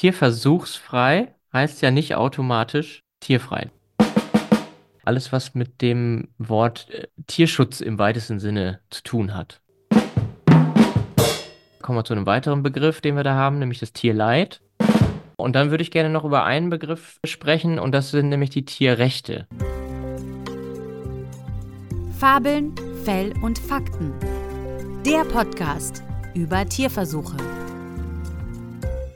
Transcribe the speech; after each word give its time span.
Tierversuchsfrei 0.00 1.34
heißt 1.52 1.82
ja 1.82 1.90
nicht 1.90 2.14
automatisch 2.14 3.02
tierfrei. 3.20 3.68
Alles, 5.04 5.30
was 5.30 5.54
mit 5.54 5.82
dem 5.82 6.28
Wort 6.38 6.88
äh, 6.88 7.08
Tierschutz 7.26 7.82
im 7.82 7.98
weitesten 7.98 8.40
Sinne 8.40 8.80
zu 8.88 9.02
tun 9.02 9.34
hat. 9.34 9.60
Kommen 11.82 11.98
wir 11.98 12.04
zu 12.04 12.14
einem 12.14 12.24
weiteren 12.24 12.62
Begriff, 12.62 13.02
den 13.02 13.14
wir 13.14 13.24
da 13.24 13.34
haben, 13.34 13.58
nämlich 13.58 13.78
das 13.78 13.92
Tierleid. 13.92 14.62
Und 15.36 15.54
dann 15.54 15.70
würde 15.70 15.82
ich 15.82 15.90
gerne 15.90 16.08
noch 16.08 16.24
über 16.24 16.44
einen 16.44 16.70
Begriff 16.70 17.20
sprechen, 17.24 17.78
und 17.78 17.92
das 17.92 18.10
sind 18.10 18.30
nämlich 18.30 18.48
die 18.48 18.64
Tierrechte. 18.64 19.48
Fabeln, 22.18 22.74
Fell 23.04 23.34
und 23.42 23.58
Fakten. 23.58 24.14
Der 25.04 25.26
Podcast 25.26 26.02
über 26.34 26.64
Tierversuche. 26.64 27.36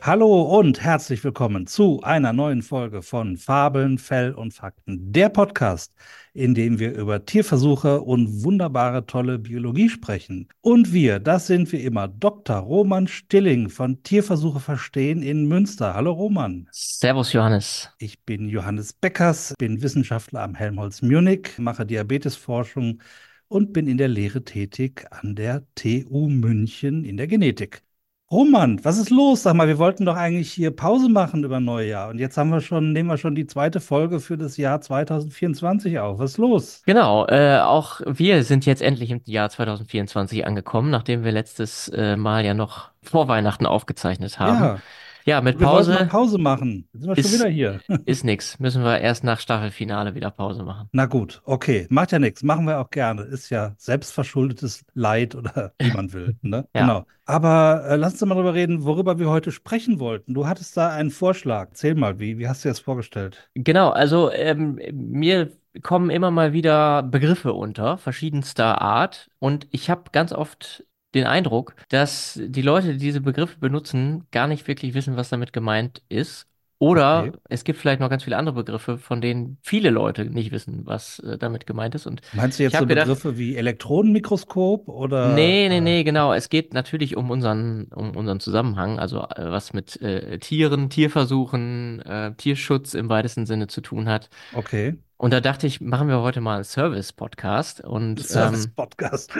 Hallo 0.07 0.43
und 0.59 0.83
herzlich 0.83 1.25
willkommen 1.25 1.67
zu 1.67 2.03
einer 2.03 2.35
neuen 2.35 2.61
Folge 2.61 3.01
von 3.01 3.39
Fabeln, 3.39 3.97
Fell 3.97 4.33
und 4.33 4.53
Fakten, 4.53 5.11
der 5.15 5.31
Podcast, 5.31 5.95
in 6.35 6.55
dem 6.55 6.79
wir 6.79 6.93
über 6.93 7.25
Tierversuche 7.25 8.03
und 8.03 8.45
wunderbare 8.45 9.07
tolle 9.07 9.39
Biologie 9.39 9.89
sprechen. 9.89 10.51
Und 10.61 10.93
wir, 10.93 11.21
das 11.21 11.47
sind 11.47 11.73
wie 11.73 11.81
immer 11.81 12.07
Dr. 12.07 12.57
Roman 12.57 13.09
Stilling 13.09 13.71
von 13.71 14.03
Tierversuche 14.03 14.61
verstehen 14.61 15.23
in 15.23 15.49
Münster. 15.49 15.95
Hallo 15.95 16.13
Roman. 16.13 16.69
Servus 16.71 17.33
Johannes. 17.33 17.89
Ich 17.97 18.23
bin 18.25 18.51
Johannes 18.51 18.93
Beckers, 18.93 19.55
bin 19.57 19.81
Wissenschaftler 19.81 20.43
am 20.43 20.55
Helmholtz 20.55 21.01
Munich, 21.01 21.53
mache 21.57 21.87
Diabetesforschung 21.87 23.01
und 23.49 23.73
bin 23.73 23.87
in 23.87 23.97
der 23.97 24.09
Lehre 24.09 24.45
tätig 24.45 25.07
an 25.11 25.35
der 25.35 25.65
TU 25.77 26.29
München 26.29 27.05
in 27.05 27.17
der 27.17 27.27
Genetik. 27.27 27.84
Roman, 28.31 28.83
was 28.85 28.99
ist 28.99 29.11
los? 29.11 29.43
Sag 29.43 29.55
mal, 29.55 29.69
wir 29.69 29.79
wollten 29.79 30.07
doch 30.07 30.17
eigentlich 30.17 30.51
hier 30.51 30.75
Pause 30.75 31.09
machen 31.09 31.45
über 31.45 31.61
Neujahr. 31.61 32.09
Und 32.09 32.19
jetzt 32.19 32.37
haben 32.39 32.51
wir 32.51 32.61
schon, 32.61 32.93
nehmen 32.93 33.09
wir 33.09 33.19
schon 33.19 33.35
die 33.35 33.47
zweite 33.47 33.81
Folge 33.81 34.19
für 34.19 34.39
das 34.39 34.57
Jahr 34.57 34.81
2024 34.81 35.99
auf. 35.99 36.19
Was 36.19 36.33
ist 36.33 36.39
los? 36.39 36.83
Genau, 36.87 37.27
äh, 37.27 37.59
auch 37.59 38.01
wir 38.07 38.43
sind 38.43 38.65
jetzt 38.65 38.83
endlich 38.83 39.11
im 39.11 39.21
Jahr 39.27 39.51
2024 39.51 40.47
angekommen, 40.47 40.91
nachdem 40.91 41.23
wir 41.23 41.33
letztes 41.33 41.89
äh, 41.89 42.17
Mal 42.17 42.45
ja 42.45 42.55
noch 42.55 42.91
vor 43.03 43.29
Weihnachten 43.29 43.67
aufgezeichnet 43.67 44.39
haben. 44.39 44.65
Ja. 44.65 44.79
Ja, 45.27 45.41
mit 45.41 45.59
Wir 45.59 45.67
wollten 45.67 45.91
mal 45.91 45.97
Pause 46.07 46.09
Pause 46.11 46.39
machen. 46.39 46.89
Jetzt 46.93 47.03
sind 47.03 47.11
wir 47.11 47.19
ist- 47.19 47.31
schon 47.31 47.39
wieder 47.41 47.49
hier. 47.49 47.81
ist 48.05 48.25
nix. 48.25 48.59
Müssen 48.59 48.83
wir 48.85 48.99
erst 49.01 49.25
nach 49.25 49.41
Staffelfinale 49.41 50.15
wieder 50.15 50.31
Pause 50.31 50.63
machen. 50.65 50.89
Na 50.93 51.07
gut, 51.07 51.41
okay. 51.45 51.87
Macht 51.89 52.13
ja 52.13 52.19
nichts. 52.19 52.43
Machen 52.43 52.67
wir 52.67 52.79
auch 52.81 52.91
gerne. 52.91 53.23
Ist 53.23 53.51
ja 53.51 53.75
selbstverschuldetes 53.79 54.85
Leid 54.95 55.35
oder 55.35 55.73
wie 55.79 55.93
man 55.93 56.13
will. 56.13 56.37
Ne? 56.43 56.69
Ja. 56.75 56.83
Genau. 56.83 57.07
Aber 57.27 57.85
äh, 57.89 57.97
lass 57.97 58.13
uns 58.13 58.23
mal 58.27 58.35
darüber 58.35 58.53
reden, 58.55 58.85
worüber 58.85 59.19
wir 59.19 59.31
heute 59.31 59.51
sprechen 59.51 59.99
wollten. 59.99 60.35
Du 60.35 60.47
hattest 60.47 60.77
da 60.77 60.91
einen 60.91 61.11
Vorschlag. 61.11 61.69
Erzähl 61.71 61.95
mal, 61.95 62.19
wie, 62.21 62.39
wie 62.39 62.47
hast 62.49 62.63
du 62.65 62.69
dir 62.69 62.73
das 62.73 62.81
vorgestellt? 62.81 63.49
Genau, 63.55 63.91
also 63.91 64.31
ähm, 64.31 64.79
mir 64.93 65.53
kommen 65.83 66.11
immer 66.11 66.31
mal 66.31 66.53
wieder 66.53 67.03
Begriffe 67.03 67.55
unter, 67.55 67.97
verschiedenster 67.99 68.81
Art. 68.83 69.31
Und 69.39 69.67
ich 69.71 69.89
habe 69.91 70.05
ganz 70.13 70.33
oft 70.33 70.85
den 71.15 71.27
Eindruck, 71.27 71.75
dass 71.89 72.39
die 72.43 72.63
Leute, 72.63 72.93
die 72.93 72.99
diese 72.99 73.21
Begriffe 73.21 73.59
benutzen, 73.59 74.27
gar 74.31 74.47
nicht 74.47 74.67
wirklich 74.69 74.95
wissen, 74.95 75.17
was 75.17 75.29
damit 75.31 75.53
gemeint 75.53 76.03
ist. 76.09 76.47
Oder 76.81 77.21
Okay. 77.29 77.39
es 77.49 77.65
gibt 77.65 77.79
vielleicht 77.79 78.01
noch 78.01 78.11
ganz 78.11 78.25
viele 78.25 78.37
andere 78.37 78.57
Begriffe, 78.57 78.99
von 78.99 79.21
denen 79.21 79.59
viele 79.63 79.91
Leute 79.91 80.25
nicht 80.27 80.51
wissen, 80.51 80.83
was 80.85 81.21
äh, 81.21 81.39
damit 81.39 81.67
gemeint 81.67 81.95
ist. 81.95 82.07
Und 82.07 82.21
Meinst 82.33 82.59
du 82.59 82.65
jetzt 82.65 82.77
so 82.77 82.87
gedacht- 82.87 83.07
Begriffe 83.07 83.39
wie 83.39 83.57
Elektronenmikroskop 83.57 84.89
oder? 84.89 85.35
Nee, 85.35 85.69
nee, 85.69 85.79
äh, 85.79 85.81
nee, 85.81 86.05
genau. 86.05 86.33
Es 86.35 86.49
geht 86.51 86.75
natürlich 86.75 87.17
um 87.17 87.31
unseren, 87.31 87.85
um 87.95 88.15
unseren 88.17 88.41
Zusammenhang, 88.41 88.99
also 88.99 89.21
äh, 89.23 89.51
was 89.51 89.73
mit 89.73 90.01
äh, 90.03 90.39
Tieren, 90.41 90.91
Tierversuchen, 90.91 92.03
äh, 92.03 92.35
Tierschutz 92.37 92.95
im 92.95 93.09
weitesten 93.09 93.47
Sinne 93.47 93.69
zu 93.69 93.81
tun 93.81 94.09
hat. 94.09 94.29
Okay. 94.53 94.97
Und 95.17 95.33
da 95.33 95.41
dachte 95.41 95.67
ich, 95.67 95.81
machen 95.81 96.09
wir 96.09 96.21
heute 96.21 96.41
mal 96.41 96.57
einen 96.57 96.65
Service-Podcast 96.65 97.83
und, 97.83 98.19
ähm, 98.19 98.25
Service-Podcast. 98.25 99.33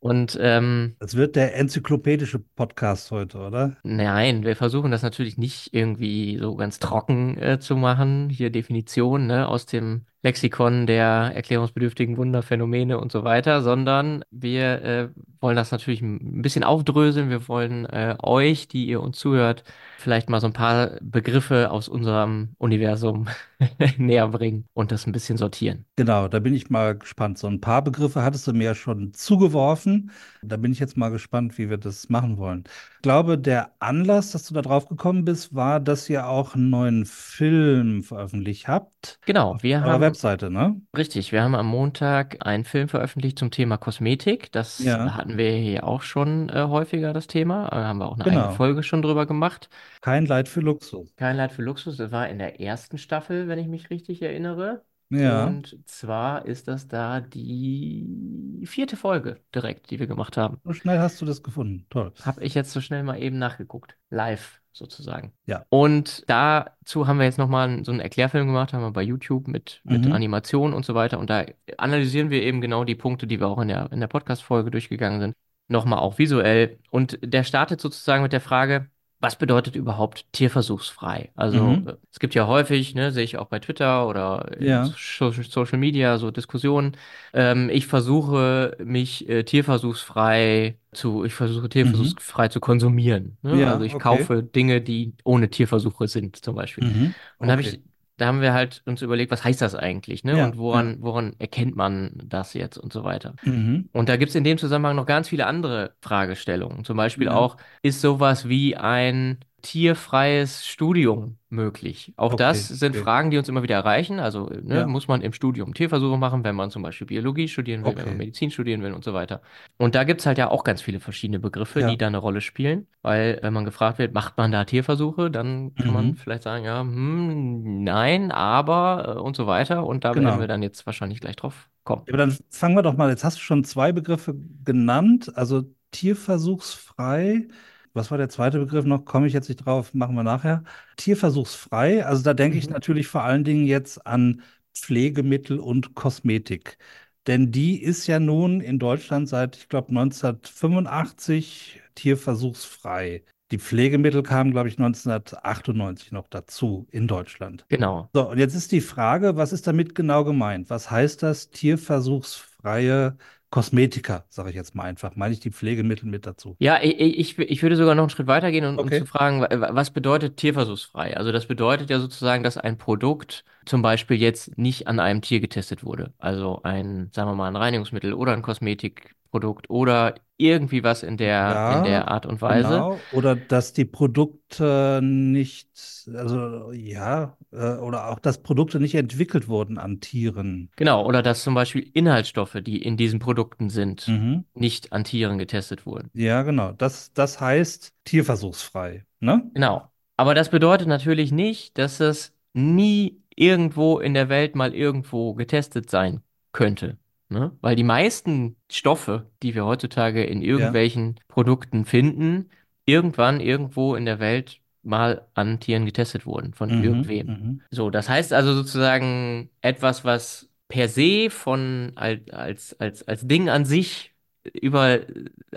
und 0.00 0.36
ähm, 0.40 0.96
Das 0.98 1.14
wird 1.14 1.36
der 1.36 1.56
enzyklopädische 1.56 2.38
Podcast 2.40 3.10
heute, 3.10 3.38
oder? 3.38 3.76
nein, 3.84 4.44
wir 4.44 4.56
versuchen 4.56 4.90
das 4.90 5.02
natürlich 5.02 5.38
nicht 5.38 5.72
irgendwie 5.72 6.38
so 6.38 6.56
ganz 6.56 6.78
trocken 6.80 7.38
äh, 7.38 7.58
zu 7.60 7.76
machen. 7.76 8.30
Hier 8.30 8.50
Definition, 8.50 9.26
ne, 9.26 9.46
aus 9.48 9.66
dem 9.66 10.06
Lexikon 10.26 10.88
der 10.88 11.30
erklärungsbedürftigen 11.36 12.16
Wunderphänomene 12.16 12.98
und 12.98 13.12
so 13.12 13.22
weiter, 13.22 13.62
sondern 13.62 14.24
wir 14.32 14.82
äh, 14.82 15.08
wollen 15.40 15.54
das 15.54 15.70
natürlich 15.70 16.02
ein 16.02 16.42
bisschen 16.42 16.64
aufdröseln. 16.64 17.30
Wir 17.30 17.46
wollen 17.46 17.86
äh, 17.86 18.16
euch, 18.20 18.66
die 18.66 18.86
ihr 18.86 19.00
uns 19.00 19.18
zuhört, 19.18 19.62
vielleicht 19.98 20.28
mal 20.28 20.40
so 20.40 20.48
ein 20.48 20.52
paar 20.52 20.98
Begriffe 21.00 21.70
aus 21.70 21.88
unserem 21.88 22.50
Universum 22.58 23.28
näher 23.98 24.26
bringen 24.28 24.64
und 24.74 24.90
das 24.90 25.06
ein 25.06 25.12
bisschen 25.12 25.36
sortieren. 25.36 25.84
Genau, 25.94 26.26
da 26.26 26.40
bin 26.40 26.54
ich 26.54 26.70
mal 26.70 26.98
gespannt. 26.98 27.38
So 27.38 27.46
ein 27.46 27.60
paar 27.60 27.82
Begriffe 27.82 28.22
hattest 28.22 28.48
du 28.48 28.52
mir 28.52 28.64
ja 28.64 28.74
schon 28.74 29.12
zugeworfen. 29.14 30.10
Da 30.42 30.56
bin 30.56 30.72
ich 30.72 30.80
jetzt 30.80 30.96
mal 30.96 31.10
gespannt, 31.10 31.56
wie 31.58 31.70
wir 31.70 31.76
das 31.76 32.08
machen 32.08 32.38
wollen. 32.38 32.64
Ich 32.96 33.02
glaube, 33.02 33.38
der 33.38 33.70
Anlass, 33.78 34.32
dass 34.32 34.44
du 34.48 34.54
da 34.54 34.62
drauf 34.62 34.88
gekommen 34.88 35.24
bist, 35.24 35.54
war, 35.54 35.78
dass 35.78 36.10
ihr 36.10 36.26
auch 36.26 36.54
einen 36.54 36.70
neuen 36.70 37.04
Film 37.04 38.02
veröffentlicht 38.02 38.66
habt. 38.66 39.20
Genau, 39.26 39.56
wir 39.60 39.80
haben 39.80 40.14
Webseite, 40.16 40.50
ne? 40.50 40.80
Richtig, 40.96 41.30
wir 41.30 41.42
haben 41.42 41.54
am 41.54 41.66
Montag 41.66 42.46
einen 42.46 42.64
Film 42.64 42.88
veröffentlicht 42.88 43.38
zum 43.38 43.50
Thema 43.50 43.76
Kosmetik. 43.76 44.50
Das 44.50 44.78
Ja. 44.78 45.14
hatten 45.14 45.36
wir 45.36 45.50
hier 45.52 45.84
auch 45.84 46.00
schon 46.00 46.48
äh, 46.48 46.62
häufiger, 46.62 47.12
das 47.12 47.26
Thema. 47.26 47.68
Da 47.68 47.84
haben 47.84 47.98
wir 47.98 48.06
auch 48.06 48.14
eine 48.14 48.24
Genau. 48.24 48.40
eigene 48.40 48.56
Folge 48.56 48.82
schon 48.82 49.02
drüber 49.02 49.26
gemacht. 49.26 49.68
Kein 50.00 50.24
Leid 50.26 50.48
für 50.48 50.60
Luxus. 50.60 51.14
Kein 51.16 51.36
Leid 51.36 51.52
für 51.52 51.62
Luxus, 51.62 51.98
das 51.98 52.12
war 52.12 52.28
in 52.28 52.38
der 52.38 52.60
ersten 52.60 52.96
Staffel, 52.96 53.46
wenn 53.48 53.58
ich 53.58 53.66
mich 53.68 53.90
richtig 53.90 54.22
erinnere. 54.22 54.82
Ja. 55.10 55.44
Und 55.46 55.78
zwar 55.86 56.46
ist 56.46 56.66
das 56.66 56.88
da 56.88 57.20
die 57.20 58.62
vierte 58.64 58.96
Folge 58.96 59.40
direkt, 59.54 59.90
die 59.90 60.00
wir 60.00 60.06
gemacht 60.06 60.36
haben. 60.36 60.58
So 60.64 60.72
schnell 60.72 60.98
hast 60.98 61.20
du 61.20 61.26
das 61.26 61.42
gefunden. 61.42 61.86
Toll. 61.90 62.12
Habe 62.24 62.42
ich 62.42 62.54
jetzt 62.54 62.72
so 62.72 62.80
schnell 62.80 63.02
mal 63.02 63.20
eben 63.22 63.38
nachgeguckt. 63.38 63.96
Live 64.10 64.60
sozusagen. 64.76 65.32
Ja. 65.46 65.64
Und 65.68 66.24
dazu 66.28 67.06
haben 67.06 67.18
wir 67.18 67.24
jetzt 67.24 67.38
nochmal 67.38 67.84
so 67.84 67.90
einen 67.92 68.00
Erklärfilm 68.00 68.46
gemacht, 68.46 68.72
haben 68.72 68.82
wir 68.82 68.90
bei 68.92 69.02
YouTube 69.02 69.48
mit, 69.48 69.80
mit 69.84 70.06
Mhm. 70.06 70.12
Animation 70.12 70.72
und 70.74 70.84
so 70.84 70.94
weiter. 70.94 71.18
Und 71.18 71.30
da 71.30 71.44
analysieren 71.78 72.30
wir 72.30 72.42
eben 72.42 72.60
genau 72.60 72.84
die 72.84 72.94
Punkte, 72.94 73.26
die 73.26 73.40
wir 73.40 73.48
auch 73.48 73.60
in 73.60 73.68
der, 73.68 73.90
in 73.92 74.00
der 74.00 74.06
Podcast-Folge 74.08 74.70
durchgegangen 74.70 75.20
sind. 75.20 75.34
Nochmal 75.68 75.98
auch 75.98 76.18
visuell. 76.18 76.78
Und 76.90 77.18
der 77.22 77.42
startet 77.44 77.80
sozusagen 77.80 78.22
mit 78.22 78.32
der 78.32 78.40
Frage, 78.40 78.88
was 79.20 79.36
bedeutet 79.38 79.76
überhaupt 79.76 80.26
tierversuchsfrei? 80.32 81.32
Also 81.36 81.82
Mhm. 81.82 81.86
äh, 81.86 81.94
es 82.12 82.18
gibt 82.18 82.34
ja 82.34 82.46
häufig, 82.46 82.94
ne, 82.94 83.12
sehe 83.12 83.24
ich 83.24 83.38
auch 83.38 83.46
bei 83.46 83.58
Twitter 83.58 84.06
oder 84.08 84.50
Ja. 84.58 84.98
so 85.10 85.32
Social 85.32 85.78
Media 85.78 86.18
so 86.18 86.30
Diskussionen. 86.30 86.96
Ähm, 87.32 87.70
ich 87.70 87.86
versuche 87.86 88.76
mich 88.84 89.28
äh, 89.28 89.42
tierversuchsfrei 89.44 90.78
zu, 90.92 91.24
ich 91.24 91.34
versuche 91.34 91.68
tierversuchsfrei 91.68 92.48
zu 92.48 92.60
konsumieren. 92.60 93.38
Ne? 93.42 93.52
Mhm. 93.52 93.58
Ja, 93.58 93.68
also 93.68 93.84
ich 93.84 93.96
okay. 93.96 93.98
kaufe 93.98 94.42
Dinge, 94.42 94.80
die 94.82 95.14
ohne 95.24 95.48
Tierversuche 95.50 96.08
sind, 96.08 96.36
zum 96.44 96.54
Beispiel. 96.54 96.84
Mhm. 96.84 97.14
Und 97.38 97.48
da 97.48 97.52
habe 97.52 97.60
Okay. 97.60 97.62
ich, 97.62 97.80
da 98.16 98.26
haben 98.26 98.40
wir 98.40 98.52
halt 98.54 98.82
uns 98.86 99.02
überlegt, 99.02 99.30
was 99.30 99.44
heißt 99.44 99.60
das 99.60 99.74
eigentlich, 99.74 100.24
ne? 100.24 100.38
Ja, 100.38 100.46
Und 100.46 100.56
woran, 100.58 100.96
woran 101.02 101.34
erkennt 101.38 101.76
man 101.76 102.12
das 102.24 102.54
jetzt 102.54 102.78
und 102.78 102.92
so 102.92 103.04
weiter. 103.04 103.34
Mhm. 103.42 103.88
Und 103.92 104.08
da 104.08 104.16
gibt 104.16 104.30
es 104.30 104.34
in 104.36 104.44
dem 104.44 104.58
Zusammenhang 104.58 104.96
noch 104.96 105.06
ganz 105.06 105.28
viele 105.28 105.46
andere 105.46 105.94
Fragestellungen. 106.00 106.84
Zum 106.84 106.96
Beispiel 106.96 107.28
Ja. 107.28 107.34
auch, 107.34 107.56
ist 107.82 108.00
sowas 108.00 108.48
wie 108.48 108.76
ein 108.76 109.38
tierfreies 109.62 110.66
Studium 110.66 111.38
möglich? 111.48 112.12
Auch 112.16 112.34
Okay, 112.34 112.34
das 112.34 112.68
sind 112.68 112.94
okay. 112.94 112.96
Fragen, 112.96 113.30
die 113.30 113.38
uns 113.38 113.48
immer 113.48 113.62
wieder 113.62 113.74
erreichen. 113.76 114.20
Also 114.20 114.46
ne, 114.48 114.82
Ja. 114.82 114.86
muss 114.86 115.08
man 115.08 115.22
im 115.22 115.32
Studium 115.32 115.74
Tierversuche 115.74 116.16
machen, 116.18 116.44
wenn 116.44 116.54
man 116.56 116.70
zum 116.70 116.82
Beispiel 116.82 117.06
Biologie 117.06 117.48
studieren 117.48 117.84
will, 117.84 117.96
wenn 117.96 118.04
Okay. 118.04 118.08
man 118.08 118.16
Medizin 118.16 118.50
studieren 118.50 118.82
will 118.82 118.92
und 118.92 119.04
so 119.04 119.12
weiter. 119.14 119.42
Und 119.78 119.94
da 119.94 120.04
gibt 120.04 120.20
es 120.20 120.26
halt 120.26 120.38
ja 120.38 120.50
auch 120.50 120.64
ganz 120.64 120.82
viele 120.82 121.00
verschiedene 121.00 121.38
Begriffe, 121.40 121.82
Ja. 121.82 121.84
die 121.84 121.96
da 121.96 122.06
eine 122.06 122.18
Rolle 122.18 122.40
spielen. 122.40 122.86
Weil 123.02 123.38
wenn 123.42 123.52
man 123.52 123.64
gefragt 123.64 123.98
wird, 123.98 124.14
macht 124.14 124.36
man 124.36 124.52
da 124.52 124.64
Tierversuche, 124.64 125.30
dann 125.30 125.74
kann 125.78 125.94
man 125.94 126.14
Mhm. 126.14 126.16
vielleicht 126.16 126.42
sagen, 126.44 126.64
ja, 126.64 126.80
hm, 126.80 127.82
nein, 127.84 128.30
aber 128.32 129.16
äh, 129.16 129.20
und 129.20 129.36
so 129.36 129.46
weiter. 129.46 129.86
Und 129.86 130.04
da 130.04 130.16
Genau. 130.16 130.18
werden 130.18 130.38
wir 130.38 130.46
dann 130.48 130.62
jetzt 130.62 130.86
wahrscheinlich 130.86 131.20
gleich 131.20 131.36
drauf 131.36 131.68
kommen. 131.84 132.06
Ja, 132.06 132.12
Aber 132.12 132.18
dann 132.18 132.36
fangen 132.50 132.76
wir 132.76 132.82
doch 132.82 132.96
mal, 132.96 133.10
jetzt 133.10 133.24
hast 133.24 133.36
du 133.38 133.40
schon 133.42 133.64
zwei 133.64 133.92
Begriffe 133.92 134.34
genannt, 134.64 135.32
also 135.36 135.64
tierversuchsfrei. 135.90 137.48
Was 137.96 138.10
war 138.10 138.18
der 138.18 138.28
zweite 138.28 138.58
Begriff 138.58 138.84
noch? 138.84 139.04
Komme 139.04 139.26
ich 139.26 139.32
jetzt 139.32 139.48
nicht 139.48 139.64
drauf, 139.66 139.94
machen 139.94 140.14
wir 140.14 140.22
nachher. 140.22 140.62
Tierversuchsfrei, 140.96 142.04
also 142.04 142.22
da 142.22 142.34
denke 142.34 142.58
ich 142.58 142.68
Mhm. 142.68 142.72
natürlich 142.72 143.06
vor 143.08 143.22
allen 143.22 143.44
Dingen 143.44 143.66
jetzt 143.66 144.06
an 144.06 144.42
Pflegemittel 144.74 145.58
und 145.58 145.94
Kosmetik. 145.94 146.78
Denn 147.26 147.50
die 147.50 147.82
ist 147.82 148.06
ja 148.06 148.20
nun 148.20 148.60
in 148.60 148.78
Deutschland 148.78 149.28
seit, 149.28 149.56
ich 149.56 149.68
glaube, 149.68 149.92
1985 149.92 151.80
tierversuchsfrei. 151.94 153.24
Die 153.50 153.58
Pflegemittel 153.58 154.22
kamen, 154.22 154.52
glaube 154.52 154.68
ich, 154.68 154.78
1998 154.78 156.12
noch 156.12 156.28
dazu 156.28 156.86
in 156.90 157.08
Deutschland. 157.08 157.66
Genau. 157.68 158.10
So, 158.14 158.30
und 158.30 158.38
jetzt 158.38 158.54
ist 158.54 158.72
die 158.72 158.80
Frage, 158.80 159.36
was 159.36 159.52
ist 159.52 159.66
damit 159.66 159.94
genau 159.94 160.24
gemeint? 160.24 160.70
Was 160.70 160.90
heißt 160.90 161.22
das 161.22 161.50
tierversuchsfreie 161.50 163.16
Kosmetika, 163.50 164.24
sage 164.28 164.50
ich 164.50 164.56
jetzt 164.56 164.74
mal 164.74 164.84
einfach. 164.84 165.16
Meine 165.16 165.34
ich 165.34 165.40
die 165.40 165.50
Pflegemittel 165.50 166.08
mit 166.08 166.26
dazu? 166.26 166.58
Ja, 166.58 166.82
ich, 166.82 166.98
ich, 166.98 167.38
ich 167.38 167.62
würde 167.62 167.76
sogar 167.76 167.94
noch 167.94 168.04
einen 168.04 168.10
Schritt 168.10 168.26
weiter 168.28 168.50
gehen 168.50 168.64
und 168.64 168.80
um 168.80 168.86
Okay. 168.86 168.98
zu 168.98 169.04
fragen, 169.04 169.42
wa- 169.42 169.48
was 169.74 169.90
bedeutet 169.90 170.38
tierversuchsfrei? 170.38 171.14
Also 171.16 171.30
das 171.30 171.46
bedeutet 171.46 171.90
ja 171.90 172.00
sozusagen, 172.00 172.42
dass 172.42 172.56
ein 172.56 172.78
Produkt 172.78 173.44
zum 173.66 173.82
Beispiel 173.82 174.16
jetzt 174.18 174.56
nicht 174.58 174.88
an 174.88 175.00
einem 175.00 175.22
Tier 175.22 175.40
getestet 175.40 175.84
wurde. 175.84 176.12
Also 176.18 176.60
ein, 176.62 177.10
sagen 177.14 177.30
wir 177.30 177.34
mal, 177.34 177.48
ein 177.48 177.56
Reinigungsmittel 177.56 178.14
oder 178.14 178.32
ein 178.32 178.42
Kosmetikprodukt 178.42 179.68
oder 179.70 180.14
irgendwie 180.38 180.82
was 180.84 181.02
in 181.02 181.16
der, 181.16 181.62
in 181.66 181.82
Ja, 181.82 181.82
der 181.82 182.08
Art 182.08 182.26
und 182.26 182.40
Weise. 182.42 182.68
genau. 182.68 183.06
Oder 183.10 183.36
dass 183.36 183.72
die 183.72 183.84
Produkte 183.86 185.00
nicht, 185.02 185.70
also 186.14 186.72
ja, 186.72 187.36
äh, 187.52 187.74
oder 187.76 188.08
auch, 188.10 188.18
dass 188.18 188.42
Produkte 188.42 188.78
nicht 188.80 188.94
entwickelt 188.94 189.48
wurden 189.48 189.78
an 189.78 190.00
Tieren. 190.00 190.70
Genau, 190.76 191.04
oder 191.06 191.22
dass 191.22 191.42
zum 191.42 191.54
Beispiel 191.54 191.90
Inhaltsstoffe, 191.94 192.58
die 192.62 192.82
in 192.82 192.96
diesen 192.96 193.18
Produkten 193.18 193.70
sind, 193.70 194.06
Mhm. 194.08 194.44
nicht 194.54 194.92
an 194.92 195.04
Tieren 195.04 195.38
getestet 195.38 195.86
wurden. 195.86 196.10
Ja, 196.12 196.42
genau. 196.42 196.72
Das, 196.72 197.12
das 197.12 197.40
heißt 197.40 197.94
tierversuchsfrei, 198.04 199.04
ne? 199.20 199.50
Genau. 199.54 199.90
Aber 200.18 200.34
das 200.34 200.50
bedeutet 200.50 200.88
natürlich 200.88 201.30
nicht, 201.32 201.76
dass 201.78 202.00
es 202.00 202.32
nie 202.56 203.20
irgendwo 203.34 203.98
in 203.98 204.14
der 204.14 204.28
Welt 204.28 204.54
mal 204.56 204.74
irgendwo 204.74 205.34
getestet 205.34 205.90
sein 205.90 206.22
könnte. 206.52 206.98
Ne? 207.28 207.52
Weil 207.60 207.76
die 207.76 207.84
meisten 207.84 208.56
Stoffe, 208.70 209.26
die 209.42 209.54
wir 209.54 209.66
heutzutage 209.66 210.24
in 210.24 210.42
irgendwelchen 210.42 211.20
Produkten 211.28 211.84
finden, 211.84 212.50
irgendwann 212.86 213.40
irgendwo 213.40 213.94
in 213.94 214.04
der 214.04 214.20
Welt 214.20 214.60
mal 214.82 215.26
an 215.34 215.58
Tieren 215.60 215.84
getestet 215.84 216.24
wurden, 216.24 216.54
von 216.54 216.70
Mhm, 216.70 216.84
irgendwem. 216.84 217.26
mhm. 217.26 217.62
So, 217.70 217.90
das 217.90 218.08
heißt 218.08 218.32
also 218.32 218.54
sozusagen 218.54 219.50
etwas, 219.60 220.04
was 220.04 220.48
per 220.68 220.88
se 220.88 221.28
von 221.30 221.92
als, 221.96 222.72
als, 222.78 223.02
als, 223.06 223.26
Ding 223.26 223.48
an 223.48 223.64
sich 223.64 224.12
über, 224.52 225.00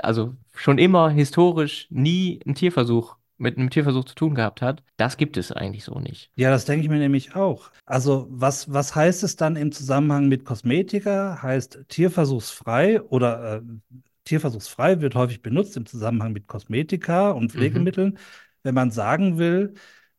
also 0.02 0.36
schon 0.56 0.80
immer 0.80 1.12
historisch 1.12 1.88
nie 1.92 2.40
einen 2.46 2.56
Tierversuch 2.56 3.19
mit 3.40 3.58
einem 3.58 3.70
Tierversuch 3.70 4.06
zu 4.06 4.16
tun 4.16 4.36
gehabt 4.36 4.62
hat, 4.62 4.84
das 4.98 5.18
gibt 5.18 5.38
es 5.38 5.52
eigentlich 5.52 5.84
so 5.84 6.00
nicht. 6.00 6.30
Ja, 6.36 6.50
das 6.50 6.66
denke 6.66 6.84
ich 6.84 6.90
mir 6.90 7.00
nämlich 7.00 7.36
auch. 7.36 7.72
Also, 7.86 8.28
was, 8.30 8.72
was 8.72 8.96
heißt 8.96 9.24
es 9.24 9.36
dann 9.36 9.56
im 9.56 9.72
Zusammenhang 9.72 10.28
mit 10.28 10.46
Kosmetika? 10.46 11.42
Heißt 11.42 11.86
tierversuchsfrei 11.88 13.02
oder 13.02 13.58
äh, 13.58 13.62
tierversuchsfrei 14.26 15.02
wird 15.02 15.16
häufig 15.16 15.42
benutzt 15.42 15.76
im 15.78 15.86
Zusammenhang 15.86 16.34
mit 16.34 16.48
Kosmetika 16.48 17.32
und 17.32 17.52
Pflegemitteln, 17.52 18.18
wenn 18.64 18.76
man 18.76 18.92
sagen 18.92 19.38
will, 19.38 19.74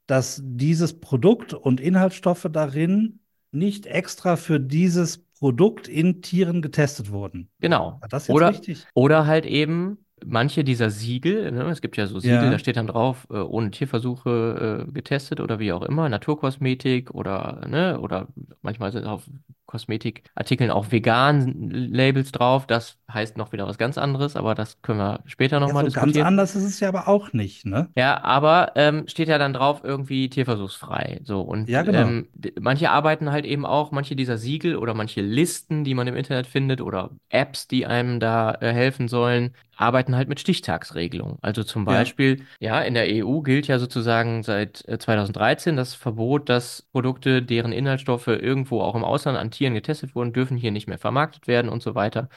dass 0.06 0.40
dieses 0.42 0.98
Produkt 0.98 1.54
und 1.54 1.80
Inhaltsstoffe 1.80 2.48
darin 2.50 3.20
nicht 3.52 3.86
extra 3.86 4.36
für 4.36 4.58
dieses 4.58 5.18
Produkt 5.38 5.88
in 5.88 6.20
Tieren 6.20 6.62
getestet 6.62 7.10
wurden. 7.10 7.48
Genau. 7.60 7.98
War 8.00 8.08
das 8.08 8.26
jetzt 8.26 8.34
Oder, 8.34 8.50
richtig? 8.50 8.86
oder 8.94 9.26
halt 9.26 9.46
eben 9.46 9.98
manche 10.24 10.64
dieser 10.64 10.90
Siegel, 10.90 11.50
ne, 11.52 11.64
es 11.70 11.80
gibt 11.80 11.96
ja 11.96 12.06
so 12.06 12.18
Siegel, 12.20 12.36
Ja. 12.46 12.50
da 12.50 12.58
steht 12.58 12.76
dann 12.76 12.86
drauf, 12.86 13.26
äh, 13.30 13.34
ohne 13.38 13.70
Tierversuche 13.70 14.86
äh, 14.88 14.92
getestet 14.92 15.40
oder 15.40 15.58
wie 15.58 15.72
auch 15.72 15.82
immer, 15.82 16.08
Naturkosmetik 16.08 17.10
oder, 17.14 17.66
ne, 17.68 17.98
oder 18.00 18.28
manchmal 18.62 18.92
sind 18.92 19.06
auf 19.06 19.24
Kosmetikartikeln 19.66 20.70
auch 20.70 20.90
vegan 20.90 21.70
Labels 21.70 22.32
drauf. 22.32 22.66
Das 22.66 22.98
heißt 23.12 23.36
noch 23.36 23.52
wieder 23.52 23.68
was 23.68 23.78
ganz 23.78 23.98
anderes, 23.98 24.34
aber 24.34 24.54
das 24.56 24.82
können 24.82 24.98
wir 24.98 25.20
später 25.26 25.56
Ja, 25.56 25.60
nochmal 25.60 25.84
so 25.84 25.92
ganz 25.92 26.06
diskutieren. 26.06 26.26
anders 26.26 26.56
ist 26.56 26.64
es 26.64 26.80
ja 26.80 26.88
aber 26.88 27.06
auch 27.06 27.32
nicht, 27.32 27.66
ne? 27.66 27.88
Ja, 27.94 28.22
aber 28.24 28.72
ähm, 28.74 29.06
steht 29.06 29.28
ja 29.28 29.38
dann 29.38 29.52
drauf 29.52 29.82
irgendwie 29.84 30.28
tierversuchsfrei. 30.28 31.20
So 31.22 31.42
und 31.42 31.68
Ja, 31.68 31.82
genau. 31.82 31.98
ähm, 32.00 32.28
manche 32.60 32.90
arbeiten 32.90 33.30
halt 33.30 33.44
eben 33.44 33.64
auch, 33.64 33.92
manche 33.92 34.16
dieser 34.16 34.38
Siegel 34.38 34.76
oder 34.76 34.94
manche 34.94 35.20
Listen, 35.20 35.84
die 35.84 35.94
man 35.94 36.06
im 36.08 36.16
Internet 36.16 36.46
findet 36.48 36.80
oder 36.80 37.10
Apps, 37.28 37.68
die 37.68 37.86
einem 37.86 38.18
da 38.20 38.54
äh, 38.60 38.72
helfen 38.72 39.06
sollen, 39.08 39.54
arbeiten 39.76 40.09
halt 40.16 40.28
mit 40.28 40.40
Stichtagsregelungen. 40.40 41.38
Also 41.42 41.64
zum 41.64 41.84
Ja. 41.84 41.86
Beispiel, 41.86 42.44
ja, 42.60 42.80
in 42.82 42.94
der 42.94 43.08
EU 43.10 43.42
gilt 43.42 43.66
ja 43.68 43.78
sozusagen 43.78 44.42
seit 44.42 44.86
äh, 44.88 44.98
2013 44.98 45.76
das 45.76 45.94
Verbot, 45.94 46.48
dass 46.48 46.82
Produkte, 46.92 47.42
deren 47.42 47.72
Inhaltsstoffe 47.72 48.26
irgendwo 48.28 48.80
auch 48.82 48.94
im 48.94 49.04
Ausland 49.04 49.38
an 49.38 49.50
Tieren 49.50 49.74
getestet 49.74 50.14
wurden, 50.14 50.32
dürfen 50.32 50.56
hier 50.56 50.70
nicht 50.72 50.88
mehr 50.88 50.98
vermarktet 50.98 51.46
werden 51.46 51.68
und 51.70 51.82
so 51.82 51.94
weiter. 51.94 52.28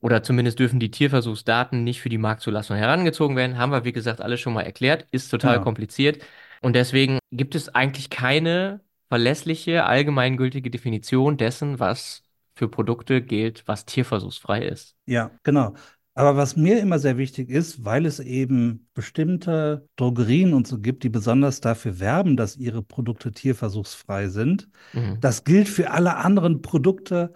Oder 0.00 0.22
zumindest 0.22 0.58
dürfen 0.58 0.80
die 0.80 0.90
Tierversuchsdaten 0.90 1.82
nicht 1.84 2.00
für 2.00 2.08
die 2.10 2.18
Marktzulassung 2.18 2.76
herangezogen 2.76 3.36
werden. 3.36 3.58
Haben 3.58 3.72
wir, 3.72 3.84
wie 3.84 3.92
gesagt, 3.92 4.20
alles 4.20 4.40
schon 4.40 4.52
mal 4.52 4.62
erklärt. 4.62 5.06
Ist 5.12 5.30
total 5.30 5.60
Genau. 5.60 5.60
kompliziert. 5.60 6.22
Und 6.60 6.74
deswegen 6.76 7.18
gibt 7.30 7.54
es 7.54 7.68
eigentlich 7.74 8.10
keine 8.10 8.80
verlässliche, 9.08 9.84
allgemeingültige 9.84 10.70
Definition 10.70 11.36
dessen, 11.36 11.78
was 11.80 12.22
für 12.54 12.68
Produkte 12.68 13.22
gilt, 13.22 13.66
was 13.66 13.86
tierversuchsfrei 13.86 14.62
ist. 14.66 14.96
Ja, 15.06 15.30
genau. 15.42 15.74
Aber 16.16 16.36
was 16.36 16.56
mir 16.56 16.78
immer 16.80 16.98
sehr 17.00 17.18
wichtig 17.18 17.50
ist, 17.50 17.84
weil 17.84 18.06
es 18.06 18.20
eben 18.20 18.88
bestimmte 18.94 19.88
Drogerien 19.96 20.54
und 20.54 20.66
so 20.68 20.78
gibt, 20.78 21.02
die 21.02 21.08
besonders 21.08 21.60
dafür 21.60 21.98
werben, 21.98 22.36
dass 22.36 22.56
ihre 22.56 22.82
Produkte 22.82 23.32
tierversuchsfrei 23.32 24.28
sind, 24.28 24.68
Mhm. 24.92 25.18
das 25.20 25.42
gilt 25.44 25.68
für 25.68 25.90
alle 25.90 26.16
anderen 26.16 26.62
Produkte, 26.62 27.32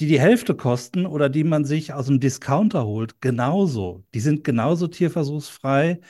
die 0.00 0.06
die 0.08 0.20
Hälfte 0.20 0.54
kosten 0.54 1.06
oder 1.06 1.28
die 1.28 1.44
man 1.44 1.64
sich 1.64 1.92
aus 1.92 2.06
dem 2.06 2.20
Discounter 2.20 2.84
holt, 2.84 3.20
genauso. 3.20 4.04
Die 4.12 4.20
sind 4.20 4.44
genauso 4.44 4.88
tierversuchsfrei 4.88 6.00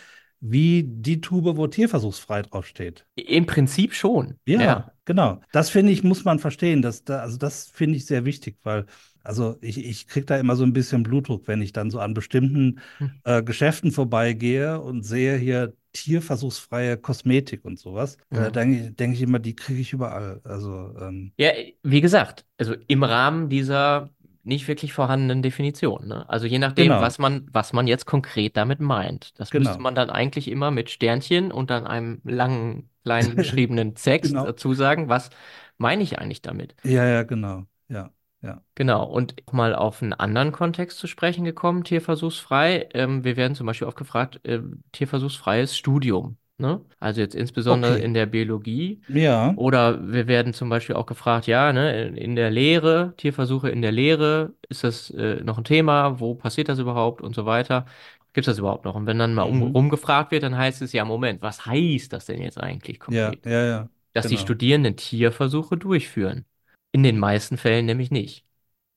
wie 0.40 0.84
die 0.86 1.20
Tube, 1.20 1.56
wo 1.56 1.66
tierversuchsfrei 1.66 2.42
draufsteht. 2.42 3.06
Im 3.14 3.46
Prinzip 3.46 3.94
schon. 3.94 4.34
Ja, 4.46 4.60
Ja. 4.60 4.92
genau. 5.04 5.40
Das 5.52 5.70
finde 5.70 5.92
ich, 5.92 6.02
muss 6.04 6.24
man 6.24 6.38
verstehen. 6.38 6.82
Das, 6.82 7.04
da, 7.04 7.20
also 7.20 7.36
das 7.36 7.68
finde 7.68 7.96
ich 7.96 8.06
sehr 8.06 8.24
wichtig, 8.24 8.56
weil, 8.62 8.86
also 9.26 9.58
ich, 9.60 9.78
ich 9.84 10.06
kriege 10.08 10.26
da 10.26 10.38
immer 10.38 10.56
so 10.56 10.64
ein 10.64 10.72
bisschen 10.72 11.02
Blutdruck, 11.02 11.48
wenn 11.48 11.62
ich 11.62 11.72
dann 11.72 11.90
so 11.90 12.00
an 12.00 12.14
bestimmten 12.14 12.80
Hm. 13.00 13.06
äh, 13.24 13.42
Geschäften 13.42 13.92
vorbeigehe 13.92 14.80
und 14.80 15.02
sehe 15.02 15.36
hier 15.36 15.74
tierversuchsfreie 15.92 16.96
Kosmetik 16.98 17.64
und 17.64 17.78
sowas. 17.78 18.16
Da 18.32 18.50
Mhm. 18.50 18.50
denke 18.50 18.78
ich, 18.90 18.96
denk 18.96 19.14
ich 19.14 19.22
immer, 19.22 19.38
die 19.38 19.54
kriege 19.56 19.80
ich 19.80 19.92
überall. 19.92 20.40
Also, 20.44 20.94
ähm, 21.00 21.32
Ja, 21.38 21.50
wie 21.82 22.00
gesagt, 22.00 22.46
also 22.58 22.74
im 22.88 23.02
Rahmen 23.02 23.48
dieser 23.50 24.10
nicht 24.42 24.68
wirklich 24.68 24.92
vorhandenen 24.92 25.42
Definition. 25.42 26.06
Ne? 26.08 26.28
Also 26.28 26.46
je 26.46 26.58
nachdem, 26.58 27.00
Genau. 27.00 27.00
was 27.00 27.18
man, 27.18 27.48
was 27.52 27.72
man 27.72 27.86
jetzt 27.86 28.06
konkret 28.06 28.56
damit 28.56 28.80
meint. 28.80 29.38
Das 29.38 29.52
Genau. 29.52 29.56
müsste 29.56 29.82
man 29.82 29.94
dann 29.94 30.08
eigentlich 30.08 30.48
immer 30.48 30.70
mit 30.70 30.88
Sternchen 30.88 31.50
und 31.52 31.68
dann 31.70 31.86
einem 31.86 32.20
langen, 32.24 32.88
kleinen 33.04 33.36
geschriebenen 33.36 33.94
Text 33.96 34.38
Genau. 34.38 34.44
dazu 34.44 34.72
sagen, 34.72 35.08
was 35.08 35.30
meine 35.78 36.02
ich 36.04 36.18
eigentlich 36.18 36.42
damit? 36.42 36.74
ja, 36.84 37.04
ja, 37.06 37.22
genau. 37.24 37.66
Ja, 37.88 38.12
ja. 38.46 38.62
Genau, 38.74 39.04
und 39.06 39.34
mal 39.52 39.74
auf 39.74 40.02
einen 40.02 40.12
anderen 40.12 40.52
Kontext 40.52 40.98
zu 40.98 41.06
sprechen 41.06 41.44
gekommen, 41.44 41.82
tierversuchsfrei. 41.84 42.88
Ähm, 42.94 43.24
wir 43.24 43.36
werden 43.36 43.54
zum 43.54 43.66
Beispiel 43.66 43.88
oft 43.88 43.96
gefragt, 43.96 44.40
äh, 44.44 44.60
tierversuchsfreies 44.92 45.76
Studium. 45.76 46.36
Ne? 46.58 46.84
Also 47.00 47.20
jetzt 47.22 47.34
insbesondere 47.34 47.94
Okay. 47.94 48.04
in 48.04 48.14
der 48.14 48.26
Biologie. 48.26 49.00
Ja, 49.08 49.54
Oder 49.54 50.12
wir 50.12 50.26
werden 50.28 50.52
zum 50.52 50.68
Beispiel 50.68 50.96
auch 50.96 51.06
gefragt, 51.06 51.46
ja, 51.46 51.72
ne, 51.72 52.08
in 52.08 52.36
der 52.36 52.50
Lehre, 52.50 53.14
Tierversuche 53.16 53.70
in 53.70 53.80
der 53.82 53.92
Lehre, 53.92 54.54
ist 54.68 54.84
das 54.84 55.10
äh, 55.10 55.36
noch 55.42 55.58
ein 55.58 55.64
Thema? 55.64 56.20
Wo 56.20 56.34
passiert 56.34 56.68
das 56.68 56.78
überhaupt 56.78 57.22
und 57.22 57.34
so 57.34 57.46
weiter? 57.46 57.86
Gibt 58.34 58.46
es 58.46 58.52
das 58.52 58.58
überhaupt 58.58 58.84
noch? 58.84 58.94
Und 58.94 59.06
wenn 59.06 59.18
dann 59.18 59.34
mal 59.34 59.44
um, 59.44 59.62
Mhm. 59.62 59.72
rumgefragt 59.74 60.30
wird, 60.32 60.42
dann 60.42 60.56
heißt 60.58 60.82
es 60.82 60.92
ja, 60.92 61.04
Moment, 61.06 61.40
was 61.42 61.64
heißt 61.66 62.12
das 62.12 62.26
denn 62.26 62.42
jetzt 62.42 62.58
eigentlich 62.62 63.00
ja, 63.08 63.32
konkret? 63.32 63.44
ja, 63.44 63.62
ja. 63.66 63.88
Dass 64.14 64.28
die 64.28 64.34
genau. 64.34 64.42
Studierenden 64.42 64.96
Tierversuche 64.96 65.76
durchführen. 65.78 66.46
In 66.92 67.02
den 67.04 67.18
meisten 67.18 67.58
Fällen 67.58 67.86
nämlich 67.86 68.10
nicht. 68.10 68.45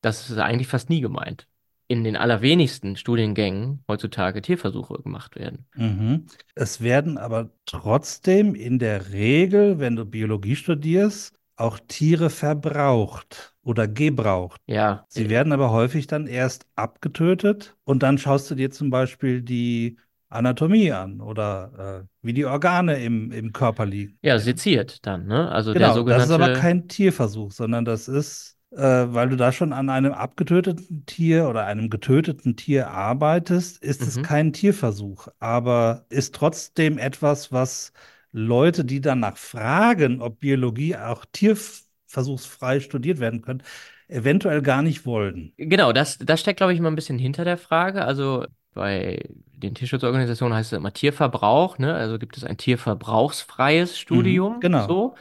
Das 0.01 0.29
ist 0.29 0.37
eigentlich 0.37 0.67
fast 0.67 0.89
nie 0.89 1.01
gemeint. 1.01 1.47
In 1.87 2.03
den 2.03 2.15
allerwenigsten 2.15 2.95
Studiengängen 2.95 3.83
heutzutage 3.87 4.41
Tierversuche 4.41 5.01
gemacht 5.01 5.35
werden. 5.35 5.65
Mhm. 5.75 6.25
Es 6.55 6.81
werden 6.81 7.17
aber 7.17 7.49
trotzdem 7.65 8.53
in 8.53 8.79
der 8.79 9.11
Regel, 9.11 9.79
wenn 9.79 9.95
du 9.95 10.05
Biologie 10.05 10.55
studierst, 10.55 11.33
auch 11.55 11.79
Tiere 11.87 12.29
verbraucht 12.29 13.55
oder 13.63 13.87
gebraucht. 13.87 14.61
Ja, 14.67 15.05
Sie 15.09 15.29
werden 15.29 15.51
aber 15.51 15.71
häufig 15.71 16.07
dann 16.07 16.27
erst 16.27 16.65
abgetötet 16.75 17.75
und 17.83 18.03
dann 18.03 18.17
schaust 18.17 18.49
du 18.51 18.55
dir 18.55 18.69
zum 18.71 18.89
Beispiel 18.91 19.41
die 19.41 19.97
Anatomie 20.29 20.91
an 20.91 21.21
oder 21.21 22.03
äh, 22.03 22.07
wie 22.21 22.33
die 22.33 22.45
Organe 22.45 23.03
im, 23.03 23.31
im 23.31 23.51
Körper 23.51 23.85
liegen. 23.85 24.17
ja, 24.21 24.37
seziert 24.39 25.05
dann, 25.05 25.25
ne? 25.25 25.49
Also 25.51 25.73
der 25.73 25.91
Genau, 25.91 26.03
das 26.03 26.25
ist 26.25 26.31
aber 26.31 26.45
sogenannte. 26.45 26.61
kein 26.61 26.87
Tierversuch, 26.87 27.51
sondern 27.51 27.83
das 27.83 28.07
ist, 28.07 28.57
weil 28.77 29.29
du 29.29 29.35
da 29.37 29.51
schon 29.51 29.73
an 29.73 29.89
einem 29.89 30.13
abgetöteten 30.13 31.05
Tier 31.05 31.49
oder 31.49 31.65
einem 31.65 31.89
getöteten 31.89 32.55
Tier 32.55 32.89
arbeitest, 32.89 33.83
ist 33.83 34.07
es 34.07 34.17
Mhm. 34.17 34.23
kein 34.23 34.53
Tierversuch, 34.53 35.27
aber 35.39 36.05
ist 36.09 36.35
trotzdem 36.35 36.97
etwas, 36.97 37.51
was 37.51 37.93
Leute, 38.31 38.85
die 38.85 39.01
danach 39.01 39.37
fragen, 39.37 40.21
ob 40.21 40.39
Biologie 40.39 40.95
auch 40.95 41.25
tierversuchsfrei 41.31 42.79
studiert 42.79 43.19
werden 43.19 43.41
können, 43.41 43.63
eventuell 44.07 44.61
gar 44.61 44.81
nicht 44.83 45.05
wollen. 45.05 45.53
Genau, 45.57 45.91
das, 45.91 46.17
das 46.19 46.39
steckt, 46.39 46.57
glaube 46.57 46.71
ich, 46.73 46.79
immer 46.79 46.89
ein 46.89 46.95
bisschen 46.95 47.19
hinter 47.19 47.43
der 47.43 47.57
Frage. 47.57 48.05
Also 48.05 48.45
bei 48.73 49.21
den 49.57 49.75
Tierschutzorganisationen 49.75 50.55
heißt 50.57 50.71
es 50.71 50.77
immer 50.77 50.93
Tierverbrauch, 50.93 51.77
ne? 51.79 51.93
Also 51.95 52.17
gibt 52.17 52.37
es 52.37 52.45
ein 52.45 52.55
tierverbrauchsfreies 52.57 53.99
Studium. 53.99 54.63
genau. 54.63 54.87
So. 54.87 55.15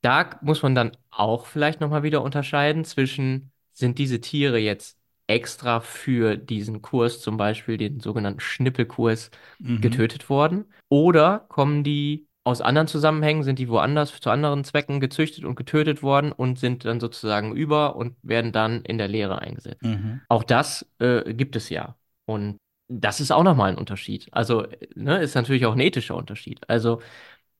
Da 0.00 0.30
muss 0.42 0.62
man 0.62 0.74
dann 0.74 0.92
auch 1.10 1.46
vielleicht 1.46 1.80
nochmal 1.80 2.02
wieder 2.02 2.22
unterscheiden 2.22 2.84
zwischen, 2.84 3.50
sind 3.72 3.98
diese 3.98 4.20
Tiere 4.20 4.58
jetzt 4.58 4.96
extra 5.26 5.80
für 5.80 6.36
diesen 6.36 6.82
Kurs, 6.82 7.20
zum 7.20 7.36
Beispiel 7.36 7.76
den 7.76 8.00
sogenannten 8.00 8.40
Schnippelkurs, 8.40 9.30
Mhm. 9.58 9.80
getötet 9.82 10.30
worden? 10.30 10.64
Oder 10.88 11.40
kommen 11.48 11.84
die 11.84 12.26
aus 12.44 12.60
anderen 12.62 12.88
Zusammenhängen, 12.88 13.42
sind 13.42 13.58
die 13.58 13.68
woanders 13.68 14.18
zu 14.20 14.30
anderen 14.30 14.64
Zwecken 14.64 15.00
gezüchtet 15.00 15.44
und 15.44 15.54
getötet 15.56 16.02
worden 16.02 16.32
und 16.32 16.58
sind 16.58 16.84
dann 16.84 17.00
sozusagen 17.00 17.54
über 17.54 17.96
und 17.96 18.16
werden 18.22 18.52
dann 18.52 18.82
in 18.82 18.96
der 18.98 19.08
Lehre 19.08 19.40
eingesetzt? 19.40 19.84
Mhm. 19.84 20.20
Auch 20.28 20.44
das 20.44 20.86
äh, 20.98 21.34
gibt 21.34 21.56
es 21.56 21.68
ja. 21.68 21.96
Und 22.24 22.56
das 22.88 23.20
ist 23.20 23.32
auch 23.32 23.42
nochmal 23.42 23.70
ein 23.72 23.78
Unterschied. 23.78 24.28
Also, 24.32 24.66
ne, 24.94 25.20
ist 25.20 25.34
natürlich 25.34 25.66
auch 25.66 25.74
ein 25.74 25.80
ethischer 25.80 26.16
Unterschied. 26.16 26.60
Also 26.70 27.02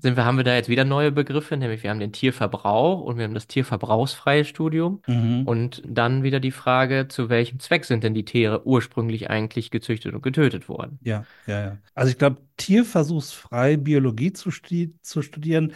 sind 0.00 0.16
wir, 0.16 0.24
haben 0.24 0.36
wir 0.36 0.44
da 0.44 0.54
jetzt 0.54 0.68
wieder 0.68 0.84
neue 0.84 1.10
Begriffe, 1.10 1.56
nämlich 1.56 1.82
wir 1.82 1.90
haben 1.90 1.98
den 1.98 2.12
Tierverbrauch 2.12 3.00
und 3.00 3.16
wir 3.16 3.24
haben 3.24 3.34
das 3.34 3.48
tierverbrauchsfreie 3.48 4.44
Studium. 4.44 5.02
Mhm. 5.06 5.42
Und 5.44 5.82
dann 5.84 6.22
wieder 6.22 6.38
die 6.38 6.52
Frage, 6.52 7.08
zu 7.08 7.28
welchem 7.28 7.58
Zweck 7.58 7.84
sind 7.84 8.04
denn 8.04 8.14
die 8.14 8.24
Tiere 8.24 8.64
ursprünglich 8.64 9.28
eigentlich 9.28 9.72
gezüchtet 9.72 10.14
und 10.14 10.22
getötet 10.22 10.68
worden? 10.68 11.00
Ja, 11.02 11.24
ja, 11.46 11.60
ja. 11.60 11.78
Also 11.94 12.12
ich 12.12 12.18
glaube, 12.18 12.38
tierversuchsfrei 12.58 13.76
Biologie 13.76 14.32
zu, 14.32 14.52
sti 14.52 14.94
zu 15.02 15.22
studieren, 15.22 15.72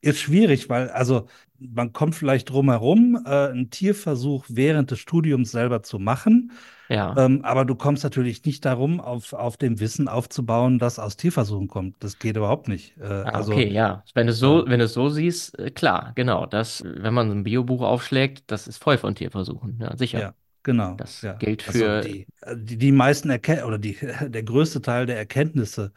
ist 0.00 0.20
schwierig, 0.20 0.70
weil 0.70 0.88
also 0.90 1.26
man 1.58 1.92
kommt 1.92 2.14
vielleicht 2.14 2.50
drum 2.50 2.70
herum, 2.70 3.20
äh, 3.24 3.48
einen 3.48 3.70
Tierversuch 3.70 4.44
während 4.48 4.90
des 4.90 4.98
Studiums 4.98 5.50
selber 5.50 5.82
zu 5.82 5.98
machen. 5.98 6.52
Ja. 6.88 7.14
Ähm, 7.18 7.44
aber 7.44 7.64
du 7.64 7.74
kommst 7.74 8.04
natürlich 8.04 8.44
nicht 8.44 8.64
darum, 8.64 9.00
auf, 9.00 9.32
auf 9.32 9.56
dem 9.56 9.80
Wissen 9.80 10.08
aufzubauen, 10.08 10.78
das 10.78 10.98
aus 10.98 11.16
Tierversuchen 11.16 11.66
kommt. 11.68 11.96
Das 12.00 12.18
geht 12.18 12.36
überhaupt 12.36 12.68
nicht. 12.68 12.96
Äh, 12.98 13.02
Ah, 13.04 13.30
also, 13.30 13.52
okay, 13.52 13.68
ja. 13.72 14.04
Wenn 14.14 14.26
du 14.28 14.32
es 14.32 14.38
so, 14.38 14.64
wenn 14.66 14.78
du 14.78 14.86
so 14.86 15.08
siehst, 15.08 15.58
äh, 15.58 15.70
klar, 15.70 16.12
genau. 16.14 16.46
Das, 16.46 16.82
wenn 16.84 17.12
man 17.12 17.30
ein 17.30 17.42
Biobuch 17.44 17.82
aufschlägt, 17.82 18.44
das 18.50 18.68
ist 18.68 18.78
voll 18.82 18.98
von 18.98 19.14
Tierversuchen. 19.14 19.78
Ja, 19.80 19.96
sicher. 19.96 20.20
ja, 20.20 20.34
genau. 20.62 20.94
Das 20.94 21.22
ja. 21.22 21.32
gilt 21.34 21.66
Also 21.66 21.78
für, 21.78 22.00
die, 22.02 22.26
äh, 22.42 22.56
die, 22.56 22.78
die 22.78 22.92
meisten 22.92 23.30
Erken 23.30 23.64
oder 23.64 23.78
die, 23.78 23.96
der 24.28 24.42
größte 24.44 24.80
Teil 24.80 25.06
der 25.06 25.16
Erkenntnisse 25.16 25.92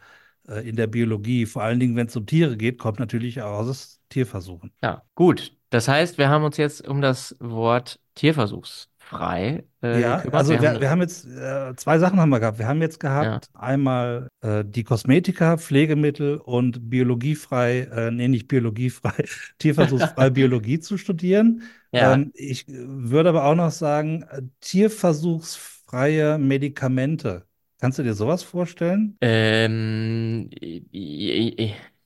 äh, 0.50 0.68
in 0.68 0.76
der 0.76 0.86
Biologie, 0.88 1.46
vor 1.46 1.62
allen 1.62 1.80
Dingen, 1.80 1.96
wenn 1.96 2.08
es 2.08 2.16
um 2.16 2.26
Tiere 2.26 2.56
geht, 2.56 2.78
kommt 2.78 2.98
natürlich 2.98 3.42
auch 3.42 3.60
aus 3.60 4.00
Tierversuchen. 4.10 4.72
ja, 4.82 5.02
gut. 5.14 5.56
Das 5.70 5.86
heißt, 5.88 6.18
wir 6.18 6.28
haben 6.28 6.44
uns 6.44 6.56
jetzt 6.56 6.86
um 6.88 7.00
das 7.00 7.36
Wort 7.38 8.00
tierversuchsfrei 8.16 9.64
äh, 9.82 10.00
Ja, 10.00 10.16
gekümmert. 10.16 10.34
also 10.34 10.52
Wir 10.52 10.60
wir, 10.60 10.70
haben, 10.70 10.80
wir 10.80 10.90
haben 10.90 11.00
jetzt 11.00 11.26
äh, 11.26 11.74
zwei 11.76 11.98
Sachen 11.98 12.20
haben 12.20 12.28
wir 12.30 12.38
gehabt. 12.40 12.58
Wir 12.58 12.68
haben 12.68 12.80
jetzt 12.80 13.00
gehabt 13.00 13.50
einmal 13.54 14.28
äh, 14.40 14.64
die 14.64 14.84
Kosmetika, 14.84 15.56
Pflegemittel 15.56 16.36
und 16.38 16.90
biologiefrei, 16.90 17.80
äh, 17.92 18.10
nee, 18.12 18.28
nicht 18.28 18.46
biologiefrei, 18.48 19.24
tierversuchsfrei 19.58 20.30
Biologie 20.30 20.78
zu 20.80 20.96
studieren. 20.98 21.62
ja, 21.92 22.14
Ähm, 22.14 22.30
ich 22.34 22.66
würde 22.68 23.30
aber 23.30 23.44
auch 23.44 23.54
noch 23.56 23.70
sagen, 23.72 24.22
äh, 24.30 24.42
tierversuchsfreie 24.60 26.38
Medikamente. 26.38 27.46
Kannst 27.80 27.98
du 27.98 28.02
dir 28.02 28.14
sowas 28.14 28.42
vorstellen? 28.42 29.18
ähm, 29.20 30.50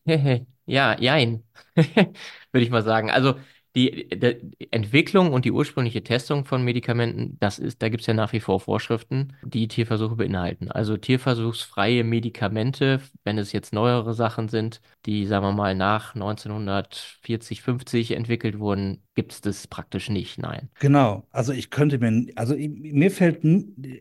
ja, 0.66 0.96
jein, 1.00 1.44
würde 1.76 2.64
ich 2.64 2.70
mal 2.70 2.82
sagen. 2.82 3.10
Also 3.10 3.38
die, 3.76 4.08
die 4.08 4.68
Entwicklung 4.70 5.32
und 5.32 5.44
die 5.44 5.50
ursprüngliche 5.50 6.04
Testung 6.04 6.44
von 6.44 6.64
Medikamenten, 6.64 7.36
das 7.40 7.58
ist, 7.58 7.82
da 7.82 7.88
gibt 7.88 8.02
es 8.02 8.06
ja 8.06 8.14
nach 8.14 8.32
wie 8.32 8.40
vor 8.40 8.60
Vorschriften, 8.60 9.32
die 9.42 9.66
Tierversuche 9.66 10.14
beinhalten. 10.14 10.70
Also 10.70 10.96
tierversuchsfreie 10.96 12.04
Medikamente, 12.04 13.00
wenn 13.24 13.36
es 13.36 13.52
jetzt 13.52 13.72
neuere 13.72 14.14
Sachen 14.14 14.48
sind, 14.48 14.80
die, 15.06 15.26
sagen 15.26 15.44
wir 15.44 15.52
mal, 15.52 15.74
nach 15.74 16.14
1940, 16.14 17.62
50 17.62 18.12
entwickelt 18.12 18.60
wurden, 18.60 19.02
gibt 19.14 19.32
es 19.32 19.40
das 19.40 19.66
praktisch 19.66 20.08
nicht, 20.08 20.38
nein. 20.38 20.70
Genau. 20.78 21.26
Also 21.32 21.52
ich 21.52 21.70
könnte 21.70 21.98
mir, 21.98 22.32
also 22.36 22.54
mir 22.54 23.10
fällt, 23.10 23.44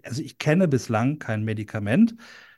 also 0.03 0.21
ich 0.21 0.37
kenne 0.37 0.67
bislang 0.67 1.17
kein 1.17 1.43
Medikament, 1.43 2.15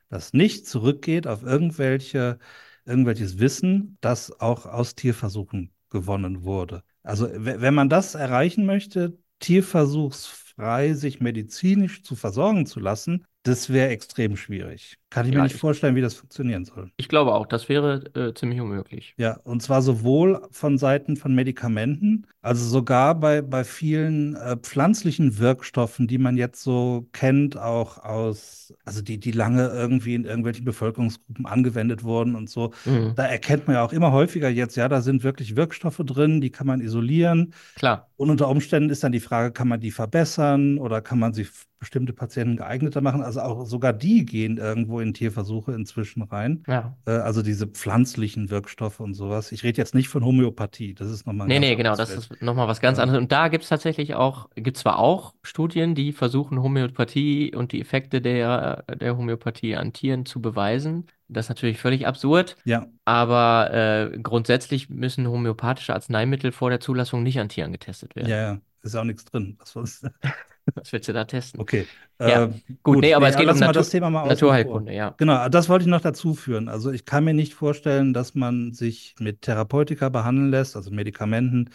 das 0.09 0.33
nicht 0.33 0.67
zurückgeht 0.67 1.27
auf 1.27 1.43
irgendwelche, 1.43 2.39
irgendwelches 2.85 3.39
Wissen, 3.39 3.97
das 4.01 4.37
auch 4.39 4.65
aus 4.65 4.95
Tierversuchen 4.95 5.71
gewonnen 5.89 6.43
wurde. 6.43 6.83
Also 7.05 7.27
we- 7.29 7.61
wenn 7.61 7.73
man 7.73 7.89
das 7.89 8.15
erreichen 8.15 8.65
möchte, 8.65 9.17
tierversuchsfrei 9.39 10.93
sich 10.93 11.21
medizinisch 11.21 12.03
zu 12.03 12.15
versorgen 12.15 12.65
zu 12.65 12.79
lassen, 12.79 13.25
das 13.45 13.69
wäre 13.71 13.89
extrem 13.89 14.35
schwierig. 14.37 14.97
Kann 15.09 15.25
ich 15.25 15.33
mir 15.33 15.37
Ja, 15.37 15.43
nicht 15.43 15.55
ich, 15.55 15.61
vorstellen, 15.61 15.95
wie 15.95 16.01
das 16.01 16.15
funktionieren 16.15 16.65
soll. 16.65 16.91
ich 16.97 17.07
glaube 17.09 17.33
auch, 17.33 17.45
das 17.45 17.69
wäre 17.69 18.03
äh, 18.15 18.33
ziemlich 18.33 18.59
unmöglich. 18.61 19.17
Ja, 19.17 19.37
und 19.45 19.61
zwar 19.63 19.81
sowohl 19.81 20.45
von 20.51 20.77
Seiten 20.77 21.15
von 21.15 21.33
Medikamenten, 21.33 22.27
also 22.41 22.65
sogar 22.67 23.15
bei, 23.17 23.41
bei 23.41 23.63
vielen 23.63 24.35
äh, 24.35 24.57
pflanzlichen 24.57 25.39
Wirkstoffen, 25.39 26.05
die 26.07 26.17
man 26.17 26.35
jetzt 26.35 26.61
so 26.61 27.07
kennt, 27.13 27.55
auch 27.57 27.97
aus, 27.97 28.73
also 28.83 29.01
die, 29.01 29.17
die 29.17 29.31
lange 29.31 29.69
irgendwie 29.69 30.15
in 30.15 30.25
irgendwelchen 30.25 30.65
Bevölkerungsgruppen 30.65 31.45
angewendet 31.45 32.03
wurden 32.03 32.35
und 32.35 32.49
so. 32.49 32.73
Mhm. 32.85 33.15
Da 33.15 33.25
erkennt 33.25 33.67
man 33.67 33.75
ja 33.77 33.85
auch 33.85 33.93
immer 33.93 34.11
häufiger 34.11 34.49
jetzt, 34.49 34.75
ja, 34.75 34.89
da 34.89 34.99
sind 35.01 35.23
wirklich 35.23 35.55
Wirkstoffe 35.55 36.01
drin, 36.05 36.41
die 36.41 36.51
kann 36.51 36.67
man 36.67 36.81
isolieren. 36.81 37.53
Klar, 37.75 38.09
Und 38.17 38.29
unter 38.29 38.47
Umständen 38.49 38.89
ist 38.89 39.03
dann 39.03 39.11
die 39.13 39.19
Frage, 39.21 39.51
kann 39.53 39.67
man 39.67 39.79
die 39.81 39.91
verbessern 39.91 40.77
oder 40.77 41.01
kann 41.01 41.19
man 41.19 41.33
sie 41.33 41.47
bestimmte 41.85 42.13
Patienten 42.13 42.57
geeigneter 42.57 43.01
machen? 43.01 43.21
Also 43.23 43.41
auch 43.41 43.65
sogar 43.65 43.93
die 43.93 44.25
gehen 44.25 44.57
irgendwo 44.57 44.99
in 44.99 45.13
Tierversuche 45.13 45.73
inzwischen 45.73 46.21
rein. 46.23 46.65
ja. 46.67 46.97
Äh, 47.05 47.11
Also 47.11 47.41
diese 47.43 47.67
pflanzlichen 47.67 48.49
Wirkstoffe 48.49 48.99
und 48.99 49.13
sowas. 49.13 49.51
Ich 49.51 49.63
rede 49.63 49.77
jetzt 49.81 49.95
nicht 49.95 50.09
von 50.09 50.23
Homöopathie, 50.25 50.93
das 50.93 51.09
ist 51.09 51.25
nochmal 51.27 51.47
Nee, 51.47 51.53
ganz 51.53 51.59
nee, 51.59 51.75
genau, 51.75 51.95
das 51.95 52.09
Feld. 52.09 52.19
ist 52.31 52.41
nochmal 52.41 52.67
was 52.67 52.81
ganz 52.81 52.97
Ja, 52.97 53.03
anderes. 53.03 53.21
Und 53.21 53.31
da 53.31 53.49
gibt 53.49 53.63
es 53.63 53.69
tatsächlich 53.69 54.15
auch, 54.15 54.49
gibt 54.55 54.77
zwar 54.77 54.97
auch 54.97 55.35
Studien, 55.43 55.93
die 55.93 56.11
versuchen, 56.11 56.59
Homöopathie 56.61 57.53
und 57.53 57.71
die 57.71 57.81
Effekte 57.81 58.19
der, 58.19 58.83
der 58.95 59.15
Homöopathie 59.15 59.75
an 59.75 59.93
Tieren 59.93 60.25
zu 60.25 60.41
beweisen. 60.41 61.05
Das 61.27 61.45
ist 61.45 61.49
natürlich 61.49 61.77
völlig 61.79 62.07
absurd, 62.07 62.57
ja, 62.65 62.87
aber 63.05 64.11
äh, 64.13 64.17
grundsätzlich 64.19 64.89
müssen 64.89 65.27
homöopathische 65.27 65.93
Arzneimittel 65.93 66.51
vor 66.51 66.71
der 66.71 66.79
Zulassung 66.79 67.21
nicht 67.21 67.39
an 67.39 67.49
Tieren 67.49 67.71
getestet 67.71 68.15
werden. 68.15 68.29
ja, 68.29 68.37
ja. 68.53 68.61
Ist 68.81 68.95
auch 68.95 69.03
nichts 69.03 69.25
drin. 69.25 69.57
Was? 69.73 70.01
Was 70.73 70.91
willst 70.91 71.07
du 71.07 71.13
da 71.13 71.25
testen? 71.25 71.61
Okay. 71.61 71.85
Ja, 72.19 72.45
Äh, 72.45 72.47
gut, 72.47 72.83
gut, 72.83 73.01
nee, 73.01 73.13
aber 73.13 73.25
nee, 73.25 73.31
es 73.31 73.37
geht 73.37 73.47
um 73.49 73.59
Natur 73.59 73.73
das 73.73 73.89
Thema 73.89 74.09
mal. 74.09 74.27
Naturheilkunde, 74.27 74.93
ja. 74.93 75.15
Genau, 75.17 75.47
das 75.49 75.69
wollte 75.69 75.83
ich 75.83 75.89
noch 75.89 76.01
dazu 76.01 76.33
führen. 76.33 76.69
Also 76.69 76.91
ich 76.91 77.05
kann 77.05 77.23
mir 77.23 77.33
nicht 77.33 77.53
vorstellen, 77.53 78.13
dass 78.13 78.35
man 78.35 78.73
sich 78.73 79.15
mit 79.19 79.41
Therapeutika 79.43 80.09
behandeln 80.09 80.49
lässt, 80.49 80.75
also 80.75 80.91
Medikamenten, 80.91 81.69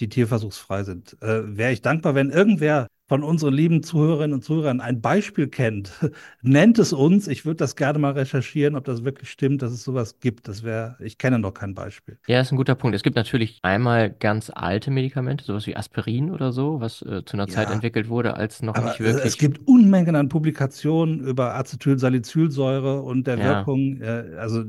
die 0.00 0.08
tierversuchsfrei 0.08 0.84
sind. 0.84 1.16
Äh, 1.22 1.56
wäre 1.56 1.72
ich 1.72 1.82
dankbar, 1.82 2.14
wenn 2.14 2.30
irgendwer 2.30 2.86
von 3.08 3.22
unseren 3.22 3.54
lieben 3.54 3.82
Zuhörerinnen 3.82 4.34
und 4.34 4.42
Zuhörern 4.42 4.80
ein 4.80 5.00
Beispiel 5.00 5.48
kennt, 5.48 5.92
nennt 6.42 6.78
es 6.78 6.92
uns. 6.92 7.28
Ich 7.28 7.44
würde 7.44 7.56
das 7.58 7.76
gerne 7.76 7.98
mal 7.98 8.12
recherchieren, 8.12 8.74
ob 8.76 8.84
das 8.84 9.04
wirklich 9.04 9.30
stimmt, 9.30 9.62
dass 9.62 9.72
es 9.72 9.84
sowas 9.84 10.18
gibt. 10.20 10.48
Das 10.48 10.62
wäre, 10.62 10.96
ich 11.00 11.18
kenne 11.18 11.38
noch 11.38 11.52
kein 11.54 11.74
Beispiel. 11.74 12.18
Ja, 12.28 12.40
ist 12.40 12.50
ein 12.52 12.56
guter 12.56 12.74
Punkt. 12.76 12.94
Es 12.96 13.02
gibt 13.04 13.14
natürlich 13.16 13.58
einmal 13.62 14.10
ganz 14.12 14.50
alte 14.54 14.90
Medikamente, 14.92 15.44
sowas 15.44 15.66
wie 15.66 15.76
Aspirin 15.76 16.30
oder 16.32 16.50
so, 16.52 16.80
was 16.80 17.02
äh, 17.02 17.24
zu 17.24 17.34
einer 17.36 17.48
Zeit 17.48 17.68
Ja, 17.68 17.70
entwickelt 17.70 18.08
wurde, 18.08 18.34
als 18.34 18.62
noch 18.62 18.76
aber 18.76 18.80
nicht 18.80 19.02
äh, 19.02 19.20
es 19.20 19.38
wirklich. 19.38 19.38
gibt 19.38 19.66
Unmengen 19.68 20.16
an 20.16 20.28
Publikationen 20.28 21.20
über 21.20 21.54
Acetylsalicylsäure 21.56 23.02
und 23.02 23.26
der 23.26 23.42
Ja, 23.42 23.42
Wirkung. 23.42 24.00
Äh, 24.02 24.36
also 24.38 24.64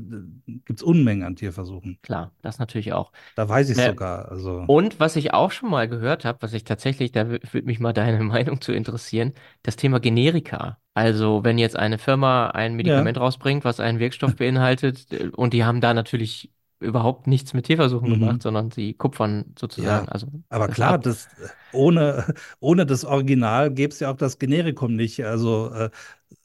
gibt 0.46 0.80
es 0.80 0.82
Unmengen 0.82 1.24
an 1.24 1.36
Tierversuchen. 1.36 1.98
klar, 2.02 2.32
das 2.42 2.58
natürlich 2.58 2.92
auch. 2.92 3.12
Da 3.34 3.48
weiß 3.48 3.70
ich 3.70 3.78
Äh, 3.78 3.82
sogar. 3.82 4.30
Also 4.30 4.66
Und 4.66 5.00
was 5.00 5.16
ich 5.16 5.34
auch 5.34 5.52
schon 5.52 5.70
mal 5.70 5.88
gehört 5.88 6.24
habe, 6.26 6.42
was 6.42 6.52
ich 6.54 6.64
tatsächlich, 6.64 7.12
da 7.12 7.22
wü- 7.24 7.54
würde 7.54 7.66
mich 7.66 7.80
mal 7.80 7.92
deine 7.94 8.18
Meinung 8.28 8.60
zu 8.60 8.72
interessieren, 8.72 9.34
das 9.62 9.76
Thema 9.76 10.00
Generika. 10.00 10.78
Also 10.94 11.44
wenn 11.44 11.58
jetzt 11.58 11.76
eine 11.76 11.98
Firma 11.98 12.48
ein 12.50 12.74
ja. 12.82 13.08
Medikament 13.08 13.18
rausbringt, 13.18 13.64
was 13.64 13.80
einen 13.80 13.98
Wirkstoff 14.00 14.36
beinhaltet, 14.36 15.12
äh, 15.12 15.28
und 15.36 15.52
die 15.54 15.64
haben 15.64 15.80
da 15.80 15.94
natürlich 15.94 16.52
überhaupt 16.80 17.26
nichts 17.26 17.54
mit 17.54 17.66
Tierversuchen 17.66 18.10
gemacht, 18.10 18.40
Mhm. 18.40 18.40
sondern 18.42 18.70
sie 18.70 18.94
kupfern 18.94 19.54
sozusagen, 19.58 20.06
Ja, 20.06 20.08
also 20.08 20.28
aber 20.48 20.68
klar, 20.68 20.98
ab. 20.98 21.02
das, 21.02 21.28
ohne, 21.72 22.34
ohne 22.60 22.86
das 22.86 23.04
Original 23.04 23.72
gäbe 23.72 23.92
es 23.92 24.00
ja 24.00 24.10
auch 24.10 24.16
das 24.16 24.38
Generikum 24.38 24.96
nicht. 24.96 25.24
Also 25.24 25.70
äh, 25.72 25.90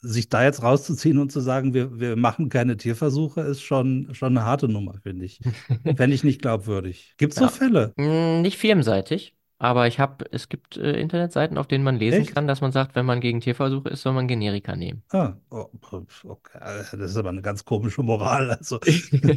sich 0.02 0.30
da 0.30 0.44
jetzt 0.44 0.62
rauszuziehen 0.63 1.18
und 1.20 1.32
zu 1.32 1.40
sagen, 1.42 1.74
wir, 1.74 2.00
wir 2.00 2.16
machen 2.16 2.50
keine 2.50 2.78
Tierversuche, 2.78 3.42
ist 3.42 3.62
schon, 3.63 4.13
schon 4.13 4.38
eine 4.38 4.46
harte 4.46 4.68
Nummer, 4.68 5.00
finde 5.04 5.25
ich. 5.25 5.42
Fände 5.96 6.16
ich 6.16 6.24
nicht 6.24 6.42
glaubwürdig. 6.42 7.16
Gibt 7.18 7.34
es 7.34 7.40
so 7.40 7.48
Ja, 7.48 7.50
Fälle? 7.50 7.96
Mm, 7.98 8.42
nicht 8.42 8.58
firmenseitig, 8.58 9.36
aber 9.63 9.88
ich 9.88 9.98
habe, 9.98 10.25
es 10.32 10.50
gibt 10.50 10.75
äh, 10.75 11.00
Internetseiten, 11.00 11.58
auf 11.58 11.67
denen 11.67 11.86
man 11.86 11.98
lesen 11.98 12.24
Echt? 12.24 12.36
kann, 12.36 12.48
dass 12.48 12.60
man 12.60 12.74
sagt, 12.74 12.96
wenn 12.96 13.05
man 13.05 13.22
gegen 13.22 13.39
Tierversuche 13.39 13.88
ist, 13.88 14.01
soll 14.01 14.12
man 14.12 14.27
Generika 14.27 14.75
nehmen. 14.75 15.03
Ah, 15.12 15.36
oh, 15.51 15.70
okay. 16.27 16.60
Das 16.60 16.93
ist 16.93 17.15
aber 17.15 17.29
eine 17.29 17.41
ganz 17.41 17.63
komische 17.63 18.03
Moral. 18.03 18.51
Also 18.51 18.79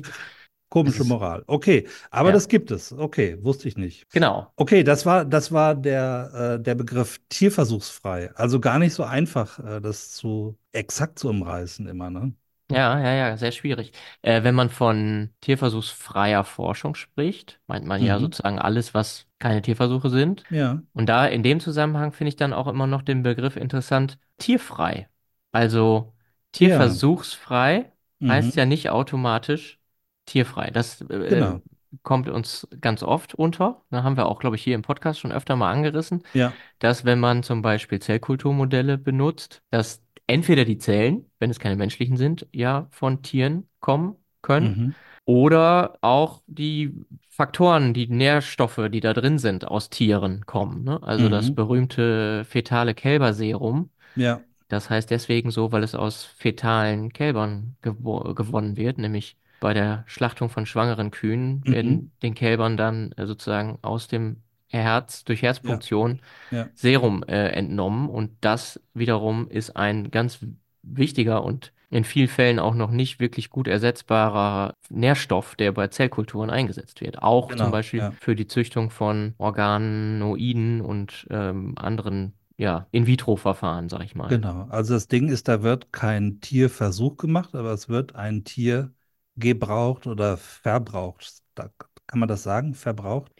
komische 0.68 1.04
Moral. 1.04 1.44
Okay, 1.46 1.86
aber 2.10 2.30
ja, 2.30 2.34
das 2.34 2.48
gibt 2.48 2.72
es. 2.72 2.92
Okay, 2.92 3.38
wusste 3.40 3.68
ich 3.68 3.76
nicht. 3.76 4.10
genau. 4.10 4.52
Okay, 4.56 4.82
das 4.82 5.06
war, 5.06 5.24
das 5.24 5.52
war 5.52 5.76
der, 5.76 6.56
äh, 6.58 6.62
der 6.62 6.74
Begriff 6.74 7.20
tierversuchsfrei. 7.28 8.32
Also 8.34 8.58
gar 8.58 8.80
nicht 8.80 8.94
so 8.94 9.04
einfach, 9.04 9.60
äh, 9.60 9.80
das 9.80 10.10
zu 10.10 10.58
exakt 10.72 11.20
zu 11.20 11.28
umreißen 11.28 11.86
immer, 11.86 12.10
ne? 12.10 12.34
Ja, 12.70 12.98
ja, 12.98 13.12
ja, 13.14 13.36
sehr 13.36 13.52
schwierig. 13.52 13.92
Äh, 14.22 14.42
wenn 14.42 14.54
man 14.56 14.70
von 14.70 15.30
tierversuchsfreier 15.40 16.42
Forschung 16.42 16.96
spricht, 16.96 17.60
meint 17.68 17.86
man 17.86 18.02
ja 18.02 18.18
Mhm. 18.18 18.18
sozusagen 18.18 18.58
alles, 18.58 18.92
was 18.92 19.26
keine 19.38 19.62
Tierversuche 19.62 20.10
sind. 20.10 20.46
Ja, 20.48 20.82
Und 20.92 21.06
da 21.06 21.26
in 21.26 21.42
dem 21.44 21.60
Zusammenhang 21.60 22.12
finde 22.12 22.30
ich 22.30 22.36
dann 22.36 22.52
auch 22.52 22.66
immer 22.66 22.86
noch 22.88 23.02
den 23.02 23.22
Begriff 23.22 23.56
interessant, 23.56 24.18
tierfrei. 24.38 25.08
Also 25.52 26.12
ja, 26.60 26.78
tierversuchsfrei 26.80 27.92
heißt 28.26 28.56
mhm. 28.56 28.56
ja 28.56 28.66
nicht 28.66 28.90
automatisch 28.90 29.78
tierfrei. 30.24 30.70
Das 30.72 31.02
äh, 31.02 31.44
Genau. 31.44 31.62
kommt 32.02 32.28
uns 32.28 32.66
ganz 32.80 33.02
oft 33.04 33.34
unter. 33.34 33.84
Da 33.90 34.02
haben 34.02 34.16
wir 34.16 34.26
auch, 34.26 34.40
glaube 34.40 34.56
ich, 34.56 34.64
hier 34.64 34.74
im 34.74 34.82
Podcast 34.82 35.20
schon 35.20 35.30
öfter 35.32 35.54
mal 35.56 35.70
angerissen 35.72 36.22
Ja, 36.32 36.58
dass 36.78 37.04
wenn 37.04 37.20
man 37.20 37.42
zum 37.42 37.62
Beispiel 37.62 38.00
Zellkulturmodelle 38.00 38.98
benutzt, 38.98 39.62
dass 39.70 40.02
entweder 40.26 40.64
die 40.64 40.78
Zellen, 40.78 41.30
wenn 41.38 41.50
es 41.50 41.58
keine 41.60 41.76
menschlichen 41.76 42.16
sind, 42.16 42.46
ja 42.52 42.88
von 42.90 43.22
Tieren 43.22 43.68
kommen 43.80 44.16
können, 44.42 44.78
mhm. 44.78 44.94
oder 45.24 45.98
auch 46.02 46.42
die 46.46 46.94
Faktoren, 47.28 47.94
die 47.94 48.06
Nährstoffe, 48.08 48.80
die 48.90 49.00
da 49.00 49.12
drin 49.14 49.38
sind, 49.38 49.66
aus 49.66 49.90
Tieren 49.90 50.46
kommen. 50.46 50.84
Ne? 50.84 51.02
Also 51.02 51.28
das 51.28 51.50
Mhm. 51.50 51.54
berühmte 51.54 52.44
fetale 52.44 52.94
Kälberserum. 52.94 53.90
Ja, 54.14 54.46
Das 54.68 54.90
heißt 54.90 55.10
deswegen 55.10 55.50
so, 55.50 55.72
weil 55.72 55.82
es 55.84 55.94
aus 55.94 56.24
fetalen 56.24 57.12
Kälbern 57.12 57.76
gewo 57.82 58.34
gewonnen 58.34 58.76
wird, 58.76 58.98
nämlich 58.98 59.38
bei 59.60 59.74
der 59.74 60.04
Schlachtung 60.06 60.50
von 60.50 60.66
schwangeren 60.66 61.10
Kühen 61.10 61.64
mhm. 61.64 61.72
werden 61.72 62.12
den 62.22 62.34
Kälbern 62.34 62.76
dann 62.76 63.12
äh, 63.12 63.26
sozusagen 63.26 63.78
aus 63.82 64.08
dem 64.08 64.42
Herz 64.68 65.24
durch 65.24 65.42
Ja, 65.62 65.82
Herzpunktion 65.82 66.20
ja, 66.50 66.72
Serum 66.74 67.22
äh, 67.24 67.48
entnommen 67.50 68.08
und 68.10 68.32
das 68.42 68.80
wiederum 68.94 69.48
ist 69.48 69.76
ein 69.76 70.10
ganz 70.10 70.40
wichtiger 70.82 71.42
und 71.44 71.72
in 71.90 72.04
vielen 72.04 72.28
Fällen 72.28 72.58
auch 72.58 72.74
noch 72.74 72.90
nicht 72.90 73.20
wirklich 73.20 73.48
gut 73.50 73.68
ersetzbarer 73.68 74.74
Nährstoff, 74.90 75.54
der 75.56 75.72
bei 75.72 75.88
Zellkulturen 75.88 76.50
eingesetzt 76.50 77.00
wird. 77.00 77.22
Auch 77.22 77.54
zum 77.54 77.70
genau. 77.70 77.70
Beispiel 77.70 78.00
Ja, 78.00 78.16
für 78.20 78.34
die 78.36 78.46
Züchtung 78.48 78.90
von 78.90 79.34
Organoiden 79.38 80.80
und 80.80 81.26
ähm, 81.30 81.74
anderen, 81.78 82.34
ja, 82.58 82.86
In-vitro-Verfahren, 82.90 83.88
sag 83.88 84.02
ich 84.04 84.14
mal. 84.14 84.40
genau. 84.40 84.64
Also 84.68 84.94
das 84.94 85.08
Ding 85.08 85.28
ist, 85.28 85.48
da 85.48 85.62
wird 85.62 85.92
kein 85.92 86.40
Tierversuch 86.40 87.16
gemacht, 87.16 87.54
aber 87.54 87.72
es 87.72 87.88
wird 87.88 88.14
ein 88.14 88.44
Tier 88.44 88.94
gebraucht 89.36 90.06
oder 90.06 90.36
verbraucht. 90.36 91.42
Da, 91.54 91.70
kann 92.06 92.18
man 92.20 92.28
das 92.28 92.42
sagen? 92.42 92.74
Verbraucht? 92.74 93.32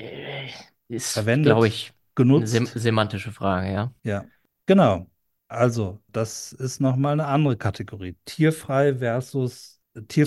Ist, 0.88 1.30
glaube 1.42 1.66
Verwendet? 1.66 1.68
ich, 1.68 1.92
eine 2.36 2.46
sem 2.46 2.70
Genutzt? 2.70 2.74
semantische 2.74 3.32
Frage, 3.32 3.72
ja. 3.72 3.94
Ja, 4.02 4.30
genau. 4.66 5.10
Also, 5.48 6.02
das 6.08 6.52
ist 6.52 6.80
nochmal 6.80 7.12
eine 7.14 7.26
andere 7.26 7.56
Kategorie. 7.56 8.16
Tierfrei 8.24 8.94
versus 8.98 9.75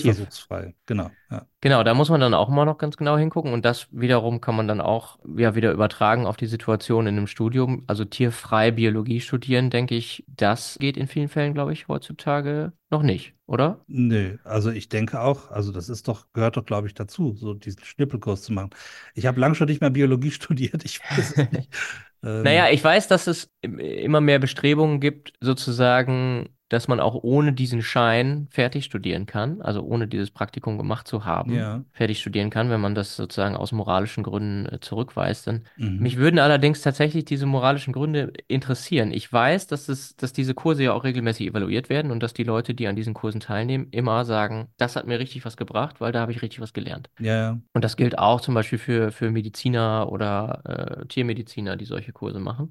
tierversuchsfrei. 0.00 0.74
Genau. 0.86 1.10
Ja. 1.30 1.46
Genau, 1.62 1.82
da 1.84 1.92
muss 1.92 2.08
man 2.08 2.20
dann 2.22 2.32
auch 2.32 2.48
mal 2.48 2.64
noch 2.64 2.78
ganz 2.78 2.96
genau 2.96 3.18
hingucken 3.18 3.52
und 3.52 3.66
das 3.66 3.86
wiederum 3.90 4.40
kann 4.40 4.56
man 4.56 4.66
dann 4.66 4.80
auch 4.80 5.18
ja 5.36 5.54
wieder 5.54 5.72
übertragen 5.72 6.24
auf 6.26 6.38
die 6.38 6.46
Situation 6.46 7.06
in 7.06 7.18
einem 7.18 7.26
Studium. 7.26 7.84
Also 7.86 8.06
tierfrei 8.06 8.70
Biologie 8.70 9.20
studieren, 9.20 9.68
denke 9.68 9.94
ich, 9.94 10.24
das 10.26 10.78
geht 10.80 10.96
in 10.96 11.06
vielen 11.06 11.28
Fällen, 11.28 11.52
glaube 11.52 11.74
ich, 11.74 11.86
heutzutage 11.88 12.72
noch 12.88 13.02
nicht, 13.02 13.34
oder? 13.46 13.84
Nö, 13.92 14.38
also 14.44 14.70
ich 14.70 14.88
denke 14.88 15.20
auch, 15.20 15.50
also 15.50 15.72
das 15.72 15.88
ist 15.88 16.06
doch, 16.06 16.32
gehört 16.32 16.56
doch, 16.56 16.64
glaube 16.64 16.86
ich, 16.86 16.94
dazu, 16.94 17.34
so 17.34 17.54
diesen 17.54 17.82
Schnippelkurs 17.84 18.42
zu 18.42 18.52
machen. 18.52 18.70
Ich 19.14 19.26
habe 19.26 19.40
lange 19.40 19.56
schon 19.56 19.66
nicht 19.68 19.80
mehr 19.80 19.90
Biologie 19.90 20.30
studiert, 20.30 20.84
ich 20.84 21.00
weiß 21.10 21.32
es 21.34 21.50
nicht. 21.50 21.68
Naja, 22.42 22.70
Ähm, 22.70 22.70
ich 22.70 22.82
weiß, 22.82 23.08
dass 23.08 23.26
es 23.26 23.50
im- 23.60 23.78
immer 23.78 24.20
mehr 24.20 24.38
Bestrebungen 24.38 25.00
gibt, 25.00 25.34
sozusagen, 25.40 26.48
dass 26.70 26.88
man 26.88 27.00
auch 27.00 27.16
ohne 27.22 27.52
diesen 27.52 27.82
Schein 27.82 28.48
fertig 28.50 28.86
studieren 28.86 29.26
kann, 29.26 29.60
also 29.60 29.82
ohne 29.82 30.08
dieses 30.08 30.30
Praktikum 30.30 30.78
gemacht 30.78 31.06
zu 31.08 31.26
haben, 31.26 31.54
ja. 31.54 31.84
fertig 31.92 32.20
studieren 32.20 32.50
kann, 32.50 32.70
wenn 32.70 32.80
man 32.80 32.94
das 32.94 33.16
sozusagen 33.16 33.56
aus 33.56 33.72
moralischen 33.72 34.22
Gründen 34.24 34.66
äh, 34.72 34.80
zurückweist. 34.80 35.46
Dann 35.48 35.64
Mhm. 35.76 35.98
mich 35.98 36.16
würden 36.16 36.38
allerdings 36.40 36.80
tatsächlich 36.82 37.26
diese 37.26 37.46
moralischen 37.46 37.92
Gründe 37.92 38.32
interessieren. 38.48 39.12
Ich 39.12 39.30
weiß, 39.32 39.66
dass 39.66 39.88
es, 39.90 40.16
dass 40.16 40.32
diese 40.32 40.54
Kurse 40.54 40.84
ja 40.84 40.92
auch 40.94 41.04
regelmäßig 41.04 41.48
evaluiert 41.48 41.90
werden 41.90 42.10
und 42.10 42.22
dass 42.22 42.32
die 42.34 42.44
Leute, 42.44 42.74
die 42.74 42.88
an 42.88 42.96
diesen 42.96 43.14
Kursen 43.14 43.40
teilnehmen, 43.40 43.88
immer 43.90 44.24
sagen, 44.24 44.68
das 44.78 44.96
hat 44.96 45.06
mir 45.06 45.18
richtig 45.18 45.44
was 45.44 45.56
gebracht, 45.58 46.00
weil 46.00 46.12
da 46.12 46.20
habe 46.20 46.32
ich 46.32 46.42
richtig 46.42 46.60
was 46.60 46.72
gelernt. 46.72 47.10
Ja, 47.18 47.34
ja. 47.34 47.60
Und 47.72 47.84
das 47.84 47.96
gilt 47.96 48.18
auch 48.18 48.40
zum 48.40 48.54
Beispiel 48.54 48.78
für, 48.78 49.12
für 49.12 49.30
Mediziner 49.30 50.10
oder 50.10 51.00
äh, 51.02 51.06
Tiermediziner, 51.06 51.76
die 51.76 51.84
solche 51.84 52.12
Kurse 52.12 52.40
machen. 52.40 52.70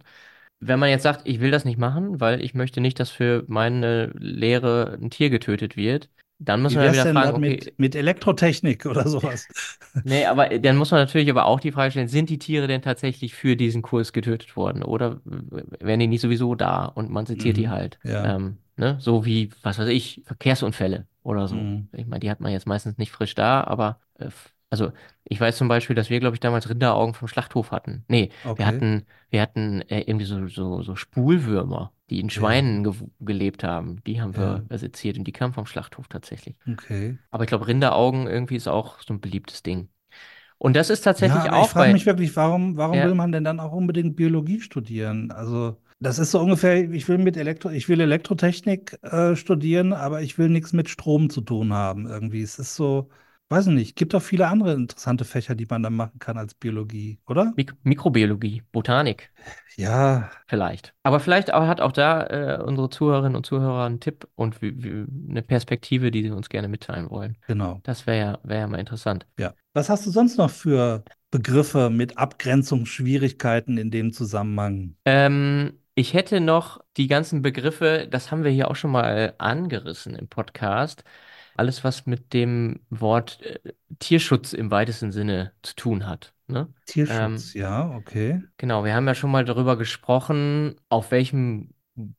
Wenn 0.60 0.80
man 0.80 0.90
jetzt 0.90 1.04
sagt, 1.04 1.22
ich 1.28 1.40
will 1.40 1.52
das 1.52 1.66
nicht 1.66 1.78
machen, 1.80 2.20
weil 2.20 2.42
ich 2.44 2.54
möchte 2.54 2.82
nicht, 2.82 3.00
dass 3.00 3.10
für 3.12 3.46
meine 3.48 4.08
Lehre 4.18 4.98
ein 5.02 5.10
Tier 5.10 5.30
getötet 5.30 5.78
wird, 5.78 6.10
dann 6.38 6.62
muss 6.62 6.74
Wie 6.74 6.76
man 6.76 6.86
ja 6.86 6.94
wieder 6.94 7.06
fragen, 7.06 7.22
da 7.22 7.36
mit, 7.40 7.62
okay, 7.62 7.74
mit 7.78 7.96
Elektrotechnik 7.96 8.86
oder 8.86 9.08
sowas? 9.08 9.48
nee, 10.04 10.26
aber 10.26 10.50
dann 10.60 10.78
muss 10.78 10.92
man 10.92 11.02
natürlich 11.02 11.30
aber 11.30 11.46
auch 11.46 11.60
die 11.60 11.72
Frage 11.72 11.92
stellen, 11.92 12.08
sind 12.08 12.30
die 12.30 12.40
Tiere 12.40 12.68
denn 12.68 12.82
tatsächlich 12.82 13.36
für 13.36 13.56
diesen 13.56 13.82
Kurs 13.82 14.14
getötet 14.14 14.56
worden 14.56 14.84
oder 14.84 15.22
wären 15.26 16.00
die 16.00 16.08
nicht 16.08 16.22
sowieso 16.22 16.56
da 16.56 16.86
und 16.86 17.10
man 17.10 17.26
die 17.26 17.70
Mhm. 17.70 17.70
halt? 17.70 18.00
Ja. 18.04 18.24
Ähm, 18.24 18.58
ne? 18.78 18.98
So 19.00 19.26
wie, 19.26 19.52
was 19.64 19.80
weiß 19.80 19.90
ich, 19.90 20.22
Verkehrsunfälle 20.26 21.08
oder 21.24 21.48
so. 21.48 21.56
Mhm. 21.56 21.90
Ich 21.92 22.06
meine, 22.08 22.20
die 22.22 22.30
hat 22.30 22.40
man 22.40 22.52
jetzt 22.52 22.68
meistens 22.68 22.98
nicht 22.98 23.12
frisch 23.12 23.36
da, 23.36 23.64
aber 23.64 24.00
äh, 24.16 24.30
also 24.70 24.92
ich 25.24 25.40
weiß 25.40 25.58
zum 25.58 25.68
Beispiel, 25.68 25.96
dass 25.96 26.10
wir, 26.10 26.20
glaube 26.20 26.36
ich, 26.36 26.40
damals 26.40 26.70
Rinderaugen 26.70 27.14
vom 27.16 27.28
Schlachthof 27.28 27.72
hatten. 27.72 28.06
Nee, 28.08 28.32
wir 28.56 28.66
Okay. 28.66 28.68
hatten, 28.68 29.06
wir 29.30 29.42
hatten 29.42 29.82
äh, 29.84 30.02
irgendwie 30.02 30.26
so, 30.26 30.48
so, 30.48 30.82
so 30.84 30.96
Spulwürmer, 30.96 31.94
die 32.10 32.20
in 32.20 32.30
Ja. 32.34 32.60
Schweinen 32.60 32.84
ge 32.84 32.94
gelebt 33.20 33.64
haben. 33.64 34.04
Die 34.06 34.22
haben 34.22 34.36
Ja. 34.36 34.64
wir 34.70 34.78
seziert 34.78 35.18
und 35.18 35.26
die 35.26 35.32
kamen 35.32 35.54
vom 35.54 35.66
Schlachthof 35.66 36.08
tatsächlich. 36.08 36.56
Okay. 36.68 37.20
Aber 37.32 37.44
ich 37.44 37.50
glaube, 37.50 37.68
Rinderaugen 37.68 38.28
irgendwie 38.28 38.56
ist 38.58 38.68
auch 38.68 39.02
so 39.02 39.14
ein 39.14 39.22
beliebtes 39.22 39.64
Ding. 39.64 39.90
Und 40.60 40.76
das 40.76 40.90
ist 40.92 41.02
Ja, 41.18 41.50
tatsächlich 41.50 41.52
ich 41.58 41.68
auch 41.68 41.72
frage 41.72 41.92
bei, 41.92 41.92
mich 41.92 42.06
wirklich, 42.06 42.36
warum, 42.38 42.78
warum 42.78 43.04
will 43.04 43.14
ja, 43.14 43.16
man 43.16 43.32
denn 43.34 43.44
dann 43.44 43.60
auch 43.60 43.74
unbedingt 43.74 44.16
Biologie 44.16 44.62
studieren? 44.62 45.32
Also, 45.32 45.76
das 46.00 46.18
ist 46.18 46.32
so 46.32 46.40
ungefähr, 46.40 46.90
ich 46.92 47.08
will 47.10 47.18
mit 47.18 47.36
Elektro, 47.36 47.70
ich 47.72 47.90
will 47.90 48.00
Elektrotechnik 48.00 48.98
äh, 49.04 49.36
studieren, 49.36 49.92
aber 49.92 50.22
ich 50.22 50.38
will 50.38 50.48
nichts 50.48 50.72
mit 50.72 50.88
Strom 50.90 51.30
zu 51.30 51.42
tun 51.42 51.74
haben 51.74 52.08
irgendwie. 52.08 52.42
Es 52.42 52.58
ist 52.58 52.76
so, 52.76 53.10
weiß 53.50 53.68
ich 53.68 53.74
nicht, 53.74 53.96
gibt 53.96 54.14
auch 54.14 54.22
viele 54.22 54.48
andere 54.48 54.74
interessante 54.74 55.26
Fächer, 55.26 55.56
die 55.56 55.66
man 55.70 55.82
dann 55.84 55.96
machen 55.96 56.20
kann 56.20 56.38
als 56.38 56.54
Biologie, 56.54 57.20
oder? 57.28 57.54
Mik 57.56 57.74
Mikrobiologie, 57.84 58.64
Botanik 58.72 59.32
Ja, 59.76 60.30
vielleicht. 60.48 60.94
Aber 61.04 61.20
vielleicht 61.20 61.54
auch, 61.54 61.66
hat 61.66 61.82
auch 61.82 61.92
da 61.92 62.28
äh, 62.28 62.62
unsere 62.62 62.90
Zuhörerinnen 62.90 63.36
und 63.36 63.46
Zuhörer 63.46 63.86
einen 63.86 64.00
Tipp 64.00 64.28
und 64.36 64.62
eine 64.62 65.42
Perspektive, 65.42 66.12
die 66.12 66.24
sie 66.24 66.32
uns 66.32 66.50
gerne 66.50 66.68
mitteilen 66.68 67.10
wollen. 67.10 67.38
genau. 67.48 67.80
Das 67.84 68.06
wäre 68.06 68.18
ja, 68.18 68.40
wär 68.44 68.60
ja 68.60 68.68
mal 68.68 68.80
interessant. 68.80 69.26
Ja. 69.40 69.54
Was 69.74 69.90
hast 69.90 70.06
du 70.06 70.12
sonst 70.12 70.38
noch 70.38 70.50
für 70.50 71.04
Begriffe 71.32 71.90
mit 71.90 72.18
Abgrenzungsschwierigkeiten 72.18 73.78
in 73.78 73.92
dem 73.92 74.14
Zusammenhang? 74.14 74.96
Ähm, 75.06 75.80
ich 75.96 76.14
hätte 76.14 76.40
noch 76.40 76.82
die 76.98 77.08
ganzen 77.08 77.42
Begriffe, 77.42 78.08
das 78.10 78.32
haben 78.32 78.44
wir 78.44 78.52
hier 78.52 78.70
auch 78.72 78.76
schon 78.76 78.92
mal 78.92 79.34
angerissen 79.38 80.16
im 80.16 80.28
Podcast. 80.28 81.04
Alles, 81.60 81.84
was 81.84 82.06
mit 82.06 82.34
dem 82.34 82.80
Wort 82.90 83.42
äh, 83.42 83.74
Tierschutz 84.00 84.54
im 84.54 84.72
weitesten 84.72 85.12
Sinne 85.12 85.52
zu 85.62 85.76
tun 85.76 86.08
hat. 86.08 86.34
Ne? 86.48 86.62
Ähm, 86.62 86.74
Tierschutz, 86.86 87.54
ja, 87.54 87.90
okay. 87.96 88.42
genau, 88.58 88.84
wir 88.84 88.96
haben 88.96 89.06
ja 89.06 89.14
schon 89.14 89.30
mal 89.30 89.46
darüber 89.46 89.78
gesprochen, 89.78 90.76
auf 90.90 91.12
welchem, 91.12 91.70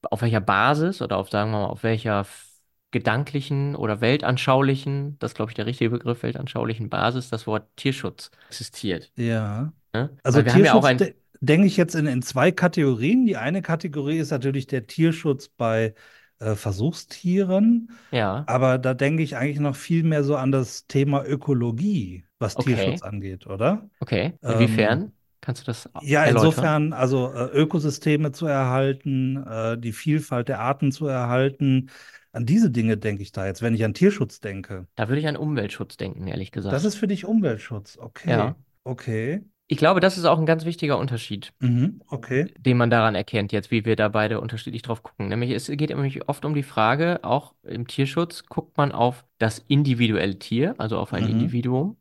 auf 0.02 0.22
welcher 0.22 0.40
Basis 0.40 1.02
oder 1.02 1.16
auf, 1.16 1.30
sagen 1.30 1.50
wir 1.50 1.58
mal, 1.58 1.66
auf 1.66 1.82
welcher 1.82 2.26
gedanklichen 2.92 3.76
oder 3.76 4.00
weltanschaulichen, 4.00 5.18
das 5.18 5.32
ist, 5.32 5.34
glaube 5.36 5.50
ich, 5.50 5.54
der 5.54 5.66
richtige 5.66 5.90
Begriff, 5.90 6.22
weltanschaulichen 6.22 6.88
Basis, 6.90 7.28
das 7.28 7.46
Wort 7.46 7.68
Tierschutz 7.76 8.30
existiert. 8.48 9.10
Ja. 9.16 9.72
Ne? 9.92 10.10
Also 10.22 10.38
Weil 10.38 10.44
wir 10.44 10.54
haben 10.54 10.64
ja 10.64 10.74
auch 10.74 10.86
Tierschutz 10.86 10.90
ein, 10.90 10.98
de 10.98 11.14
denke 11.40 11.66
ich 11.66 11.76
jetzt 11.76 11.94
in, 11.94 12.06
in 12.06 12.22
zwei 12.22 12.52
Kategorien. 12.52 13.26
Die 13.26 13.36
eine 13.36 13.62
Kategorie 13.62 14.18
ist 14.18 14.30
natürlich 14.30 14.66
der 14.66 14.86
Tierschutz 14.86 15.48
bei 15.48 15.94
äh, 16.40 16.54
Versuchstieren, 16.56 17.90
ja, 18.10 18.46
aber 18.46 18.78
da 18.78 18.94
denke 18.94 19.22
ich 19.22 19.36
eigentlich 19.36 19.60
noch 19.60 19.76
viel 19.76 20.02
mehr 20.04 20.24
so 20.24 20.36
an 20.36 20.52
das 20.52 20.86
Thema 20.88 21.24
Ökologie, 21.24 22.24
was 22.38 22.54
okay. 22.54 22.64
Tierschutz 22.64 23.02
angeht, 23.02 23.46
oder? 23.46 23.88
Okay, 24.00 24.38
Ähm, 24.42 24.54
inwiefern? 24.54 25.12
Kannst 25.40 25.62
du 25.62 25.66
das 25.66 25.88
ja, 26.00 26.24
erläutern? 26.24 26.36
insofern, 26.36 26.92
also 26.92 27.32
äh, 27.32 27.44
Ökosysteme 27.52 28.32
zu 28.32 28.46
erhalten, 28.46 29.36
äh, 29.46 29.78
die 29.78 29.92
Vielfalt 29.92 30.48
der 30.48 30.60
Arten 30.60 30.92
zu 30.92 31.06
erhalten. 31.06 31.90
An 32.32 32.46
diese 32.46 32.70
Dinge 32.70 32.96
denke 32.96 33.22
ich 33.22 33.32
da 33.32 33.46
jetzt, 33.46 33.62
wenn 33.62 33.74
ich 33.74 33.84
an 33.84 33.94
Tierschutz 33.94 34.40
denke. 34.40 34.86
Da 34.94 35.08
würde 35.08 35.20
ich 35.20 35.26
an 35.26 35.36
Umweltschutz 35.36 35.96
denken, 35.96 36.26
ehrlich 36.28 36.50
Das 36.68 36.84
gesagt. 36.84 36.84
ist 36.84 36.96
für 36.96 37.06
dich 37.08 37.24
Umweltschutz. 37.24 37.98
Okay. 37.98 38.30
Ja. 38.30 38.56
Okay. 38.84 39.42
Ich 39.70 39.78
glaube, 39.78 40.00
das 40.00 40.18
ist 40.18 40.26
auch 40.26 40.38
ein 40.38 40.44
ganz 40.44 40.66
wichtiger 40.66 40.98
Unterschied, 40.98 41.54
Mhm. 41.60 42.00
Okay. 42.10 42.52
den 42.58 42.76
man 42.76 42.90
daran 42.90 43.14
erkennt, 43.14 43.52
jetzt, 43.52 43.70
wie 43.70 43.84
wir 43.84 43.96
da 43.96 44.08
beide 44.08 44.40
unterschiedlich 44.40 44.82
drauf 44.82 45.02
gucken. 45.02 45.28
Nämlich, 45.28 45.50
es 45.50 45.66
geht 45.68 45.90
nämlich 45.90 46.28
oft 46.28 46.44
um 46.44 46.54
die 46.54 46.62
Frage, 46.62 47.20
auch 47.22 47.54
im 47.62 47.86
Tierschutz, 47.86 48.44
guckt 48.46 48.76
man 48.76 48.92
auf 48.92 49.24
das 49.38 49.60
individuelle 49.68 50.38
Tier, 50.38 50.74
also 50.78 50.98
auf 50.98 51.12
ein 51.12 51.24
Mhm. 51.24 51.30
Individuum, 51.30 51.96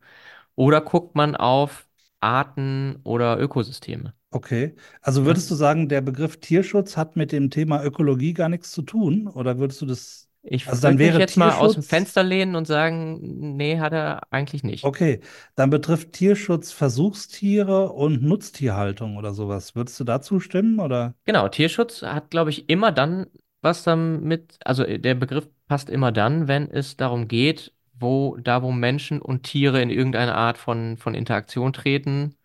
oder 0.55 0.81
guckt 0.81 1.15
man 1.15 1.35
auf 1.35 1.87
Arten 2.21 2.99
oder 3.03 3.39
Ökosysteme? 3.39 4.13
Okay. 4.31 4.75
Also 5.01 5.25
würdest 5.25 5.49
du 5.49 5.55
sagen, 5.55 5.89
der 5.89 6.01
Begriff 6.01 6.37
Tierschutz 6.39 6.97
hat 6.97 7.15
mit 7.15 7.31
dem 7.31 7.49
Thema 7.49 7.83
Ökologie 7.83 8.33
gar 8.33 8.49
nichts 8.49 8.71
zu 8.71 8.83
tun? 8.83 9.27
Oder 9.27 9.57
würdest 9.57 9.81
du 9.81 9.85
das 9.87 10.28
Ich 10.41 10.65
Also 10.65 10.81
würde 10.81 11.05
mich 11.05 11.17
jetzt 11.17 11.37
mal 11.37 11.53
aus 11.53 11.73
dem 11.73 11.83
Tierschutz, 11.83 11.83
Fenster 11.83 12.23
lehnen 12.23 12.55
und 12.55 12.65
sagen, 12.65 13.19
nee, 13.57 13.79
hat 13.79 13.93
er 13.93 14.21
eigentlich 14.31 14.63
nicht. 14.63 14.91
okay, 14.91 15.21
dann 15.55 15.69
betrifft 15.69 16.13
Tierschutz 16.13 16.71
Versuchstiere 16.71 17.91
und 17.91 18.23
Nutztierhaltung 18.23 19.17
oder 19.17 19.33
sowas. 19.33 19.75
Würdest 19.75 19.99
du 19.99 20.03
da 20.03 20.21
zustimmen 20.21 20.79
oder? 20.79 21.15
Genau, 21.25 21.47
Tierschutz 21.47 22.01
hat, 22.01 22.31
glaube 22.31 22.49
ich, 22.49 22.69
immer 22.69 22.91
dann 22.91 23.27
was 23.61 23.83
damit, 23.83 24.57
also 24.65 24.83
äh, 24.83 24.99
der 24.99 25.15
Begriff 25.15 25.47
passt 25.67 25.89
immer 25.89 26.11
dann, 26.11 26.47
wenn 26.47 26.69
es 26.71 26.97
darum 26.97 27.27
geht, 27.27 27.73
wo, 27.93 28.37
da 28.37 28.63
wo 28.63 28.71
Menschen 28.71 29.21
und 29.21 29.43
Tiere 29.43 29.81
in 29.81 29.89
irgendeine 29.89 30.33
Art 30.35 30.57
von, 30.57 30.97
von 30.97 31.13
Interaktion 31.13 31.73
treten, 31.73 32.35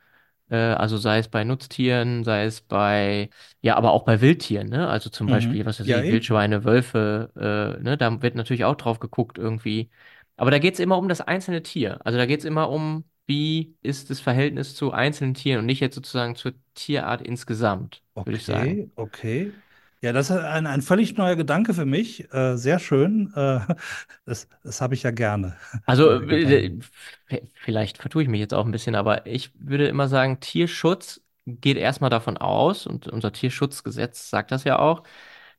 äh, 0.51 0.57
also 0.57 0.97
sei 0.99 1.19
es 1.19 1.29
bei 1.29 1.45
Nutztieren, 1.45 2.25
sei 2.25 2.45
es 2.45 2.61
bei, 2.61 3.31
ja, 3.63 3.77
aber 3.77 3.93
auch 3.93 4.05
bei 4.05 4.21
Wildtieren, 4.21 4.69
ne? 4.69 4.89
Also 4.89 5.11
zum 5.11 5.29
Beispiel, 5.29 5.65
Mhm. 5.65 5.67
was 5.67 5.81
weiß 5.81 5.89
Ja, 5.89 6.09
ich. 6.09 6.11
Wildschweine, 6.11 6.65
Wölfe, 6.65 7.33
äh, 7.79 7.83
ne? 7.83 7.97
Da 7.97 8.23
wird 8.23 8.35
natürlich 8.35 8.65
auch 8.65 8.77
drauf 8.77 9.01
geguckt 9.01 9.39
irgendwie. 9.39 9.91
Aber 10.37 10.51
da 10.51 10.59
geht 10.59 10.75
es 10.75 10.81
immer 10.81 10.99
um 10.99 11.09
das 11.09 11.21
einzelne 11.21 11.63
Tier. 11.63 12.05
Also 12.05 12.19
da 12.19 12.27
geht 12.27 12.41
es 12.41 12.45
immer 12.45 12.69
um, 12.71 13.05
wie 13.27 13.77
ist 13.83 14.11
das 14.11 14.21
Verhältnis 14.21 14.75
zu 14.75 14.93
einzelnen 14.93 15.35
Tieren 15.35 15.61
und 15.61 15.67
nicht 15.67 15.81
jetzt 15.81 15.95
sozusagen 15.95 16.35
zur 16.37 16.53
Tierart 16.75 17.23
insgesamt, 17.23 18.03
würde 18.25 18.37
ich 18.37 18.45
sagen. 18.45 18.79
Okay, 18.79 18.91
okay. 18.97 19.63
Ja, 20.05 20.13
das 20.13 20.29
ist 20.29 20.37
ein, 20.37 20.67
ein 20.67 20.83
völlig 20.83 21.17
neuer 21.17 21.35
Gedanke 21.35 21.73
für 21.73 21.87
mich. 21.87 22.31
Äh, 22.31 22.59
sehr 22.59 22.79
schön. 22.79 23.33
Äh, 23.35 23.61
das 24.27 24.49
das 24.63 24.83
habe 24.83 24.93
ich 24.93 25.03
ja 25.03 25.11
gerne. 25.11 25.57
Also, 25.87 26.21
vielleicht 27.55 27.97
vertue 27.97 28.23
ich 28.23 28.29
mich 28.29 28.41
jetzt 28.41 28.53
auch 28.53 28.67
ein 28.67 28.71
bisschen, 28.71 28.97
aber 28.97 29.27
ich 29.27 29.53
würde 29.59 29.89
immer 29.89 30.09
sagen, 30.09 30.41
Tierschutz 30.41 31.23
geht 31.47 31.79
erstmal 31.79 32.11
davon 32.11 32.37
aus, 32.37 32.87
und 32.87 33.09
unser 33.09 33.33
Tierschutzgesetz 33.33 34.29
sagt 34.29 34.53
das 34.53 34.65
ja 34.65 34.79
auch, 34.79 35.05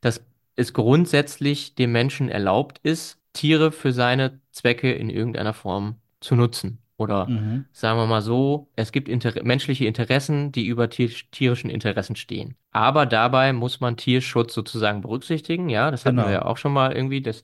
dass 0.02 0.24
es 0.56 0.74
grundsätzlich 0.74 1.74
dem 1.74 1.92
Menschen 1.92 2.30
erlaubt 2.30 2.78
ist, 2.84 3.18
Tiere 3.34 3.72
für 3.72 3.94
seine 3.94 4.42
Zwecke 4.52 4.92
in 4.94 5.10
irgendeiner 5.10 5.56
Form 5.56 5.96
zu 6.20 6.36
nutzen. 6.36 6.85
Oder 6.98 7.26
Mhm. 7.30 7.66
sagen 7.74 8.00
wir 8.00 8.06
mal 8.08 8.22
so, 8.22 8.70
es 8.76 8.92
gibt 8.92 9.10
inter 9.10 9.44
menschliche 9.44 9.86
Interessen, 9.86 10.52
die 10.52 10.66
über 10.68 10.90
tier 10.90 11.10
tierischen 11.32 11.70
Interessen 11.70 12.16
stehen. 12.16 12.56
Aber 12.72 13.06
dabei 13.06 13.54
muss 13.54 13.80
man 13.80 13.98
Tierschutz 13.98 14.54
sozusagen 14.54 15.02
berücksichtigen. 15.02 15.70
Ja, 15.70 15.92
das 15.92 16.06
hatten 16.06 16.22
wir 16.22 16.30
ja 16.32 16.40
Genau. 16.40 16.52
auch 16.52 16.58
schon 16.58 16.74
mal 16.74 16.94
irgendwie. 16.94 17.22
Das, 17.22 17.44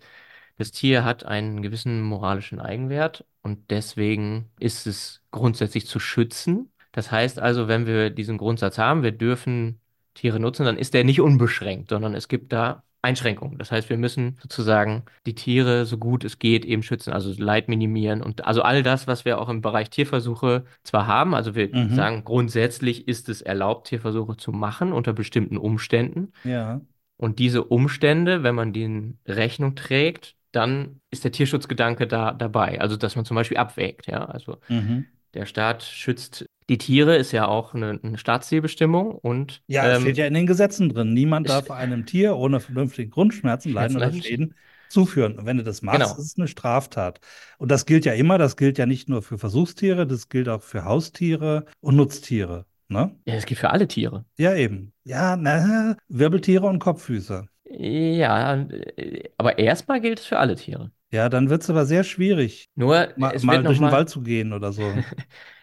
das 0.57 0.71
Tier 0.71 1.03
hat 1.03 1.25
einen 1.25 1.61
gewissen 1.61 2.01
moralischen 2.01 2.59
Eigenwert 2.59 3.25
und 3.41 3.71
deswegen 3.71 4.51
ist 4.59 4.85
es 4.87 5.23
grundsätzlich 5.31 5.87
zu 5.87 5.99
schützen. 5.99 6.71
Das 6.91 7.11
heißt 7.11 7.39
also, 7.39 7.67
wenn 7.67 7.85
wir 7.85 8.09
diesen 8.09 8.37
Grundsatz 8.37 8.77
haben, 8.77 9.03
wir 9.03 9.11
dürfen 9.11 9.79
Tiere 10.13 10.39
nutzen, 10.39 10.65
dann 10.65 10.77
ist 10.77 10.93
der 10.93 11.03
nicht 11.05 11.21
unbeschränkt, 11.21 11.89
sondern 11.89 12.13
es 12.15 12.27
gibt 12.27 12.51
da 12.53 12.83
Einschränkungen. 13.01 13.57
Das 13.57 13.71
heißt, 13.71 13.89
wir 13.89 13.97
müssen 13.97 14.37
sozusagen 14.41 15.03
die 15.25 15.35
Tiere 15.35 15.85
so 15.85 15.97
gut 15.97 16.23
es 16.23 16.39
geht 16.39 16.65
eben 16.65 16.83
schützen, 16.83 17.13
also 17.13 17.33
Leid 17.41 17.67
minimieren 17.67 18.21
und 18.21 18.45
also 18.45 18.61
all 18.61 18.83
das, 18.83 19.07
was 19.07 19.25
wir 19.25 19.39
auch 19.39 19.49
im 19.49 19.61
Bereich 19.61 19.89
Tierversuche 19.89 20.65
zwar 20.83 21.07
haben, 21.07 21.33
also 21.35 21.55
wir 21.55 21.69
Mhm. 21.75 21.89
sagen, 21.91 22.23
grundsätzlich 22.23 23.07
ist 23.07 23.29
es 23.29 23.41
erlaubt, 23.41 23.87
Tierversuche 23.87 24.37
zu 24.37 24.51
machen 24.51 24.93
unter 24.93 25.13
bestimmten 25.13 25.57
Umständen. 25.57 26.31
Ja. 26.43 26.81
Und 27.17 27.39
diese 27.39 27.63
Umstände, 27.63 28.43
wenn 28.43 28.55
man 28.55 28.73
denen 28.73 29.19
Rechnung 29.27 29.75
trägt, 29.75 30.35
dann 30.51 30.99
ist 31.11 31.23
der 31.23 31.31
Tierschutzgedanke 31.31 32.07
da 32.07 32.31
dabei. 32.33 32.81
Also, 32.81 32.97
dass 32.97 33.15
man 33.15 33.25
zum 33.25 33.35
Beispiel 33.35 33.57
abwägt, 33.57 34.07
ja. 34.07 34.25
Also, 34.25 34.57
Mhm. 34.69 35.05
der 35.33 35.45
Staat 35.45 35.83
schützt 35.83 36.45
die 36.71 36.77
Tiere, 36.77 37.17
ist 37.17 37.31
ja 37.33 37.47
auch 37.47 37.73
eine, 37.73 37.99
eine 38.01 38.17
Staatszielbestimmung 38.17 39.11
und 39.11 39.61
Ja, 39.67 39.85
es 39.91 40.01
steht 40.01 40.17
ähm, 40.17 40.21
ja 40.21 40.25
in 40.25 40.33
den 40.33 40.47
Gesetzen 40.47 40.89
drin. 40.89 41.13
Niemand 41.13 41.49
darf 41.49 41.69
einem 41.69 42.05
Tier 42.05 42.35
ohne 42.35 42.59
vernünftigen 42.59 43.11
Grundschmerzen, 43.11 43.73
Leiden 43.73 43.97
oder. 43.97 44.11
Schäden 44.11 44.55
zuführen. 44.89 45.37
Und 45.37 45.45
wenn 45.45 45.57
du 45.57 45.63
das 45.63 45.81
machst, 45.81 45.99
Genau. 45.99 46.11
ist 46.13 46.17
es 46.25 46.37
eine 46.37 46.47
Straftat. 46.47 47.19
Und 47.57 47.71
das 47.71 47.85
gilt 47.85 48.05
ja 48.05 48.13
immer. 48.13 48.37
Das 48.37 48.57
gilt 48.57 48.77
ja 48.77 48.85
nicht 48.85 49.07
nur 49.09 49.21
für 49.21 49.37
Versuchstiere, 49.37 50.07
das 50.07 50.29
gilt 50.29 50.49
auch 50.49 50.61
für 50.63 50.85
Haustiere 50.85 51.65
und 51.81 51.95
Nutztiere. 51.95 52.65
Ne? 52.87 53.15
Ja, 53.25 53.35
das 53.35 53.45
gilt 53.45 53.59
für 53.59 53.69
alle 53.69 53.87
Tiere. 53.87 54.25
Ja, 54.37 54.53
eben. 54.55 54.93
Ja, 55.05 55.35
na, 55.37 55.95
Wirbeltiere 56.09 56.65
und 56.67 56.79
Kopffüßer. 56.79 57.45
Ja, 57.65 58.55
äh, 58.97 59.29
aber 59.37 59.57
erstmal 59.59 60.01
gilt 60.01 60.19
es 60.19 60.25
für 60.25 60.39
alle 60.39 60.55
Tiere. 60.55 60.91
Ja, 61.11 61.27
dann 61.27 61.49
wird 61.49 61.61
es 61.61 61.69
aber 61.69 61.85
sehr 61.85 62.03
schwierig, 62.03 62.69
Nur, 62.75 63.09
mal, 63.17 63.33
es 63.35 63.43
wird 63.43 63.43
mal 63.43 63.63
durch 63.63 63.77
den 63.77 63.83
nochmal 63.83 63.91
Wald 63.91 64.09
zu 64.09 64.21
gehen 64.21 64.53
oder 64.53 64.71
so. 64.71 64.83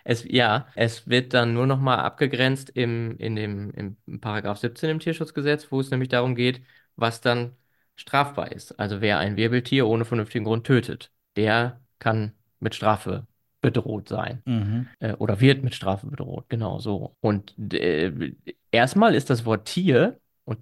Es, 0.04 0.24
ja, 0.26 0.68
es 0.74 1.06
wird 1.06 1.34
dann 1.34 1.52
nur 1.52 1.66
noch 1.66 1.78
mal 1.80 1.98
abgegrenzt 1.98 2.70
im, 2.70 3.18
in 3.18 3.36
dem, 3.36 3.70
im 4.06 4.20
Paragraph 4.22 4.56
17 4.56 4.88
im 4.88 5.00
Tierschutzgesetz, 5.00 5.70
wo 5.70 5.80
es 5.80 5.90
nämlich 5.90 6.08
darum 6.08 6.34
geht, 6.34 6.62
was 6.96 7.20
dann 7.20 7.52
strafbar 7.94 8.52
ist. 8.52 8.78
Also 8.80 9.02
wer 9.02 9.18
ein 9.18 9.36
Wirbeltier 9.36 9.86
ohne 9.86 10.06
vernünftigen 10.06 10.46
Grund 10.46 10.66
tötet, 10.66 11.12
der 11.36 11.82
kann 11.98 12.32
mit 12.58 12.74
Strafe 12.74 13.26
bedroht 13.60 14.08
sein. 14.08 14.40
Mhm. 14.46 14.88
Äh, 15.00 15.12
oder 15.14 15.40
wird 15.40 15.62
mit 15.62 15.74
Strafe 15.74 16.06
bedroht, 16.06 16.46
genau 16.48 16.78
so. 16.78 17.14
Und 17.20 17.54
äh, 17.74 18.32
erstmal 18.70 19.14
ist 19.14 19.28
das 19.28 19.44
Wort 19.44 19.66
Tier, 19.66 20.18
und 20.44 20.58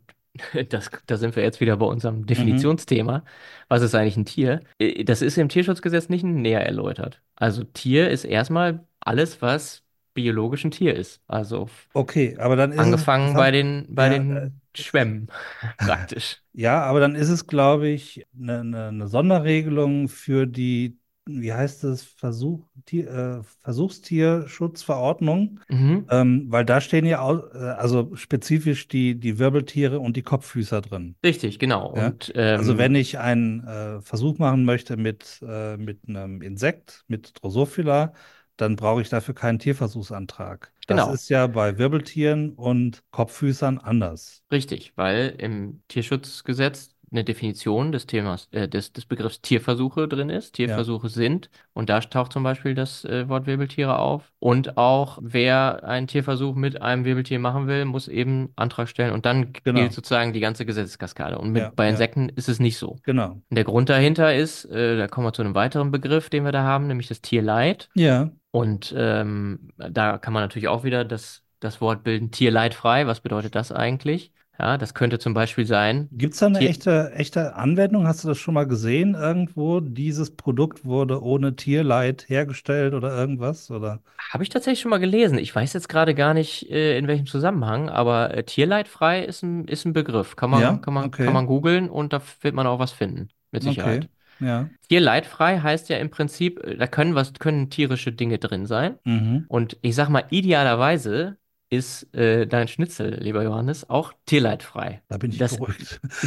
das, 0.70 0.90
da 1.06 1.16
sind 1.16 1.36
wir 1.36 1.42
jetzt 1.42 1.60
wieder 1.60 1.76
bei 1.76 1.86
unserem 1.86 2.22
Mhm. 2.22 2.26
Definitionsthema, 2.26 3.24
was 3.68 3.82
ist 3.82 3.94
eigentlich 3.94 4.16
ein 4.16 4.24
Tier? 4.26 4.60
Äh, 4.78 5.04
Das 5.04 5.22
ist 5.22 5.38
im 5.38 5.48
Tierschutzgesetz 5.48 6.08
nicht 6.08 6.24
näher 6.24 6.64
erläutert. 6.64 7.22
Also 7.36 7.64
Tier 7.64 8.10
ist 8.10 8.24
erstmal 8.24 8.86
alles, 9.00 9.42
was 9.42 9.82
biologisch 10.14 10.64
ein 10.64 10.70
Tier 10.70 10.94
ist. 10.94 11.20
Also 11.26 11.68
Okay, 11.94 12.36
aber 12.38 12.56
dann 12.56 12.72
ist 12.72 12.86
es, 12.86 12.86
angefangen 12.86 13.36
bei 13.36 13.50
den, 13.50 13.94
bei 13.94 14.08
ja, 14.08 14.16
äh, 14.22 14.50
den 14.50 14.60
Schwämmen 14.74 15.28
praktisch. 15.78 16.42
Ja, 16.52 16.82
aber 16.84 17.00
dann 17.00 17.14
ist 17.14 17.28
es, 17.28 17.46
glaube 17.46 17.88
ich, 17.88 18.26
eine, 18.38 18.60
eine, 18.60 18.88
eine 18.88 19.08
Sonderregelung 19.08 20.08
für 20.08 20.46
die, 20.46 20.98
wie 21.26 21.52
heißt 21.52 21.84
es, 21.84 22.04
Versuch, 22.04 22.66
Tier, 22.86 23.08
äh, 23.10 23.42
Versuchstierschutzverordnung, 23.62 25.60
Mhm, 25.68 26.10
ähm, 26.10 26.46
weil 26.50 26.64
da 26.64 26.80
stehen 26.80 27.04
ja 27.06 27.20
au- 27.22 27.46
äh, 27.52 27.58
also 27.58 28.14
spezifisch 28.16 28.88
die, 28.88 29.18
die 29.18 29.38
Wirbeltiere 29.38 29.98
und 30.00 30.16
die 30.16 30.22
Kopffüßer 30.22 30.80
drin. 30.82 31.16
richtig, 31.24 31.58
genau. 31.58 31.86
Ja? 31.94 32.12
Und 32.12 32.32
Also 32.54 32.78
wenn 32.78 32.94
ähm, 32.94 32.96
ich 32.96 33.18
einen 33.18 33.64
äh, 33.66 34.00
Versuch 34.02 34.38
machen 34.38 34.64
möchte 34.64 34.96
mit, 34.96 35.40
äh, 35.46 35.76
mit 35.76 36.00
einem 36.08 36.42
Insekt, 36.42 37.04
mit 37.08 37.32
Drosophila, 37.42 38.14
dann 38.56 38.76
brauche 38.76 39.02
ich 39.02 39.08
dafür 39.10 39.34
keinen 39.34 39.58
Tierversuchsantrag. 39.58 40.72
Das 40.86 41.06
genau. 41.06 41.08
ist 41.08 41.28
ja 41.28 41.46
bei 41.46 41.78
Wirbeltieren 41.78 42.52
und 42.54 43.02
Kopffüßern 43.10 43.78
anders. 43.78 44.42
Richtig, 44.52 44.92
weil 44.96 45.34
im 45.38 45.82
Tierschutzgesetz 45.88 46.95
eine 47.10 47.24
Definition 47.24 47.92
des 47.92 48.06
Themas, 48.06 48.48
äh, 48.52 48.68
des, 48.68 48.92
des 48.92 49.06
Begriffs 49.06 49.40
Tierversuche 49.40 50.08
drin 50.08 50.28
ist. 50.28 50.58
Ja, 50.58 50.66
Tierversuche 50.66 51.08
sind, 51.08 51.50
und 51.72 51.88
da 51.88 52.00
taucht 52.00 52.32
zum 52.32 52.42
Beispiel 52.42 52.74
das 52.74 53.04
äh, 53.04 53.28
Wort 53.28 53.46
Wirbeltiere 53.46 53.98
auf. 53.98 54.32
Und 54.38 54.76
auch 54.76 55.18
wer 55.20 55.84
einen 55.84 56.06
Tierversuch 56.06 56.54
mit 56.54 56.82
einem 56.82 57.04
Wirbeltier 57.04 57.38
machen 57.38 57.66
will, 57.66 57.84
muss 57.84 58.08
eben 58.08 58.52
Antrag 58.56 58.88
stellen. 58.88 59.12
Und 59.12 59.26
dann 59.26 59.52
gilt 59.52 59.64
genau. 59.64 59.88
sozusagen 59.90 60.32
die 60.32 60.40
ganze 60.40 60.66
Gesetzeskaskade. 60.66 61.38
Und 61.38 61.54
Ja, 61.54 61.66
mit, 61.66 61.76
bei 61.76 61.84
ja, 61.84 61.90
Insekten 61.90 62.28
ist 62.30 62.48
es 62.48 62.60
nicht 62.60 62.78
so. 62.78 62.96
genau. 63.02 63.32
Und 63.32 63.44
der 63.50 63.64
Grund 63.64 63.88
dahinter 63.88 64.34
ist, 64.34 64.64
äh, 64.66 64.96
da 64.96 65.06
kommen 65.06 65.26
wir 65.26 65.32
zu 65.32 65.42
einem 65.42 65.54
weiteren 65.54 65.90
Begriff, 65.90 66.30
den 66.30 66.44
wir 66.44 66.52
da 66.52 66.62
haben, 66.62 66.86
nämlich 66.86 67.08
das 67.08 67.20
Tierleid. 67.20 67.88
Ja. 67.94 68.30
Und 68.50 68.94
ähm, 68.96 69.68
da 69.76 70.18
kann 70.18 70.32
man 70.32 70.42
natürlich 70.42 70.68
auch 70.68 70.82
wieder 70.82 71.04
das, 71.04 71.42
das 71.60 71.80
Wort 71.80 72.04
bilden, 72.04 72.30
tierleidfrei. 72.30 73.06
Was 73.06 73.20
bedeutet 73.20 73.54
das 73.54 73.70
eigentlich? 73.70 74.32
Ja, 74.58 74.76
das 74.78 74.94
könnte 74.94 75.18
zum 75.18 75.34
Beispiel 75.34 75.66
sein, 75.66 76.10
Gibt 76.10 76.34
es 76.34 76.40
da 76.40 76.46
eine 76.46 76.58
Tier, 76.58 76.70
echte, 76.70 77.12
echte 77.14 77.54
Anwendung? 77.56 78.06
Hast 78.08 78.24
du 78.24 78.28
das 78.28 78.38
schon 78.38 78.54
mal 78.54 78.66
gesehen 78.66 79.14
irgendwo? 79.14 79.80
Dieses 79.80 80.34
Produkt 80.36 80.84
wurde 80.84 81.22
ohne 81.22 81.54
Tierleid 81.56 82.28
hergestellt 82.28 82.94
oder 82.94 83.16
irgendwas? 83.16 83.70
Oder? 83.70 84.02
habe 84.32 84.42
ich 84.42 84.48
tatsächlich 84.50 84.80
schon 84.80 84.90
mal 84.90 84.98
gelesen. 84.98 85.38
Ich 85.38 85.54
weiß 85.54 85.72
jetzt 85.72 85.88
gerade 85.88 86.14
gar 86.14 86.34
nicht, 86.34 86.70
äh, 86.70 86.98
in 86.98 87.06
welchem 87.06 87.26
Zusammenhang, 87.26 87.88
aber 87.90 88.34
äh, 88.34 88.44
tierleidfrei 88.44 89.22
ist 89.24 89.42
ein, 89.42 89.66
ist 89.68 89.84
ein 89.84 89.92
Begriff. 89.92 90.36
Kann 90.36 90.50
man, 90.50 90.62
Ja, 90.62 90.78
kann 90.80 90.94
man, 90.94 91.10
kann 91.10 91.10
okay, 91.10 91.30
man 91.34 91.46
googeln 91.46 91.88
und 91.90 92.12
da 92.12 92.22
wird 92.40 92.54
man 92.54 92.66
auch 92.66 92.78
was 92.78 92.92
finden, 92.92 93.28
mit 93.50 93.62
okay, 93.64 93.70
Sicherheit. 93.70 94.08
ja. 94.40 94.70
Tierleidfrei 94.88 95.60
heißt 95.60 95.88
ja 95.90 95.98
im 95.98 96.10
Prinzip, 96.10 96.60
äh, 96.64 96.76
da 96.76 96.86
können 96.86 97.14
was, 97.14 97.34
können 97.34 97.70
tierische 97.70 98.12
Dinge 98.12 98.38
drin 98.38 98.66
sein. 98.66 98.98
Mhm. 99.04 99.46
Und 99.48 99.76
ich 99.82 99.94
sag 99.94 100.08
mal, 100.08 100.24
idealerweise 100.30 101.38
ist 101.70 102.14
äh, 102.14 102.46
dein 102.46 102.68
Schnitzel, 102.68 103.18
lieber 103.20 103.42
Johannes, 103.42 103.88
auch 103.90 104.12
tierleidfrei. 104.26 105.02
Da 105.08 105.18
bin 105.18 105.32
ich 105.32 105.38
Das, 105.38 105.56
beruhigt. 105.56 106.00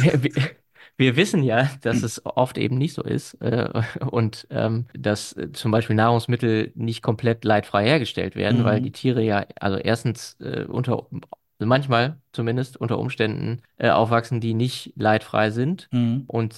wir, 0.96 1.16
wissen 1.16 1.42
ja, 1.42 1.70
dass 1.82 2.02
es 2.02 2.24
oft 2.26 2.58
eben 2.58 2.76
nicht 2.76 2.94
so 2.94 3.02
ist 3.02 3.34
äh, 3.40 3.68
und 4.10 4.46
ähm, 4.50 4.86
dass 4.94 5.32
äh, 5.36 5.52
zum 5.52 5.70
Beispiel 5.70 5.96
Nahrungsmittel 5.96 6.72
nicht 6.74 7.02
komplett 7.02 7.44
leidfrei 7.44 7.84
hergestellt 7.86 8.36
werden, 8.36 8.64
weil 8.64 8.80
die 8.80 8.90
Mhm. 8.90 8.92
Tiere 8.92 9.22
ja, 9.22 9.46
also 9.58 9.78
erstens 9.78 10.36
äh, 10.40 10.64
unter, 10.64 11.06
manchmal 11.58 12.20
zumindest 12.32 12.76
unter 12.76 12.98
Umständen 12.98 13.62
äh, 13.78 13.90
aufwachsen, 13.90 14.40
die 14.40 14.54
nicht 14.54 14.92
leidfrei 14.96 15.50
sind 15.50 15.88
Mhm. 15.92 16.24
und 16.26 16.54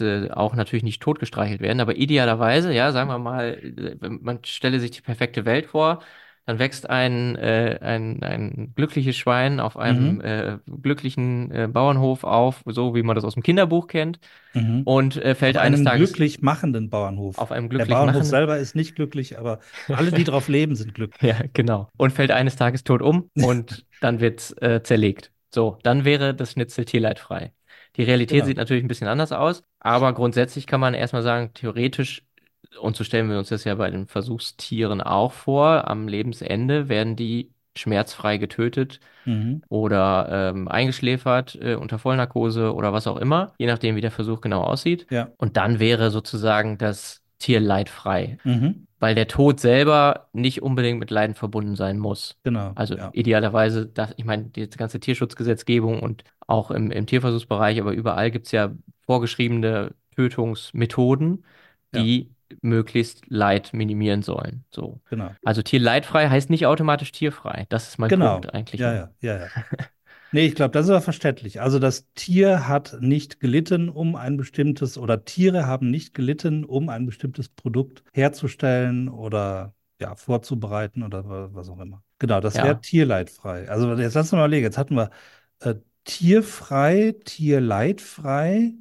äh, 0.00 0.30
auch 0.30 0.54
natürlich 0.54 0.82
nicht 0.84 1.02
totgestreichelt 1.02 1.60
werden. 1.60 1.80
Aber 1.80 1.96
idealerweise, 1.96 2.72
ja, 2.72 2.92
sagen 2.92 3.10
wir 3.10 3.18
mal, 3.18 3.54
äh, 4.02 4.08
man 4.08 4.40
stelle 4.44 4.80
sich 4.80 4.90
die 4.92 5.00
perfekte 5.02 5.44
Welt 5.44 5.66
vor, 5.66 6.02
dann 6.46 6.58
wächst 6.58 6.88
ein, 6.90 7.36
äh, 7.36 7.78
ein, 7.82 8.22
ein 8.22 8.72
glückliches 8.76 9.16
Schwein 9.16 9.60
auf 9.60 9.76
einem 9.76 10.20
Mhm. 10.20 10.22
äh, 10.22 10.58
glücklichen 10.82 11.50
äh, 11.52 11.68
Bauernhof 11.68 12.24
auf, 12.24 12.62
so 12.66 12.94
wie 12.94 13.02
man 13.02 13.16
das 13.16 13.24
aus 13.24 13.34
dem 13.34 13.42
Kinderbuch 13.42 13.88
kennt, 13.88 14.20
Mhm. 14.54 14.84
und 14.84 15.16
äh, 15.16 15.34
fällt 15.34 15.56
Auf 15.56 15.58
eines 15.58 15.82
einem 15.82 15.82
Tages 15.82 16.16
glücklich 16.16 16.42
machenden 16.42 16.90
Bauernhof. 16.90 17.36
auf 17.36 17.52
einem 17.52 17.68
Der 17.78 17.86
glücklich 17.86 17.86
Bauernhof 17.86 18.24
machenden 18.24 18.26
selber 18.26 18.58
ist 18.58 18.74
nicht 18.74 18.94
glücklich, 18.96 19.38
aber 19.38 19.60
alle, 19.90 20.12
die 20.12 20.24
drauf 20.24 20.48
leben, 20.48 20.74
sind 20.76 20.94
glücklich. 20.94 21.20
Ja, 21.22 21.42
genau. 21.52 21.88
Und 21.96 22.12
fällt 22.12 22.30
eines 22.30 22.56
Tages 22.56 22.84
tot 22.84 23.02
um 23.02 23.30
und 23.38 23.86
dann 24.00 24.20
wird's 24.20 24.52
äh, 24.60 24.82
zerlegt. 24.82 25.32
So, 25.54 25.78
dann 25.82 26.04
wäre 26.04 26.34
das 26.34 26.52
Schnitzel 26.52 26.84
tierleidfrei. 26.84 27.52
Die 27.96 28.02
Realität 28.02 28.44
Genau. 28.44 28.46
sieht 28.46 28.58
natürlich 28.58 28.84
ein 28.84 28.88
bisschen 28.88 29.08
anders 29.08 29.32
aus, 29.32 29.62
aber 29.80 30.12
grundsätzlich 30.12 30.66
kann 30.66 30.80
man 30.80 30.92
erstmal 30.94 31.22
sagen, 31.22 31.54
theoretisch, 31.54 32.25
und 32.80 32.96
so 32.96 33.04
stellen 33.04 33.28
wir 33.30 33.38
uns 33.38 33.48
das 33.48 33.64
ja 33.64 33.74
bei 33.74 33.90
den 33.90 34.06
Versuchstieren 34.06 35.00
auch 35.00 35.32
vor, 35.32 35.88
am 35.88 36.08
Lebensende 36.08 36.88
werden 36.88 37.16
die 37.16 37.50
schmerzfrei 37.76 38.38
getötet 38.38 39.00
Mhm. 39.24 39.62
oder 39.68 40.28
ähm, 40.30 40.68
eingeschläfert 40.68 41.56
äh, 41.60 41.74
unter 41.74 41.98
Vollnarkose 41.98 42.72
oder 42.74 42.92
was 42.92 43.06
auch 43.08 43.16
immer, 43.16 43.52
je 43.58 43.66
nachdem, 43.66 43.96
wie 43.96 44.00
der 44.00 44.12
Versuch 44.12 44.40
genau 44.40 44.62
aussieht. 44.62 45.06
Ja. 45.10 45.28
Und 45.36 45.56
dann 45.56 45.80
wäre 45.80 46.10
sozusagen 46.10 46.78
das 46.78 47.22
Tier 47.38 47.60
leidfrei 47.60 48.38
Mhm. 48.44 48.86
weil 48.98 49.14
der 49.14 49.28
Tod 49.28 49.60
selber 49.60 50.28
nicht 50.32 50.62
unbedingt 50.62 50.98
mit 50.98 51.10
Leiden 51.10 51.34
verbunden 51.34 51.76
sein 51.76 51.98
muss. 51.98 52.38
Genau. 52.44 52.72
Also 52.76 52.96
ja. 52.96 53.10
idealerweise, 53.12 53.86
das, 53.86 54.14
ich 54.16 54.24
meine, 54.24 54.44
die 54.44 54.68
ganze 54.70 55.00
Tierschutzgesetzgebung 55.00 56.00
und 56.00 56.24
auch 56.46 56.70
im, 56.70 56.90
im 56.90 57.04
Tierversuchsbereich, 57.06 57.78
aber 57.80 57.92
überall 57.92 58.30
gibt 58.30 58.46
es 58.46 58.52
ja 58.52 58.72
vorgeschriebene 59.04 59.92
Tötungsmethoden, 60.14 61.44
Ja. 61.94 62.02
Möglichst 62.62 63.22
Leid 63.28 63.72
minimieren 63.72 64.22
sollen. 64.22 64.64
So. 64.70 65.00
Genau. 65.10 65.34
Also 65.44 65.62
tierleidfrei 65.62 66.28
heißt 66.28 66.50
nicht 66.50 66.66
automatisch 66.66 67.12
tierfrei. 67.12 67.66
Das 67.68 67.88
ist 67.88 67.98
mein 67.98 68.10
Genau. 68.10 68.34
Punkt 68.34 68.54
eigentlich. 68.54 68.80
Ja, 68.80 68.94
ja, 68.94 69.10
ja, 69.20 69.38
ja. 69.38 69.46
Nee, 70.32 70.46
ich 70.46 70.54
glaube, 70.54 70.72
das 70.72 70.86
ist 70.86 70.90
aber 70.90 71.00
verständlich. 71.00 71.60
Also 71.60 71.78
das 71.78 72.12
Tier 72.14 72.68
hat 72.68 72.96
nicht 73.00 73.40
gelitten, 73.40 73.88
um 73.88 74.16
ein 74.16 74.36
bestimmtes, 74.36 74.98
oder 74.98 75.24
Tiere 75.24 75.66
haben 75.66 75.88
nicht 75.90 76.14
gelitten, 76.14 76.64
um 76.64 76.88
ein 76.88 77.06
bestimmtes 77.06 77.48
Produkt 77.48 78.02
herzustellen 78.12 79.08
oder 79.08 79.74
ja, 80.00 80.14
vorzubereiten 80.16 81.02
oder 81.04 81.26
wa- 81.28 81.48
was 81.52 81.68
auch 81.70 81.78
immer. 81.80 82.02
Genau, 82.18 82.40
das 82.40 82.54
Ja. 82.56 82.64
wäre 82.64 82.80
tierleidfrei. 82.80 83.68
Also 83.70 83.94
jetzt 83.94 84.14
lass 84.14 84.26
uns 84.26 84.32
mal 84.32 84.38
überlegen. 84.40 84.64
Jetzt 84.64 84.78
hatten 84.78 84.96
wir 84.96 85.10
äh, 85.60 85.76
tierfrei, 86.04 87.14
tierleidfrei, 87.24 88.74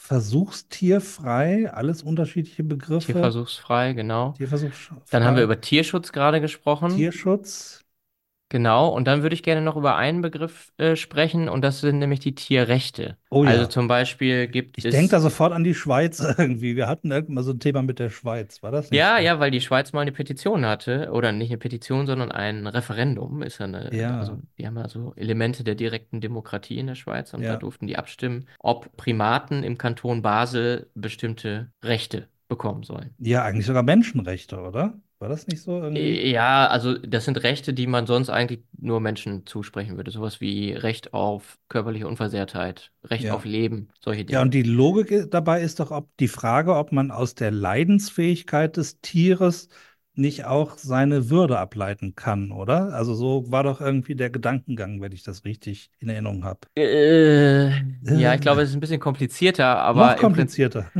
versuchstierfrei, 0.00 1.70
alles 1.70 2.02
unterschiedliche 2.02 2.64
Begriffe. 2.64 3.12
Tierversuchsfrei, 3.12 3.92
genau. 3.92 4.32
Tierversuchsfrei. 4.32 4.96
Dann 5.10 5.24
haben 5.24 5.36
wir 5.36 5.44
über 5.44 5.60
Tierschutz 5.60 6.10
gerade 6.10 6.40
gesprochen. 6.40 6.96
Tierschutz. 6.96 7.84
Genau, 8.50 8.88
und 8.88 9.06
dann 9.06 9.22
würde 9.22 9.34
ich 9.34 9.44
gerne 9.44 9.62
noch 9.62 9.76
über 9.76 9.94
einen 9.96 10.22
Begriff 10.22 10.72
äh, 10.76 10.96
sprechen, 10.96 11.48
und 11.48 11.62
das 11.62 11.80
sind 11.80 12.00
nämlich 12.00 12.18
die 12.18 12.34
Tierrechte. 12.34 13.16
Oh 13.30 13.44
ja. 13.44 13.50
Also 13.50 13.66
zum 13.66 13.86
Beispiel 13.86 14.48
gibt 14.48 14.76
Ich 14.76 14.84
es. 14.84 14.90
denke 14.92 15.10
da 15.12 15.20
sofort 15.20 15.52
an 15.52 15.62
die 15.62 15.72
Schweiz 15.74 16.18
irgendwie. 16.38 16.74
Wir 16.74 16.88
hatten 16.88 17.12
irgendwann 17.12 17.36
mal 17.36 17.42
so 17.44 17.52
ein 17.52 17.60
Thema 17.60 17.82
mit 17.82 18.00
der 18.00 18.10
Schweiz. 18.10 18.60
War 18.64 18.72
das 18.72 18.90
nicht 18.90 18.98
Ja, 18.98 19.18
so? 19.18 19.22
ja, 19.24 19.38
weil 19.38 19.52
die 19.52 19.60
Schweiz 19.60 19.92
mal 19.92 20.00
eine 20.00 20.10
Petition 20.10 20.66
hatte, 20.66 21.10
oder 21.12 21.30
nicht 21.30 21.50
eine 21.50 21.58
Petition, 21.58 22.08
sondern 22.08 22.32
ein 22.32 22.66
Referendum, 22.66 23.42
ist 23.42 23.58
ja 23.58 23.66
eine, 23.66 23.94
Ja. 23.94 24.18
also 24.18 24.38
die 24.58 24.66
haben 24.66 24.76
ja 24.76 24.88
so 24.88 25.12
Elemente 25.14 25.62
der 25.62 25.76
direkten 25.76 26.20
Demokratie 26.20 26.78
in 26.78 26.88
der 26.88 26.96
Schweiz 26.96 27.32
und 27.32 27.42
Ja. 27.42 27.52
da 27.52 27.56
durften 27.56 27.86
die 27.86 27.96
abstimmen, 27.96 28.48
ob 28.58 28.96
Primaten 28.96 29.62
im 29.62 29.78
Kanton 29.78 30.22
Basel 30.22 30.90
bestimmte 30.96 31.70
Rechte 31.84 32.26
bekommen 32.48 32.82
sollen. 32.82 33.14
Ja, 33.18 33.44
eigentlich 33.44 33.66
sogar 33.66 33.84
Menschenrechte, 33.84 34.58
oder? 34.60 34.94
War 35.20 35.28
das 35.28 35.46
nicht 35.46 35.62
so 35.62 35.80
irgendwie? 35.80 36.18
Ja, 36.30 36.68
also 36.68 36.94
das 36.98 37.24
sind 37.24 37.36
Rechte, 37.42 37.74
die 37.74 37.86
man 37.88 38.06
sonst 38.06 38.30
eigentlich 38.30 38.62
nur 38.78 39.00
Menschen 39.00 39.44
zusprechen 39.46 39.96
würde. 39.96 40.10
Sowas 40.12 40.40
wie 40.40 40.72
Recht 40.72 41.12
auf 41.14 41.58
körperliche 41.68 42.06
Unversehrtheit, 42.06 42.92
Recht 43.04 43.24
Ja. 43.24 43.34
auf 43.34 43.44
Leben, 43.44 43.88
solche 44.00 44.24
Dinge. 44.24 44.38
Ja, 44.38 44.42
und 44.42 44.52
die 44.54 44.62
Logik 44.62 45.30
dabei 45.30 45.62
ist 45.62 45.80
doch 45.80 45.90
ob 45.90 46.16
die 46.18 46.28
Frage, 46.28 46.76
ob 46.76 46.92
man 46.92 47.10
aus 47.10 47.34
der 47.34 47.50
Leidensfähigkeit 47.50 48.76
des 48.76 49.00
Tieres 49.00 49.68
nicht 50.14 50.44
auch 50.46 50.78
seine 50.78 51.30
Würde 51.30 51.58
ableiten 51.58 52.14
kann, 52.14 52.52
oder? 52.52 52.94
Also 52.94 53.14
so 53.14 53.50
war 53.52 53.64
doch 53.64 53.80
irgendwie 53.80 54.14
der 54.16 54.30
Gedankengang, 54.30 55.00
wenn 55.00 55.12
ich 55.12 55.24
das 55.24 55.44
richtig 55.44 55.90
in 56.00 56.08
Erinnerung 56.10 56.44
habe. 56.44 56.60
Äh, 56.76 57.68
ja, 58.08 58.34
Äh. 58.34 58.34
ich 58.34 58.40
glaube, 58.40 58.62
es 58.62 58.70
ist 58.70 58.74
ein 58.76 58.80
bisschen 58.80 59.00
komplizierter, 59.00 59.66
aber 59.78 60.16
Noch 60.16 60.16
im 60.18 60.30
Prinzip, 60.30 60.62
komplizierter. 60.62 60.90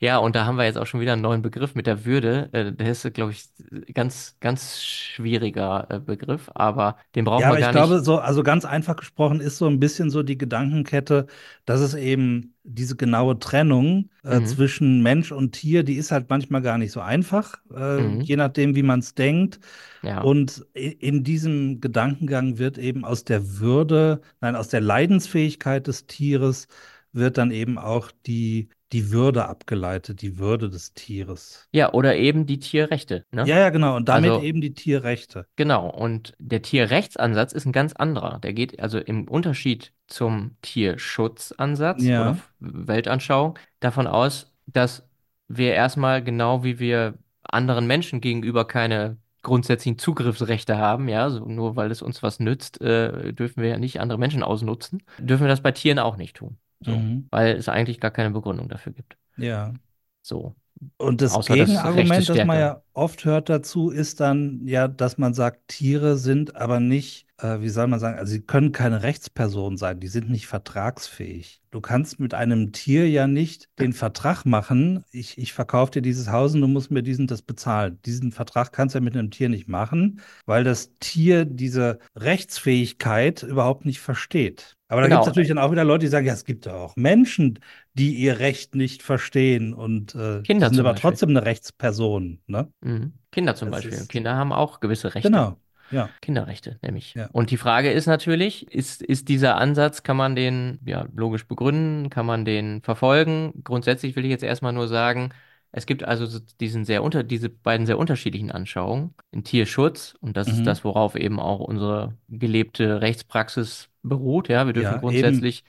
Ja, 0.00 0.18
und 0.18 0.34
da 0.36 0.44
haben 0.46 0.56
wir 0.56 0.64
jetzt 0.64 0.78
auch 0.78 0.86
schon 0.86 1.00
wieder 1.00 1.12
einen 1.14 1.22
neuen 1.22 1.42
Begriff 1.42 1.74
mit 1.74 1.86
der 1.86 2.04
Würde. 2.04 2.48
Äh, 2.52 2.72
der 2.72 2.90
ist, 2.92 3.12
glaube 3.14 3.32
ich, 3.32 3.48
ganz, 3.94 4.36
ganz 4.40 4.82
schwieriger 4.82 5.86
äh, 5.90 6.00
Begriff, 6.00 6.50
aber 6.54 6.96
den 7.14 7.24
brauchen 7.24 7.42
Ja, 7.42 7.48
wir 7.48 7.48
aber 7.48 7.60
ich 7.60 7.70
gar 7.70 7.72
glaube, 7.72 8.00
nicht. 8.00 8.04
so, 8.04 8.18
also 8.18 8.42
ganz 8.42 8.64
einfach 8.66 8.94
gesprochen 8.96 9.40
ist 9.40 9.56
so 9.56 9.66
ein 9.66 9.80
bisschen 9.80 10.10
so 10.10 10.22
die 10.22 10.36
Gedankenkette, 10.36 11.26
dass 11.64 11.80
es 11.80 11.94
eben 11.94 12.54
diese 12.62 12.94
genaue 12.96 13.38
Trennung 13.38 14.10
äh, 14.22 14.42
Mhm. 14.42 14.44
zwischen 14.44 15.02
Mensch 15.02 15.32
und 15.32 15.52
Tier, 15.52 15.82
die 15.82 15.94
ist 15.96 16.12
halt 16.12 16.28
manchmal 16.28 16.60
gar 16.62 16.76
nicht 16.78 16.92
so 16.92 17.00
einfach, 17.00 17.54
äh, 17.74 18.02
Mhm. 18.02 18.20
je 18.20 18.36
nachdem, 18.36 18.74
wie 18.76 18.82
man 18.82 19.00
es 19.00 19.14
denkt. 19.14 19.60
Ja, 20.02 20.20
Und 20.20 20.66
i- 20.76 20.92
in 20.92 21.24
diesem 21.24 21.80
Gedankengang 21.80 22.58
wird 22.58 22.78
eben 22.78 23.04
aus 23.04 23.24
der 23.24 23.58
Würde, 23.60 24.20
nein, 24.40 24.54
aus 24.56 24.68
der 24.68 24.80
Leidensfähigkeit 24.82 25.86
des 25.86 26.06
Tieres 26.06 26.68
wird 27.12 27.38
dann 27.38 27.50
eben 27.50 27.78
auch 27.78 28.10
die, 28.26 28.68
die 28.92 29.10
Würde 29.10 29.46
abgeleitet, 29.46 30.20
die 30.22 30.38
Würde 30.38 30.68
des 30.68 30.92
Tieres. 30.94 31.68
ja, 31.72 31.92
oder 31.92 32.16
eben 32.16 32.46
die 32.46 32.58
Tierrechte, 32.58 33.24
ne? 33.32 33.44
Ja, 33.46 33.58
ja, 33.58 33.70
genau. 33.70 33.96
Und 33.96 34.08
damit 34.08 34.30
Also- 34.30 34.42
eben 34.44 34.60
die 34.60 34.74
Tierrechte. 34.74 35.46
Genau, 35.56 35.88
und 35.88 36.34
der 36.38 36.62
Tierrechtsansatz 36.62 37.52
ist 37.52 37.64
ein 37.66 37.72
ganz 37.72 37.92
anderer. 37.94 38.38
Der 38.40 38.52
geht 38.52 38.78
also 38.80 38.98
im 38.98 39.26
Unterschied 39.28 39.92
zum 40.08 40.56
Tierschutzansatz 40.62 42.02
Ja. 42.02 42.20
oder 42.22 42.38
Weltanschauung 42.60 43.58
davon 43.80 44.06
aus, 44.06 44.52
dass 44.66 45.08
wir 45.48 45.72
erstmal 45.74 46.22
genau 46.22 46.64
wie 46.64 46.78
wir 46.78 47.14
anderen 47.42 47.86
Menschen 47.86 48.20
gegenüber 48.20 48.66
keine 48.66 49.16
grundsätzlichen 49.42 49.98
Zugriffsrechte 49.98 50.78
haben, 50.78 51.08
ja, 51.08 51.28
so 51.28 51.44
nur 51.44 51.74
weil 51.74 51.90
es 51.90 52.00
uns 52.00 52.22
was 52.22 52.38
nützt, 52.38 52.80
äh, 52.80 53.32
dürfen 53.32 53.60
wir 53.62 53.70
ja 53.70 53.78
nicht 53.78 53.98
andere 54.00 54.16
Menschen 54.18 54.44
ausnutzen, 54.44 55.02
dürfen 55.18 55.42
wir 55.42 55.48
das 55.48 55.60
bei 55.62 55.72
Tieren 55.72 55.98
auch 55.98 56.16
nicht 56.16 56.36
tun. 56.36 56.58
So, 56.82 56.92
Mhm. 56.92 57.28
weil 57.30 57.56
es 57.56 57.68
eigentlich 57.68 58.00
gar 58.00 58.10
keine 58.10 58.30
Begründung 58.30 58.68
dafür 58.68 58.92
gibt. 58.92 59.16
Ja. 59.36 59.74
So. 60.22 60.54
Und 60.96 61.20
das 61.20 61.32
Außer 61.32 61.56
das 61.56 61.66
Gegenargument, 61.68 62.20
ist 62.20 62.28
das 62.28 62.44
man 62.46 62.58
ja 62.58 62.82
oft 62.94 63.24
hört 63.24 63.48
dazu, 63.48 63.90
ist 63.90 64.20
dann 64.20 64.66
ja, 64.66 64.88
dass 64.88 65.16
man 65.18 65.34
sagt, 65.34 65.68
Tiere 65.68 66.16
sind 66.18 66.56
aber 66.56 66.80
nicht, 66.80 67.26
äh, 67.38 67.60
wie 67.60 67.68
soll 67.68 67.86
man 67.86 68.00
sagen, 68.00 68.18
also 68.18 68.32
sie 68.32 68.40
können 68.42 68.72
keine 68.72 69.02
Rechtsperson 69.02 69.76
sein, 69.76 70.00
die 70.00 70.08
sind 70.08 70.28
nicht 70.30 70.46
vertragsfähig. 70.46 71.62
Du 71.70 71.80
kannst 71.80 72.20
mit 72.20 72.34
einem 72.34 72.72
Tier 72.72 73.08
ja 73.08 73.26
nicht 73.26 73.68
den 73.78 73.92
Vertrag 73.94 74.44
machen, 74.44 75.04
ich, 75.10 75.38
ich 75.38 75.52
verkaufe 75.54 75.92
dir 75.92 76.02
dieses 76.02 76.30
Haus 76.30 76.54
und 76.54 76.60
du 76.60 76.66
musst 76.68 76.90
mir 76.90 77.02
diesen 77.02 77.26
das 77.26 77.42
bezahlen. 77.42 77.98
Diesen 78.04 78.30
Vertrag 78.32 78.72
kannst 78.72 78.94
du 78.94 78.98
ja 78.98 79.04
mit 79.04 79.16
einem 79.16 79.30
Tier 79.30 79.48
nicht 79.48 79.68
machen, 79.68 80.20
weil 80.44 80.64
das 80.64 80.92
Tier 81.00 81.44
diese 81.46 81.98
Rechtsfähigkeit 82.16 83.42
überhaupt 83.42 83.84
nicht 83.86 84.00
versteht. 84.00 84.76
Aber 84.88 85.00
da 85.00 85.06
Genau. 85.06 85.20
gibt 85.20 85.22
es 85.22 85.26
natürlich 85.28 85.48
dann 85.48 85.58
auch 85.58 85.72
wieder 85.72 85.84
Leute, 85.84 86.04
die 86.04 86.10
sagen, 86.10 86.26
ja, 86.26 86.34
es 86.34 86.44
gibt 86.44 86.66
ja 86.66 86.74
auch 86.74 86.96
Menschen, 86.96 87.58
die 87.94 88.14
ihr 88.14 88.38
Recht 88.38 88.74
nicht 88.74 89.02
verstehen 89.02 89.74
und 89.74 90.14
äh, 90.14 90.40
Kinder 90.42 90.68
sind 90.70 90.80
aber 90.80 90.90
Beispiel. 90.92 91.10
trotzdem 91.10 91.30
eine 91.30 91.44
Rechtsperson, 91.44 92.40
ne? 92.46 92.68
Mhm. 92.80 93.12
Kinder 93.30 93.54
zum 93.54 93.70
Das 93.70 93.82
Beispiel. 93.82 94.06
Kinder 94.06 94.34
haben 94.36 94.52
auch 94.52 94.80
gewisse 94.80 95.14
Rechte. 95.14 95.30
Genau, 95.30 95.56
ja. 95.90 96.08
Kinderrechte, 96.22 96.78
nämlich. 96.82 97.14
Ja. 97.14 97.28
Und 97.32 97.50
die 97.50 97.56
Frage 97.58 97.90
ist 97.92 98.06
natürlich, 98.06 98.70
ist, 98.72 99.02
ist 99.02 99.28
dieser 99.28 99.56
Ansatz, 99.56 100.02
kann 100.02 100.16
man 100.16 100.34
den 100.36 100.78
ja 100.86 101.06
logisch 101.14 101.46
begründen, 101.46 102.08
kann 102.10 102.26
man 102.26 102.44
den 102.44 102.80
verfolgen? 102.82 103.52
Grundsätzlich 103.64 104.16
will 104.16 104.24
ich 104.24 104.30
jetzt 104.30 104.44
erstmal 104.44 104.72
nur 104.72 104.88
sagen, 104.88 105.30
es 105.74 105.86
gibt 105.86 106.04
also 106.04 106.26
so 106.26 106.38
diesen 106.60 106.84
sehr 106.84 107.02
unter, 107.02 107.22
diese 107.22 107.48
beiden 107.48 107.86
sehr 107.86 107.98
unterschiedlichen 107.98 108.50
Anschauungen. 108.50 109.14
In 109.30 109.44
Tierschutz, 109.44 110.14
und 110.20 110.36
das 110.36 110.46
Mhm. 110.48 110.54
ist 110.54 110.64
das, 110.66 110.84
worauf 110.84 111.14
eben 111.16 111.40
auch 111.40 111.60
unsere 111.60 112.14
gelebte 112.28 113.00
Rechtspraxis 113.00 113.88
beruht, 114.02 114.48
ja, 114.48 114.66
wir 114.66 114.72
dürfen 114.74 114.92
Ja, 114.94 114.98
grundsätzlich 114.98 115.64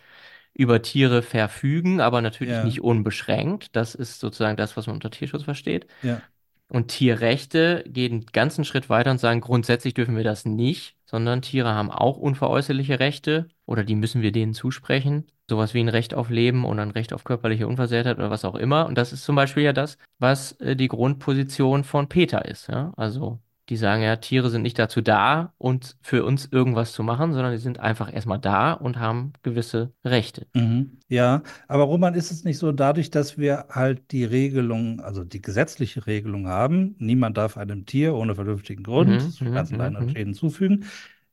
über 0.53 0.81
Tiere 0.81 1.21
verfügen, 1.21 1.99
aber 2.01 2.21
natürlich 2.21 2.53
Ja. 2.53 2.63
nicht 2.63 2.81
unbeschränkt. 2.81 3.75
Das 3.75 3.95
ist 3.95 4.19
sozusagen 4.19 4.57
das, 4.57 4.77
was 4.77 4.87
man 4.87 4.95
unter 4.95 5.11
Tierschutz 5.11 5.43
versteht. 5.43 5.87
Ja. 6.01 6.21
Und 6.69 6.87
Tierrechte 6.87 7.83
gehen 7.87 8.11
einen 8.13 8.25
ganzen 8.27 8.65
Schritt 8.65 8.89
weiter 8.89 9.11
und 9.11 9.19
sagen, 9.19 9.41
grundsätzlich 9.41 9.93
dürfen 9.93 10.15
wir 10.15 10.23
das 10.23 10.45
nicht, 10.45 10.95
sondern 11.05 11.41
Tiere 11.41 11.69
haben 11.73 11.91
auch 11.91 12.17
unveräußerliche 12.17 12.99
Rechte 12.99 13.47
oder 13.65 13.83
die 13.83 13.95
müssen 13.95 14.21
wir 14.21 14.31
denen 14.31 14.53
zusprechen. 14.53 15.25
Sowas 15.49 15.73
wie 15.73 15.81
ein 15.81 15.89
Recht 15.89 16.13
auf 16.13 16.29
Leben 16.29 16.63
oder 16.65 16.81
ein 16.81 16.91
Recht 16.91 17.13
auf 17.13 17.25
körperliche 17.25 17.67
Unversehrtheit 17.67 18.17
oder 18.17 18.31
was 18.31 18.45
auch 18.45 18.55
immer. 18.55 18.87
Und 18.87 18.97
das 18.97 19.13
ist 19.13 19.23
zum 19.23 19.35
Beispiel 19.35 19.63
ja 19.63 19.73
das, 19.73 19.97
was 20.17 20.53
äh, 20.53 20.75
die 20.75 20.87
Grundposition 20.87 21.83
von 21.83 22.07
Peter 22.09 22.45
ist. 22.45 22.67
Ja? 22.69 22.93
Also 22.95 23.39
Die 23.69 23.78
sagen 23.78 24.04
ja, 24.04 24.17
Tiere 24.17 24.49
sind 24.49 24.62
nicht 24.62 24.78
dazu 24.80 25.02
da, 25.02 25.54
uns 25.58 25.97
für 26.02 26.26
uns 26.26 26.47
irgendwas 26.52 26.91
zu 26.93 27.04
machen, 27.04 27.34
sondern 27.34 27.54
die 27.54 27.58
sind 27.60 27.80
einfach 27.80 28.13
erstmal 28.13 28.39
da 28.39 28.73
und 28.73 28.99
haben 28.99 29.34
gewisse 29.41 29.93
Rechte. 30.04 30.47
Mhm. 30.56 30.99
Ja, 31.08 31.41
aber 31.67 31.84
Roman, 31.84 32.13
ist 32.13 32.32
es 32.32 32.43
nicht 32.43 32.58
so, 32.60 32.71
dadurch, 32.71 33.10
dass 33.10 33.38
wir 33.38 33.65
halt 33.69 34.12
die 34.12 34.23
Regelung, 34.23 34.99
also 35.02 35.23
die 35.23 35.41
gesetzliche 35.41 36.06
Regelung 36.06 36.47
haben, 36.47 36.95
niemand 36.99 37.38
darf 37.38 37.58
einem 37.58 37.86
Tier 37.86 38.13
ohne 38.15 38.36
vernünftigen 38.36 38.84
Grund 38.84 39.10
Mhm, 39.10 39.32
Schmerzen, 39.32 39.73
mhm, 39.73 39.80
Leiden 39.80 39.97
und 39.97 40.06
mhm. 40.06 40.10
Schäden 40.10 40.34
zufügen. 40.34 40.86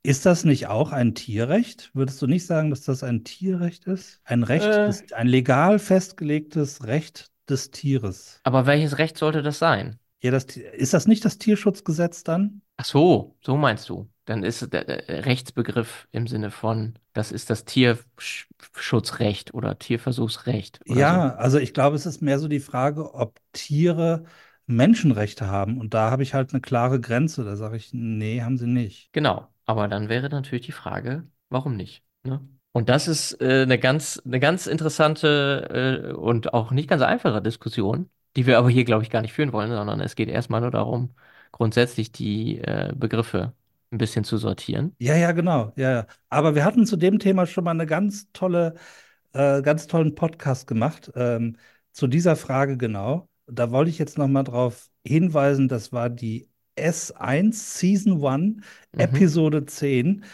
Ist 0.03 0.25
das 0.25 0.45
nicht 0.45 0.69
auch 0.69 0.93
ein 0.93 1.14
Tierrecht? 1.14 1.90
Würdest 1.93 2.23
du 2.23 2.27
nicht 2.27 2.47
sagen, 2.47 2.71
dass 2.71 2.83
das 2.83 3.03
ein 3.03 3.25
Tierrecht 3.25 3.87
ist? 3.87 4.21
Ein 4.25 4.43
Recht, 4.43 4.64
Äh. 4.66 4.87
des, 4.87 5.12
ein 5.12 5.27
legal 5.27 5.79
festgelegtes 5.79 6.85
Recht 6.85 7.31
des 7.49 7.71
Tieres? 7.71 8.40
Aber 8.43 8.66
welches 8.66 8.99
Recht 8.99 9.16
sollte 9.16 9.40
das 9.43 9.59
sein? 9.59 9.99
Ja, 10.22 10.30
das, 10.30 10.44
ist 10.44 10.92
das 10.92 11.06
nicht 11.06 11.24
das 11.24 11.38
Tierschutzgesetz 11.38 12.24
dann? 12.24 12.62
Ach 12.76 12.85
so, 12.85 13.37
so 13.40 13.56
meinst 13.56 13.88
du. 13.88 14.09
Dann 14.26 14.42
ist 14.42 14.72
der, 14.72 14.85
der 14.85 15.26
Rechtsbegriff 15.26 16.06
im 16.12 16.26
Sinne 16.26 16.50
von, 16.50 16.98
das 17.14 17.33
ist 17.33 17.50
das 17.50 17.64
Tierschutzrecht 17.64 19.54
oder 19.54 19.78
Tierversuchsrecht 19.78 20.80
oder 20.88 21.00
Ja, 21.00 21.35
also 21.35 21.59
ich 21.59 21.74
glaube, 21.74 21.96
es 21.96 22.06
ist 22.06 22.22
mehr 22.22 22.38
so 22.38 22.48
die 22.48 22.61
Frage, 22.61 23.14
ob 23.14 23.40
Tiere 23.52 24.24
Menschenrechte 24.66 25.48
haben. 25.48 25.78
Und 25.78 25.94
da 25.94 26.11
habe 26.11 26.22
ich 26.22 26.35
halt 26.35 26.52
eine 26.52 26.61
klare 26.61 27.00
Grenze. 27.00 27.44
Da 27.44 27.56
sage 27.56 27.76
ich, 27.76 27.92
nee, 27.92 28.42
haben 28.42 28.56
sie 28.56 28.66
nicht. 28.66 29.12
Genau, 29.12 29.48
aber 29.66 29.88
dann 29.88 30.09
wäre 30.09 30.28
natürlich 30.28 30.66
die 30.66 30.72
Frage, 30.72 31.26
warum 31.48 31.76
nicht? 31.76 32.02
Ne? 32.22 32.40
Und 32.72 32.88
das 32.88 33.09
ist 33.09 33.40
äh, 33.40 33.62
eine 33.62 33.78
ganz, 33.78 34.22
eine 34.24 34.38
ganz 34.38 34.66
interessante 34.66 36.12
äh, 36.12 36.12
und 36.12 36.54
auch 36.54 36.70
nicht 36.70 36.88
ganz 36.88 37.02
einfache 37.02 37.42
Diskussion, 37.42 38.09
die 38.37 38.47
wir 38.47 38.59
aber 38.59 38.71
hier, 38.71 38.85
glaube 38.85 39.03
ich, 39.03 39.11
gar 39.11 39.23
nicht 39.23 39.33
führen 39.33 39.53
wollen, 39.53 39.71
sondern 39.71 40.01
es 40.01 40.14
geht 40.16 40.29
erstmal 40.29 40.61
nur 40.61 40.71
darum, 40.71 41.14
grundsätzlich 41.53 42.12
die 42.12 42.59
äh, 42.59 42.93
Begriffe 42.95 43.55
ein 43.90 43.99
bisschen 43.99 44.25
zu 44.25 44.38
sortieren. 44.38 44.97
Ja, 44.99 45.14
ja, 45.16 45.33
genau. 45.33 45.73
Ja, 45.77 45.90
ja. 45.93 46.07
Aber 46.29 46.55
wir 46.55 46.64
hatten 46.64 46.85
zu 46.87 46.97
dem 46.97 47.19
Thema 47.19 47.47
schon 47.47 47.64
mal 47.64 47.71
eine 47.71 47.87
ganz 47.87 48.31
tolle, 48.33 48.75
äh, 49.33 49.62
ganz 49.62 49.87
tollen 49.87 50.14
Podcast 50.14 50.66
gemacht. 50.66 51.11
Ähm, 51.14 51.57
zu 51.93 52.07
dieser 52.07 52.37
Frage 52.37 52.77
genau. 52.77 53.29
Da 53.47 53.71
wollte 53.71 53.90
ich 53.90 53.99
jetzt 53.99 54.19
noch 54.19 54.29
mal 54.29 54.43
drauf 54.45 54.90
hinweisen, 55.07 55.69
das 55.69 55.93
war 55.93 56.11
die 56.11 56.51
S1 56.77 57.79
Season 57.79 58.23
1, 58.25 58.62
Mhm. 58.95 59.31
Episode 59.33 59.64
10 59.66 60.25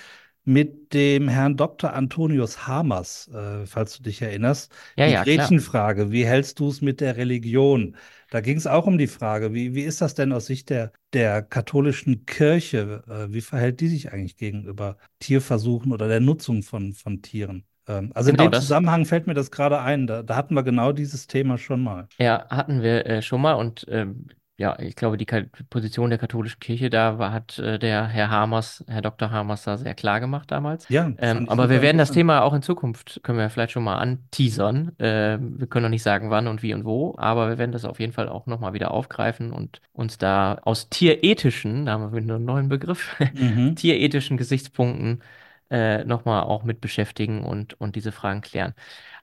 mit 0.47 0.95
dem 0.95 1.29
Herrn 1.29 1.57
Dr. 1.57 1.93
Antonius 1.93 2.67
Hamers, 2.67 3.29
äh, 3.29 3.67
falls 3.67 3.97
du 3.99 4.03
dich 4.05 4.23
erinnerst. 4.23 4.73
Ja, 4.97 5.07
die 5.07 5.13
ja, 5.13 5.25
klar. 5.25 5.35
Gretchenfrage, 5.37 6.13
wie 6.13 6.25
hältst 6.25 6.59
du 6.61 6.69
es 6.69 6.81
mit 6.81 7.01
der 7.01 7.17
Religion? 7.17 7.97
Da 8.31 8.41
ging 8.41 8.57
es 8.57 8.67
auch 8.67 8.87
um 8.87 8.99
die 8.99 9.07
Frage, 9.09 9.53
wie, 9.55 9.75
wie 9.75 9.83
ist 9.83 10.01
das 10.01 10.15
denn 10.15 10.33
aus 10.33 10.47
Sicht 10.47 10.71
der, 10.71 10.93
der 11.13 11.43
katholischen 11.43 12.27
Kirche? 12.27 13.03
Äh, 13.09 13.33
wie 13.33 13.41
verhält 13.41 13.81
die 13.81 13.89
sich 13.89 14.13
eigentlich 14.13 14.37
gegenüber 14.37 14.97
Tierversuchen 15.21 15.93
oder 15.93 16.09
der 16.09 16.21
Nutzung 16.21 16.63
von, 16.63 16.93
von 16.93 17.23
Tieren? 17.23 17.65
Ähm, 17.89 18.11
also 18.15 18.31
Genau, 18.31 18.45
in 18.45 18.51
dem 18.51 18.53
das- 18.53 18.63
Zusammenhang 18.63 19.05
fällt 19.05 19.27
mir 19.27 19.35
das 19.35 19.51
gerade 19.51 19.81
ein. 19.81 20.07
Da, 20.07 20.23
da 20.23 20.37
hatten 20.37 20.55
wir 20.55 20.63
genau 20.63 20.93
dieses 20.93 21.27
Thema 21.27 21.59
schon 21.59 21.83
mal. 21.83 22.09
Ja, 22.19 22.47
hatten 22.49 22.83
wir 22.83 23.07
äh, 23.07 23.23
schon 23.23 23.41
mal 23.43 23.55
und 23.55 23.87
ähm, 23.91 24.29
ja, 24.59 24.79
ich 24.79 24.97
glaube, 24.97 25.19
die 25.19 25.27
Position 25.69 26.09
der 26.09 26.19
katholischen 26.19 26.61
Kirche 26.61 26.89
da 26.89 27.19
war, 27.19 27.31
hat 27.33 27.59
äh, 27.59 27.79
der 27.79 28.07
Herr 28.07 28.31
Hamers, 28.31 28.83
Herr 28.89 29.03
Dr. 29.03 29.31
Hamers 29.31 29.65
da 29.65 29.77
sehr 29.77 29.95
klar 29.95 30.19
gemacht 30.19 30.51
damals. 30.51 30.89
Ja, 30.89 31.13
Ähm, 31.19 31.49
aber 31.51 31.69
wir 31.69 31.83
werden 31.83 31.99
das. 31.99 32.11
Thema 32.11 32.43
auch 32.43 32.55
in 32.55 32.63
Zukunft, 32.63 33.21
können 33.23 33.39
wir 33.39 33.51
vielleicht 33.51 33.73
schon 33.73 33.85
mal 33.85 33.97
anteasern. 33.99 34.93
Ähm, 34.99 35.59
wir 35.61 35.67
können 35.67 35.83
noch 35.85 35.91
nicht 35.91 36.03
sagen, 36.03 36.31
wann 36.31 36.47
und 36.49 36.63
wie 36.63 36.73
und 36.73 36.85
wo, 36.87 37.15
aber 37.19 37.51
wir 37.51 37.59
werden 37.59 37.73
das 37.73 37.85
auf 37.85 38.01
jeden 38.01 38.15
Fall 38.15 38.29
auch 38.31 38.47
nochmal 38.47 38.73
wieder 38.73 38.93
aufgreifen 38.93 39.53
und 39.53 39.81
uns 39.93 40.17
da 40.17 40.55
aus 40.63 40.89
tierethischen, 40.89 41.85
da 41.87 41.93
haben 41.93 42.13
wir 42.13 42.23
wieder 42.23 42.37
einen 42.37 42.45
neuen 42.47 42.69
Begriff, 42.71 43.15
Mhm. 43.33 43.77
tierethischen 43.77 44.39
Gesichtspunkten 44.39 45.23
äh, 45.71 46.05
nochmal 46.05 46.45
auch 46.45 46.63
mit 46.65 46.81
beschäftigen 46.81 47.43
und, 47.45 47.79
und 47.81 47.97
diese 47.97 48.13
Fragen 48.13 48.41
klären. 48.41 48.75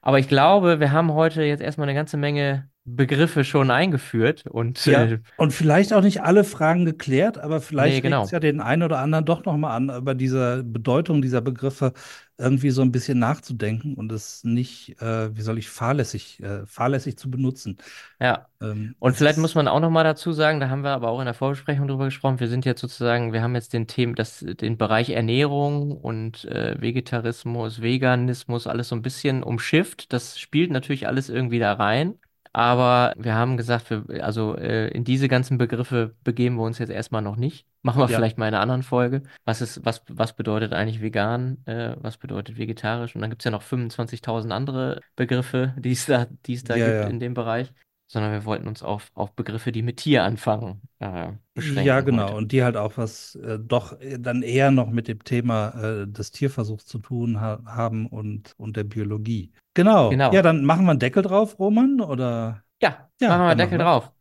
Aber 0.02 0.20
ich 0.20 0.28
glaube, 0.28 0.80
wir 0.80 0.92
haben 0.92 1.14
heute 1.14 1.44
jetzt 1.44 1.62
erstmal 1.62 1.88
eine 1.88 1.98
ganze 1.98 2.18
Menge 2.18 2.70
Begriffe 2.86 3.44
schon 3.46 3.72
eingeführt 3.72 4.46
und 4.48 4.86
Ja, 4.86 5.14
äh, 5.14 5.20
und 5.38 5.52
vielleicht 5.54 5.94
auch 5.94 6.02
nicht 6.02 6.22
alle 6.22 6.44
Fragen 6.44 6.86
geklärt, 6.86 7.38
aber 7.38 7.62
vielleicht 7.62 7.96
Nee, 7.96 8.02
genau. 8.02 8.26
ja 8.32 8.40
den 8.40 8.60
einen 8.62 8.84
oder 8.84 9.00
anderen 9.00 9.26
doch 9.26 9.46
nochmal 9.46 9.76
an, 9.78 9.90
über 9.90 10.16
diese 10.16 10.64
Bedeutung 10.64 11.22
dieser 11.22 11.42
Begriffe 11.42 11.94
irgendwie 12.38 12.72
so 12.72 12.82
ein 12.82 12.92
bisschen 12.92 13.20
nachzudenken 13.20 13.94
und 13.96 14.12
es 14.12 14.44
nicht, 14.44 15.00
äh, 15.02 15.36
wie 15.36 15.42
soll 15.42 15.58
ich, 15.60 15.70
fahrlässig, 15.70 16.42
äh, 16.42 16.66
fahrlässig 16.66 17.18
zu 17.18 17.30
benutzen. 17.32 17.78
ja. 18.20 18.48
Ähm, 18.62 18.96
Und 19.00 19.18
vielleicht 19.18 19.38
muss 19.38 19.54
man 19.56 19.68
auch 19.68 19.82
noch 19.82 19.90
mal 19.90 20.04
dazu 20.06 20.32
sagen, 20.32 20.62
da 20.62 20.70
haben 20.70 20.84
wir 20.84 20.92
aber 20.92 21.10
auch 21.10 21.20
in 21.20 21.26
der 21.26 21.34
Vorbesprechung 21.34 21.88
drüber 21.90 22.06
gesprochen, 22.06 22.40
wir 22.40 22.48
sind 22.48 22.64
jetzt 22.66 22.80
sozusagen, 22.82 23.34
wir 23.34 23.42
haben 23.44 23.54
jetzt 23.56 23.74
den 23.74 23.86
Themen, 23.88 24.16
das, 24.16 24.40
den 24.40 24.78
Bereich 24.78 25.10
Ernährung 25.10 25.92
und 25.92 26.46
äh, 26.46 26.80
Vegetarismus, 26.82 27.82
Veganismus, 27.82 28.66
alles 28.68 28.88
so 28.90 28.96
ein 28.96 29.02
bisschen 29.02 29.44
umschifft. 29.44 30.14
Das 30.14 30.40
spielt 30.40 30.72
natürlich 30.72 31.08
alles 31.08 31.30
irgendwie 31.30 31.60
da 31.60 31.74
rein. 31.74 32.18
Aber 32.54 33.14
wir 33.18 33.34
haben 33.36 33.58
gesagt, 33.58 33.90
wir, 33.90 34.24
also 34.24 34.56
äh, 34.56 34.88
in 34.90 35.04
diese 35.04 35.28
ganzen 35.28 35.58
Begriffe 35.58 36.16
begeben 36.24 36.56
wir 36.58 36.64
uns 36.64 36.78
jetzt 36.78 36.90
erstmal 36.92 37.22
noch 37.24 37.36
nicht. 37.36 37.66
Machen 37.82 38.00
wir 38.00 38.08
Ja. 38.10 38.16
vielleicht 38.16 38.38
mal 38.38 38.48
in 38.48 38.54
einer 38.54 38.62
anderen 38.62 38.84
Folge. 38.84 39.24
Was 39.44 39.60
ist, 39.62 39.84
was, 39.86 40.04
was 40.08 40.36
bedeutet 40.36 40.72
eigentlich 40.72 41.02
vegan? 41.02 41.66
Äh, 41.66 41.96
was 42.00 42.18
bedeutet 42.18 42.58
vegetarisch? 42.58 43.16
Und 43.16 43.22
dann 43.22 43.30
gibt's 43.32 43.46
ja 43.46 43.52
noch 43.52 43.64
25.000 43.64 44.54
andere 44.54 45.02
Begriffe, 45.16 45.74
die 45.80 45.92
es 45.92 46.06
da, 46.06 46.28
die 46.46 46.54
es 46.54 46.64
da 46.64 46.76
Ja, 46.78 46.86
gibt 46.86 47.02
ja. 47.02 47.08
in 47.08 47.20
dem 47.20 47.34
Bereich 47.34 47.74
sondern 48.14 48.32
wir 48.32 48.46
wollten 48.46 48.68
uns 48.68 48.84
auf, 48.84 49.10
auf 49.16 49.34
Begriffe, 49.34 49.72
die 49.72 49.82
mit 49.82 49.98
Tier 49.98 50.24
anfangen, 50.24 50.82
äh, 51.00 51.32
beschränken. 51.56 51.84
Ja, 51.84 52.02
genau. 52.02 52.26
heute. 52.26 52.36
Und 52.36 52.52
die 52.52 52.64
halt 52.64 52.78
auch 52.78 52.96
was 52.96 53.34
äh, 53.36 53.58
doch 53.58 54.00
äh, 54.00 54.20
dann 54.20 54.44
eher 54.44 54.70
noch 54.70 54.92
mit 54.92 55.08
dem 55.08 55.24
Thema 55.24 55.70
äh, 55.70 56.08
des 56.08 56.30
Tierversuchs 56.30 56.86
zu 56.86 57.00
tun 57.00 57.42
ha 57.42 57.60
haben 57.66 58.06
und, 58.06 58.54
und 58.58 58.78
der 58.78 58.84
Biologie. 58.84 59.52
Genau. 59.74 60.12
Genau. 60.12 60.32
Ja, 60.32 60.44
dann 60.44 60.64
machen 60.64 60.86
wir 60.86 60.92
einen 60.92 61.00
Deckel 61.00 61.24
drauf, 61.24 61.58
Roman, 61.58 62.02
oder 62.02 62.64
Ja, 62.84 63.10
Ja, 63.20 63.30
machen 63.30 63.42
wir 63.42 63.48
dann 63.50 63.58
Deckel 63.58 63.80
wir. 63.80 63.86
drauf. 63.86 64.12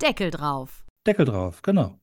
Deckel 0.00 0.30
drauf. 0.30 0.84
Deckel 1.04 1.24
drauf, 1.24 1.60
genau. 1.60 1.98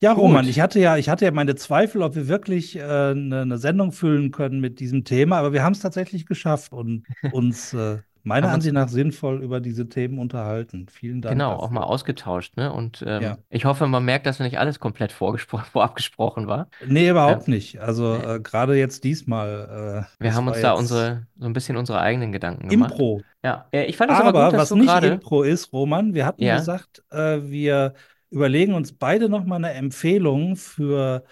Ja, 0.00 0.14
Gut. 0.14 0.22
Roman, 0.22 0.46
ich 0.46 0.60
hatte 0.60 0.78
ja, 0.78 0.96
ich 0.96 1.08
hatte 1.08 1.24
ja 1.24 1.32
meine 1.32 1.56
Zweifel, 1.56 2.02
ob 2.02 2.14
wir 2.14 2.28
wirklich 2.28 2.76
äh, 2.76 2.82
eine, 2.82 3.40
eine 3.40 3.58
Sendung 3.58 3.90
füllen 3.90 4.30
können 4.30 4.60
mit 4.60 4.78
diesem 4.78 5.02
Thema, 5.02 5.38
aber 5.38 5.52
wir 5.52 5.64
haben 5.64 5.72
es 5.72 5.80
tatsächlich 5.80 6.24
geschafft 6.24 6.72
und 6.72 7.04
uns 7.32 7.74
äh, 7.74 7.98
meiner 8.22 8.48
Ansicht 8.50 8.74
nach 8.74 8.88
sinnvoll 8.88 9.42
über 9.42 9.60
diese 9.60 9.88
Themen 9.88 10.18
unterhalten. 10.18 10.86
Vielen 10.90 11.20
Dank. 11.22 11.32
Genau, 11.34 11.50
dafür. 11.52 11.64
auch 11.64 11.70
mal 11.70 11.82
ausgetauscht, 11.82 12.56
ne? 12.56 12.72
Und 12.72 13.02
ähm, 13.06 13.22
Ja. 13.22 13.38
ich 13.50 13.64
hoffe, 13.64 13.86
man 13.86 14.04
merkt, 14.04 14.26
dass 14.26 14.38
nicht 14.40 14.58
alles 14.58 14.80
komplett 14.80 15.12
vorab 15.12 15.94
gesprochen 15.94 16.46
war. 16.46 16.68
Nee, 16.86 17.10
überhaupt 17.10 17.48
nicht. 17.48 17.80
Also 17.80 18.16
Nee. 18.16 18.34
äh, 18.34 18.40
gerade 18.40 18.76
jetzt 18.76 19.04
diesmal. 19.04 20.06
Äh, 20.18 20.22
Wir 20.24 20.34
haben 20.34 20.48
uns 20.48 20.60
da 20.60 20.72
unsere, 20.72 21.26
so 21.38 21.46
ein 21.46 21.52
bisschen 21.52 21.76
unsere 21.76 22.00
eigenen 22.00 22.32
Gedanken 22.32 22.68
gemacht. 22.68 22.90
Impro. 22.92 23.22
Ja, 23.44 23.66
äh, 23.72 23.84
ich 23.84 23.96
fand 23.96 24.10
es 24.10 24.18
aber, 24.18 24.28
Aber 24.28 24.50
gut, 24.50 24.58
was 24.58 24.70
nicht. 24.72 25.02
Impro 25.02 25.42
ist, 25.42 25.72
Roman, 25.72 26.14
wir 26.14 26.26
hatten 26.26 26.42
Ja. 26.42 26.56
gesagt, 26.58 27.02
äh, 27.10 27.40
wir 27.42 27.94
überlegen 28.30 28.74
uns 28.74 28.92
beide 28.92 29.28
nochmal 29.28 29.64
eine 29.64 29.72
Empfehlung 29.74 30.56
für 30.56 31.24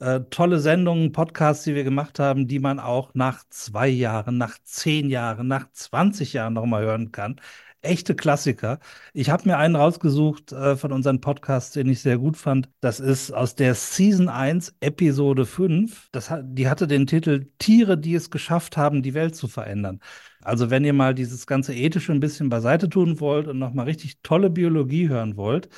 äh, 0.00 0.20
tolle 0.30 0.58
Sendungen, 0.60 1.12
Podcasts, 1.12 1.64
die 1.64 1.74
wir 1.74 1.84
gemacht 1.84 2.18
haben, 2.18 2.48
die 2.48 2.58
man 2.58 2.80
auch 2.80 3.14
nach 3.14 3.44
zwei 3.50 3.88
Jahren, 3.88 4.38
nach 4.38 4.58
zehn 4.64 5.10
Jahren, 5.10 5.46
nach 5.48 5.70
20 5.72 6.32
Jahren 6.32 6.54
nochmal 6.54 6.84
hören 6.84 7.12
kann. 7.12 7.40
Echte 7.82 8.14
Klassiker. 8.14 8.78
Ich 9.14 9.30
habe 9.30 9.48
mir 9.48 9.56
einen 9.56 9.74
rausgesucht 9.74 10.52
äh, 10.52 10.76
von 10.76 10.92
unseren 10.92 11.20
Podcasts, 11.22 11.72
den 11.72 11.88
ich 11.88 12.02
sehr 12.02 12.18
gut 12.18 12.36
fand. 12.36 12.68
Das 12.80 13.00
ist 13.00 13.30
aus 13.32 13.54
der 13.54 13.74
Season 13.74 14.28
1, 14.28 14.74
Episode 14.80 15.46
5. 15.46 16.08
Das 16.12 16.30
die 16.42 16.68
hatte 16.68 16.86
den 16.86 17.06
Titel 17.06 17.46
Tiere, 17.58 17.96
die 17.96 18.14
es 18.14 18.30
geschafft 18.30 18.76
haben, 18.76 19.02
die 19.02 19.14
Welt 19.14 19.34
zu 19.34 19.48
verändern. 19.48 20.00
Also 20.42 20.70
wenn 20.70 20.84
ihr 20.84 20.92
mal 20.92 21.14
dieses 21.14 21.46
ganze 21.46 21.74
Ethische 21.74 22.12
ein 22.12 22.20
bisschen 22.20 22.48
beiseite 22.50 22.88
tun 22.88 23.18
wollt 23.20 23.46
und 23.48 23.58
nochmal 23.58 23.86
richtig 23.86 24.20
tolle 24.22 24.50
Biologie 24.50 25.08
hören 25.08 25.36
wollt, 25.36 25.68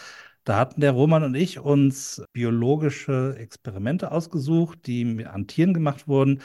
da 0.44 0.56
hatten 0.58 0.80
der 0.80 0.92
Roman 0.92 1.24
und 1.24 1.34
ich 1.34 1.58
uns 1.60 2.22
biologische 2.32 3.36
Experimente 3.38 4.10
ausgesucht, 4.12 4.86
die 4.86 5.24
an 5.26 5.46
Tieren 5.46 5.74
gemacht 5.74 6.08
wurden 6.08 6.40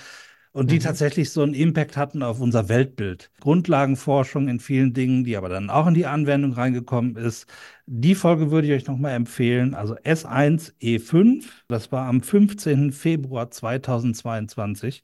und 0.53 0.71
die 0.71 0.77
Mhm. 0.77 0.83
tatsächlich 0.83 1.31
so 1.31 1.43
einen 1.43 1.53
Impact 1.53 1.97
hatten 1.97 2.23
auf 2.23 2.39
unser 2.39 2.69
Weltbild. 2.69 3.31
Grundlagenforschung 3.41 4.47
in 4.47 4.59
vielen 4.59 4.93
Dingen, 4.93 5.23
die 5.23 5.37
aber 5.37 5.49
dann 5.49 5.69
auch 5.69 5.87
in 5.87 5.93
die 5.93 6.05
Anwendung 6.07 6.53
reingekommen 6.53 7.15
ist. 7.15 7.47
Die 7.85 8.15
Folge 8.15 8.51
würde 8.51 8.67
ich 8.67 8.73
euch 8.73 8.87
nochmal 8.87 9.13
empfehlen. 9.13 9.75
Also 9.75 9.95
S1E5, 10.03 11.63
das 11.67 11.91
war 11.91 12.07
am 12.07 12.21
15. 12.21 12.91
Februar 12.91 13.51
2022. 13.51 15.03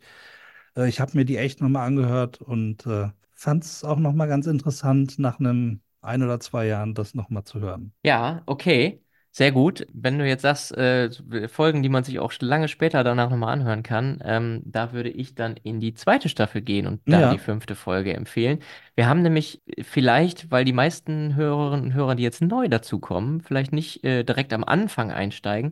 Äh, 0.76 0.90
Ich 0.90 1.00
habe 1.00 1.12
mir 1.18 1.26
die 1.26 1.38
echt 1.38 1.62
nochmal 1.62 1.88
angehört 1.88 2.42
und 2.42 2.86
äh, 2.88 3.10
fand 3.36 3.64
es 3.64 3.84
auch 3.84 4.00
nochmal 4.00 4.28
ganz 4.28 4.48
interessant, 4.48 5.20
nach 5.20 5.40
einem 5.40 5.82
ein 6.04 6.24
oder 6.24 6.40
zwei 6.40 6.66
Jahren 6.68 6.94
das 6.96 7.14
nochmal 7.16 7.44
zu 7.44 7.60
hören. 7.60 7.94
Ja, 8.06 8.44
okay. 8.46 9.00
Sehr 9.36 9.52
gut. 9.52 9.88
Wenn 9.94 10.20
du 10.20 10.28
jetzt 10.28 10.44
sagst, 10.44 10.78
äh, 10.78 11.10
Folgen, 11.48 11.82
die 11.82 11.90
man 11.90 12.04
sich 12.04 12.20
auch 12.20 12.32
lange 12.40 12.68
später 12.68 13.04
danach 13.04 13.32
nochmal 13.32 13.54
anhören 13.54 13.82
kann, 13.82 14.20
ähm, 14.24 14.62
da 14.66 14.92
würde 14.94 15.10
ich 15.10 15.34
dann 15.34 15.56
in 15.64 15.80
die 15.80 15.96
zweite 15.96 16.30
Staffel 16.30 16.62
gehen 16.62 16.86
und 16.86 17.02
da 17.10 17.26
die 17.26 17.40
Ja. 17.40 17.40
fünfte 17.40 17.74
Folge 17.74 18.14
empfehlen. 18.14 18.60
Wir 18.96 19.08
haben 19.08 19.24
nämlich 19.24 19.64
vielleicht, 19.82 20.52
weil 20.52 20.66
die 20.66 20.74
meisten 20.74 21.34
Hörerinnen 21.36 21.86
und 21.86 21.94
Hörer, 21.96 22.14
die 22.14 22.22
jetzt 22.24 22.42
neu 22.42 22.68
dazukommen, 22.68 23.42
vielleicht 23.42 23.72
nicht 23.74 24.04
äh, 24.04 24.24
direkt 24.24 24.54
am 24.54 24.64
Anfang 24.64 25.10
einsteigen 25.12 25.72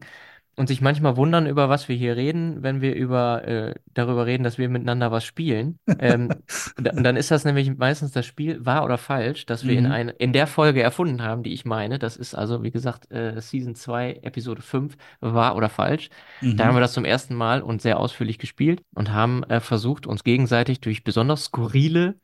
und 0.56 0.68
sich 0.68 0.82
manchmal 0.82 1.18
wundern, 1.18 1.48
über 1.48 1.70
was 1.70 1.88
wir 1.90 1.96
hier 1.96 2.16
reden, 2.16 2.62
wenn 2.64 2.82
wir 2.82 2.96
über 2.96 3.48
äh, 3.48 3.76
darüber 3.94 4.26
reden, 4.26 4.44
dass 4.44 4.58
wir 4.58 4.70
miteinander 4.70 5.12
was 5.12 5.24
spielen. 5.26 5.80
Ähm, 5.98 6.44
und 6.78 6.86
da- 6.88 6.92
und 6.96 7.04
dann 7.04 7.16
ist 7.18 7.32
das 7.32 7.46
nämlich 7.46 7.76
meistens 7.78 8.12
das 8.12 8.26
Spiel 8.26 8.66
wahr 8.66 8.84
oder 8.86 8.98
falsch, 8.98 9.46
das 9.46 9.68
wir 9.68 9.78
in 9.78 9.86
Mhm. 9.86 9.92
ein, 9.92 10.10
in 10.10 10.34
der 10.34 10.48
Folge 10.48 10.82
erfunden 10.82 11.22
haben, 11.24 11.44
die 11.44 11.54
ich 11.54 11.66
meine. 11.66 12.00
Das 12.00 12.18
ist 12.18 12.36
also, 12.36 12.64
wie 12.64 12.72
gesagt, 12.72 13.12
äh, 13.12 13.40
Season 13.42 13.76
2, 13.76 14.14
Episode 14.24 14.62
5, 14.62 14.98
wahr 15.20 15.56
oder 15.56 15.70
falsch. 15.70 16.10
Da 16.56 16.66
haben 16.68 16.76
wir 16.76 16.80
Mhm. 16.80 16.82
das 16.82 16.94
zum 16.94 17.06
ersten 17.06 17.36
Mal 17.36 17.62
und 17.62 17.82
sehr 17.82 18.00
ausführlich 18.00 18.38
gespielt 18.38 18.84
und 18.94 19.12
haben 19.12 19.44
äh, 19.44 19.60
versucht, 19.60 20.06
uns 20.08 20.24
gegenseitig 20.24 20.82
durch 20.82 21.04
besonders 21.04 21.46
skurrile, 21.46 22.20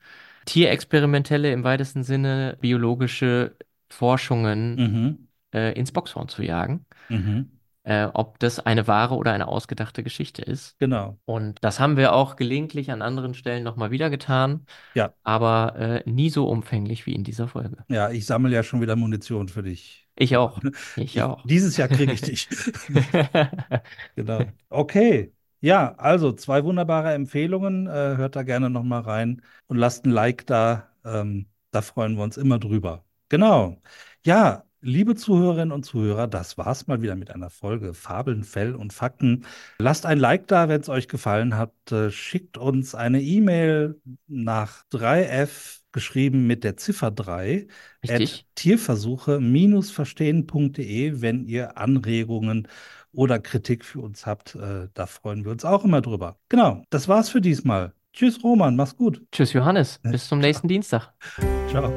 tierexperimentelle, 0.45 1.51
im 1.51 1.63
weitesten 1.63 2.03
Sinne 2.03 2.57
biologische 2.61 3.55
Forschungen 3.89 4.75
Mhm. 4.77 5.27
äh, 5.53 5.73
ins 5.79 5.91
Boxhorn 5.91 6.27
zu 6.29 6.43
jagen 6.43 6.85
Mhm. 7.09 7.56
Äh, 7.87 8.09
ob 8.13 8.39
das 8.39 8.59
eine 8.59 8.87
wahre 8.87 9.15
oder 9.15 9.31
eine 9.31 9.47
ausgedachte 9.47 10.03
Geschichte 10.03 10.41
ist. 10.41 10.77
Genau. 10.79 11.17
Und 11.25 11.63
das 11.63 11.79
haben 11.79 11.95
wir 11.97 12.13
auch 12.13 12.35
gelegentlich 12.35 12.91
an 12.91 13.01
anderen 13.01 13.33
Stellen 13.33 13.63
nochmal 13.63 13.91
wieder 13.91 14.09
getan, 14.09 14.65
Ja. 14.93 15.13
aber 15.23 15.75
äh, 16.05 16.09
nie 16.09 16.29
so 16.29 16.47
umfänglich 16.49 17.05
wie 17.05 17.13
in 17.13 17.23
dieser 17.23 17.47
Folge. 17.47 17.77
Ja, 17.89 18.09
ich 18.11 18.25
sammle 18.25 18.53
ja 18.53 18.63
schon 18.63 18.81
wieder 18.81 18.95
Munition 18.95 19.47
für 19.47 19.63
dich. 19.63 20.07
Ich 20.15 20.35
auch. 20.35 20.59
Ich 20.97 21.21
auch. 21.21 21.45
dieses 21.45 21.77
Jahr 21.77 21.87
kriege 21.87 22.11
ich 22.13 22.21
dich. 22.21 22.47
Genau. 24.15 24.41
Okay. 24.69 25.33
Ja, 25.59 25.95
also 25.95 26.31
zwei 26.33 26.63
wunderbare 26.63 27.13
Empfehlungen. 27.13 27.87
Äh, 27.87 27.91
hört 28.17 28.35
da 28.35 28.43
gerne 28.43 28.69
nochmal 28.69 29.01
rein 29.01 29.41
und 29.67 29.77
lasst 29.77 30.05
ein 30.05 30.11
Like 30.11 30.45
da. 30.47 30.89
Ähm, 31.05 31.47
da 31.71 31.81
freuen 31.81 32.15
wir 32.15 32.23
uns 32.23 32.37
immer 32.37 32.59
drüber. 32.59 33.03
Genau. 33.29 33.81
Ja, 34.25 34.63
liebe 34.81 35.15
Zuhörerinnen 35.15 35.71
und 35.71 35.83
Zuhörer, 35.83 36.27
das 36.27 36.57
war's 36.57 36.87
mal 36.87 37.01
wieder 37.01 37.15
mit 37.15 37.31
einer 37.31 37.49
Folge 37.49 37.93
Fabeln, 37.93 38.43
Fell 38.43 38.75
und 38.75 38.91
Fakten. 38.93 39.45
Lasst 39.79 40.05
ein 40.05 40.19
Like 40.19 40.47
da, 40.47 40.69
wenn 40.69 40.81
es 40.81 40.89
euch 40.89 41.07
gefallen 41.07 41.57
hat. 41.57 41.71
Äh, 41.91 42.11
schickt 42.11 42.57
uns 42.57 42.95
eine 42.95 43.21
E-Mail 43.21 43.99
nach 44.27 44.83
3F 44.91 45.79
geschrieben 45.91 46.47
mit 46.47 46.63
der 46.63 46.77
Ziffer 46.77 47.11
3 47.11 47.67
at 48.03 48.19
Richtig. 48.19 48.45
tierversuche-verstehen.de, 48.55 51.21
wenn 51.21 51.45
ihr 51.45 51.77
Anregungen 51.77 52.67
oder 53.11 53.39
Kritik 53.39 53.83
für 53.83 54.01
uns 54.01 54.25
habt. 54.25 54.55
Äh, 54.55 54.87
da 54.93 55.05
freuen 55.07 55.43
wir 55.43 55.51
uns 55.51 55.65
auch 55.65 55.83
immer 55.83 56.01
drüber. 56.01 56.37
Genau, 56.49 56.83
das 56.89 57.07
war's 57.07 57.29
für 57.29 57.41
diesmal. 57.41 57.93
Tschüss, 58.13 58.43
Roman, 58.43 58.75
mach's 58.75 58.95
gut. 58.95 59.23
Tschüss, 59.31 59.53
Johannes. 59.53 59.99
Bis 60.03 60.27
zum 60.27 60.39
nächsten 60.39 60.67
Dienstag. 60.67 61.13
Ciao. 61.69 61.91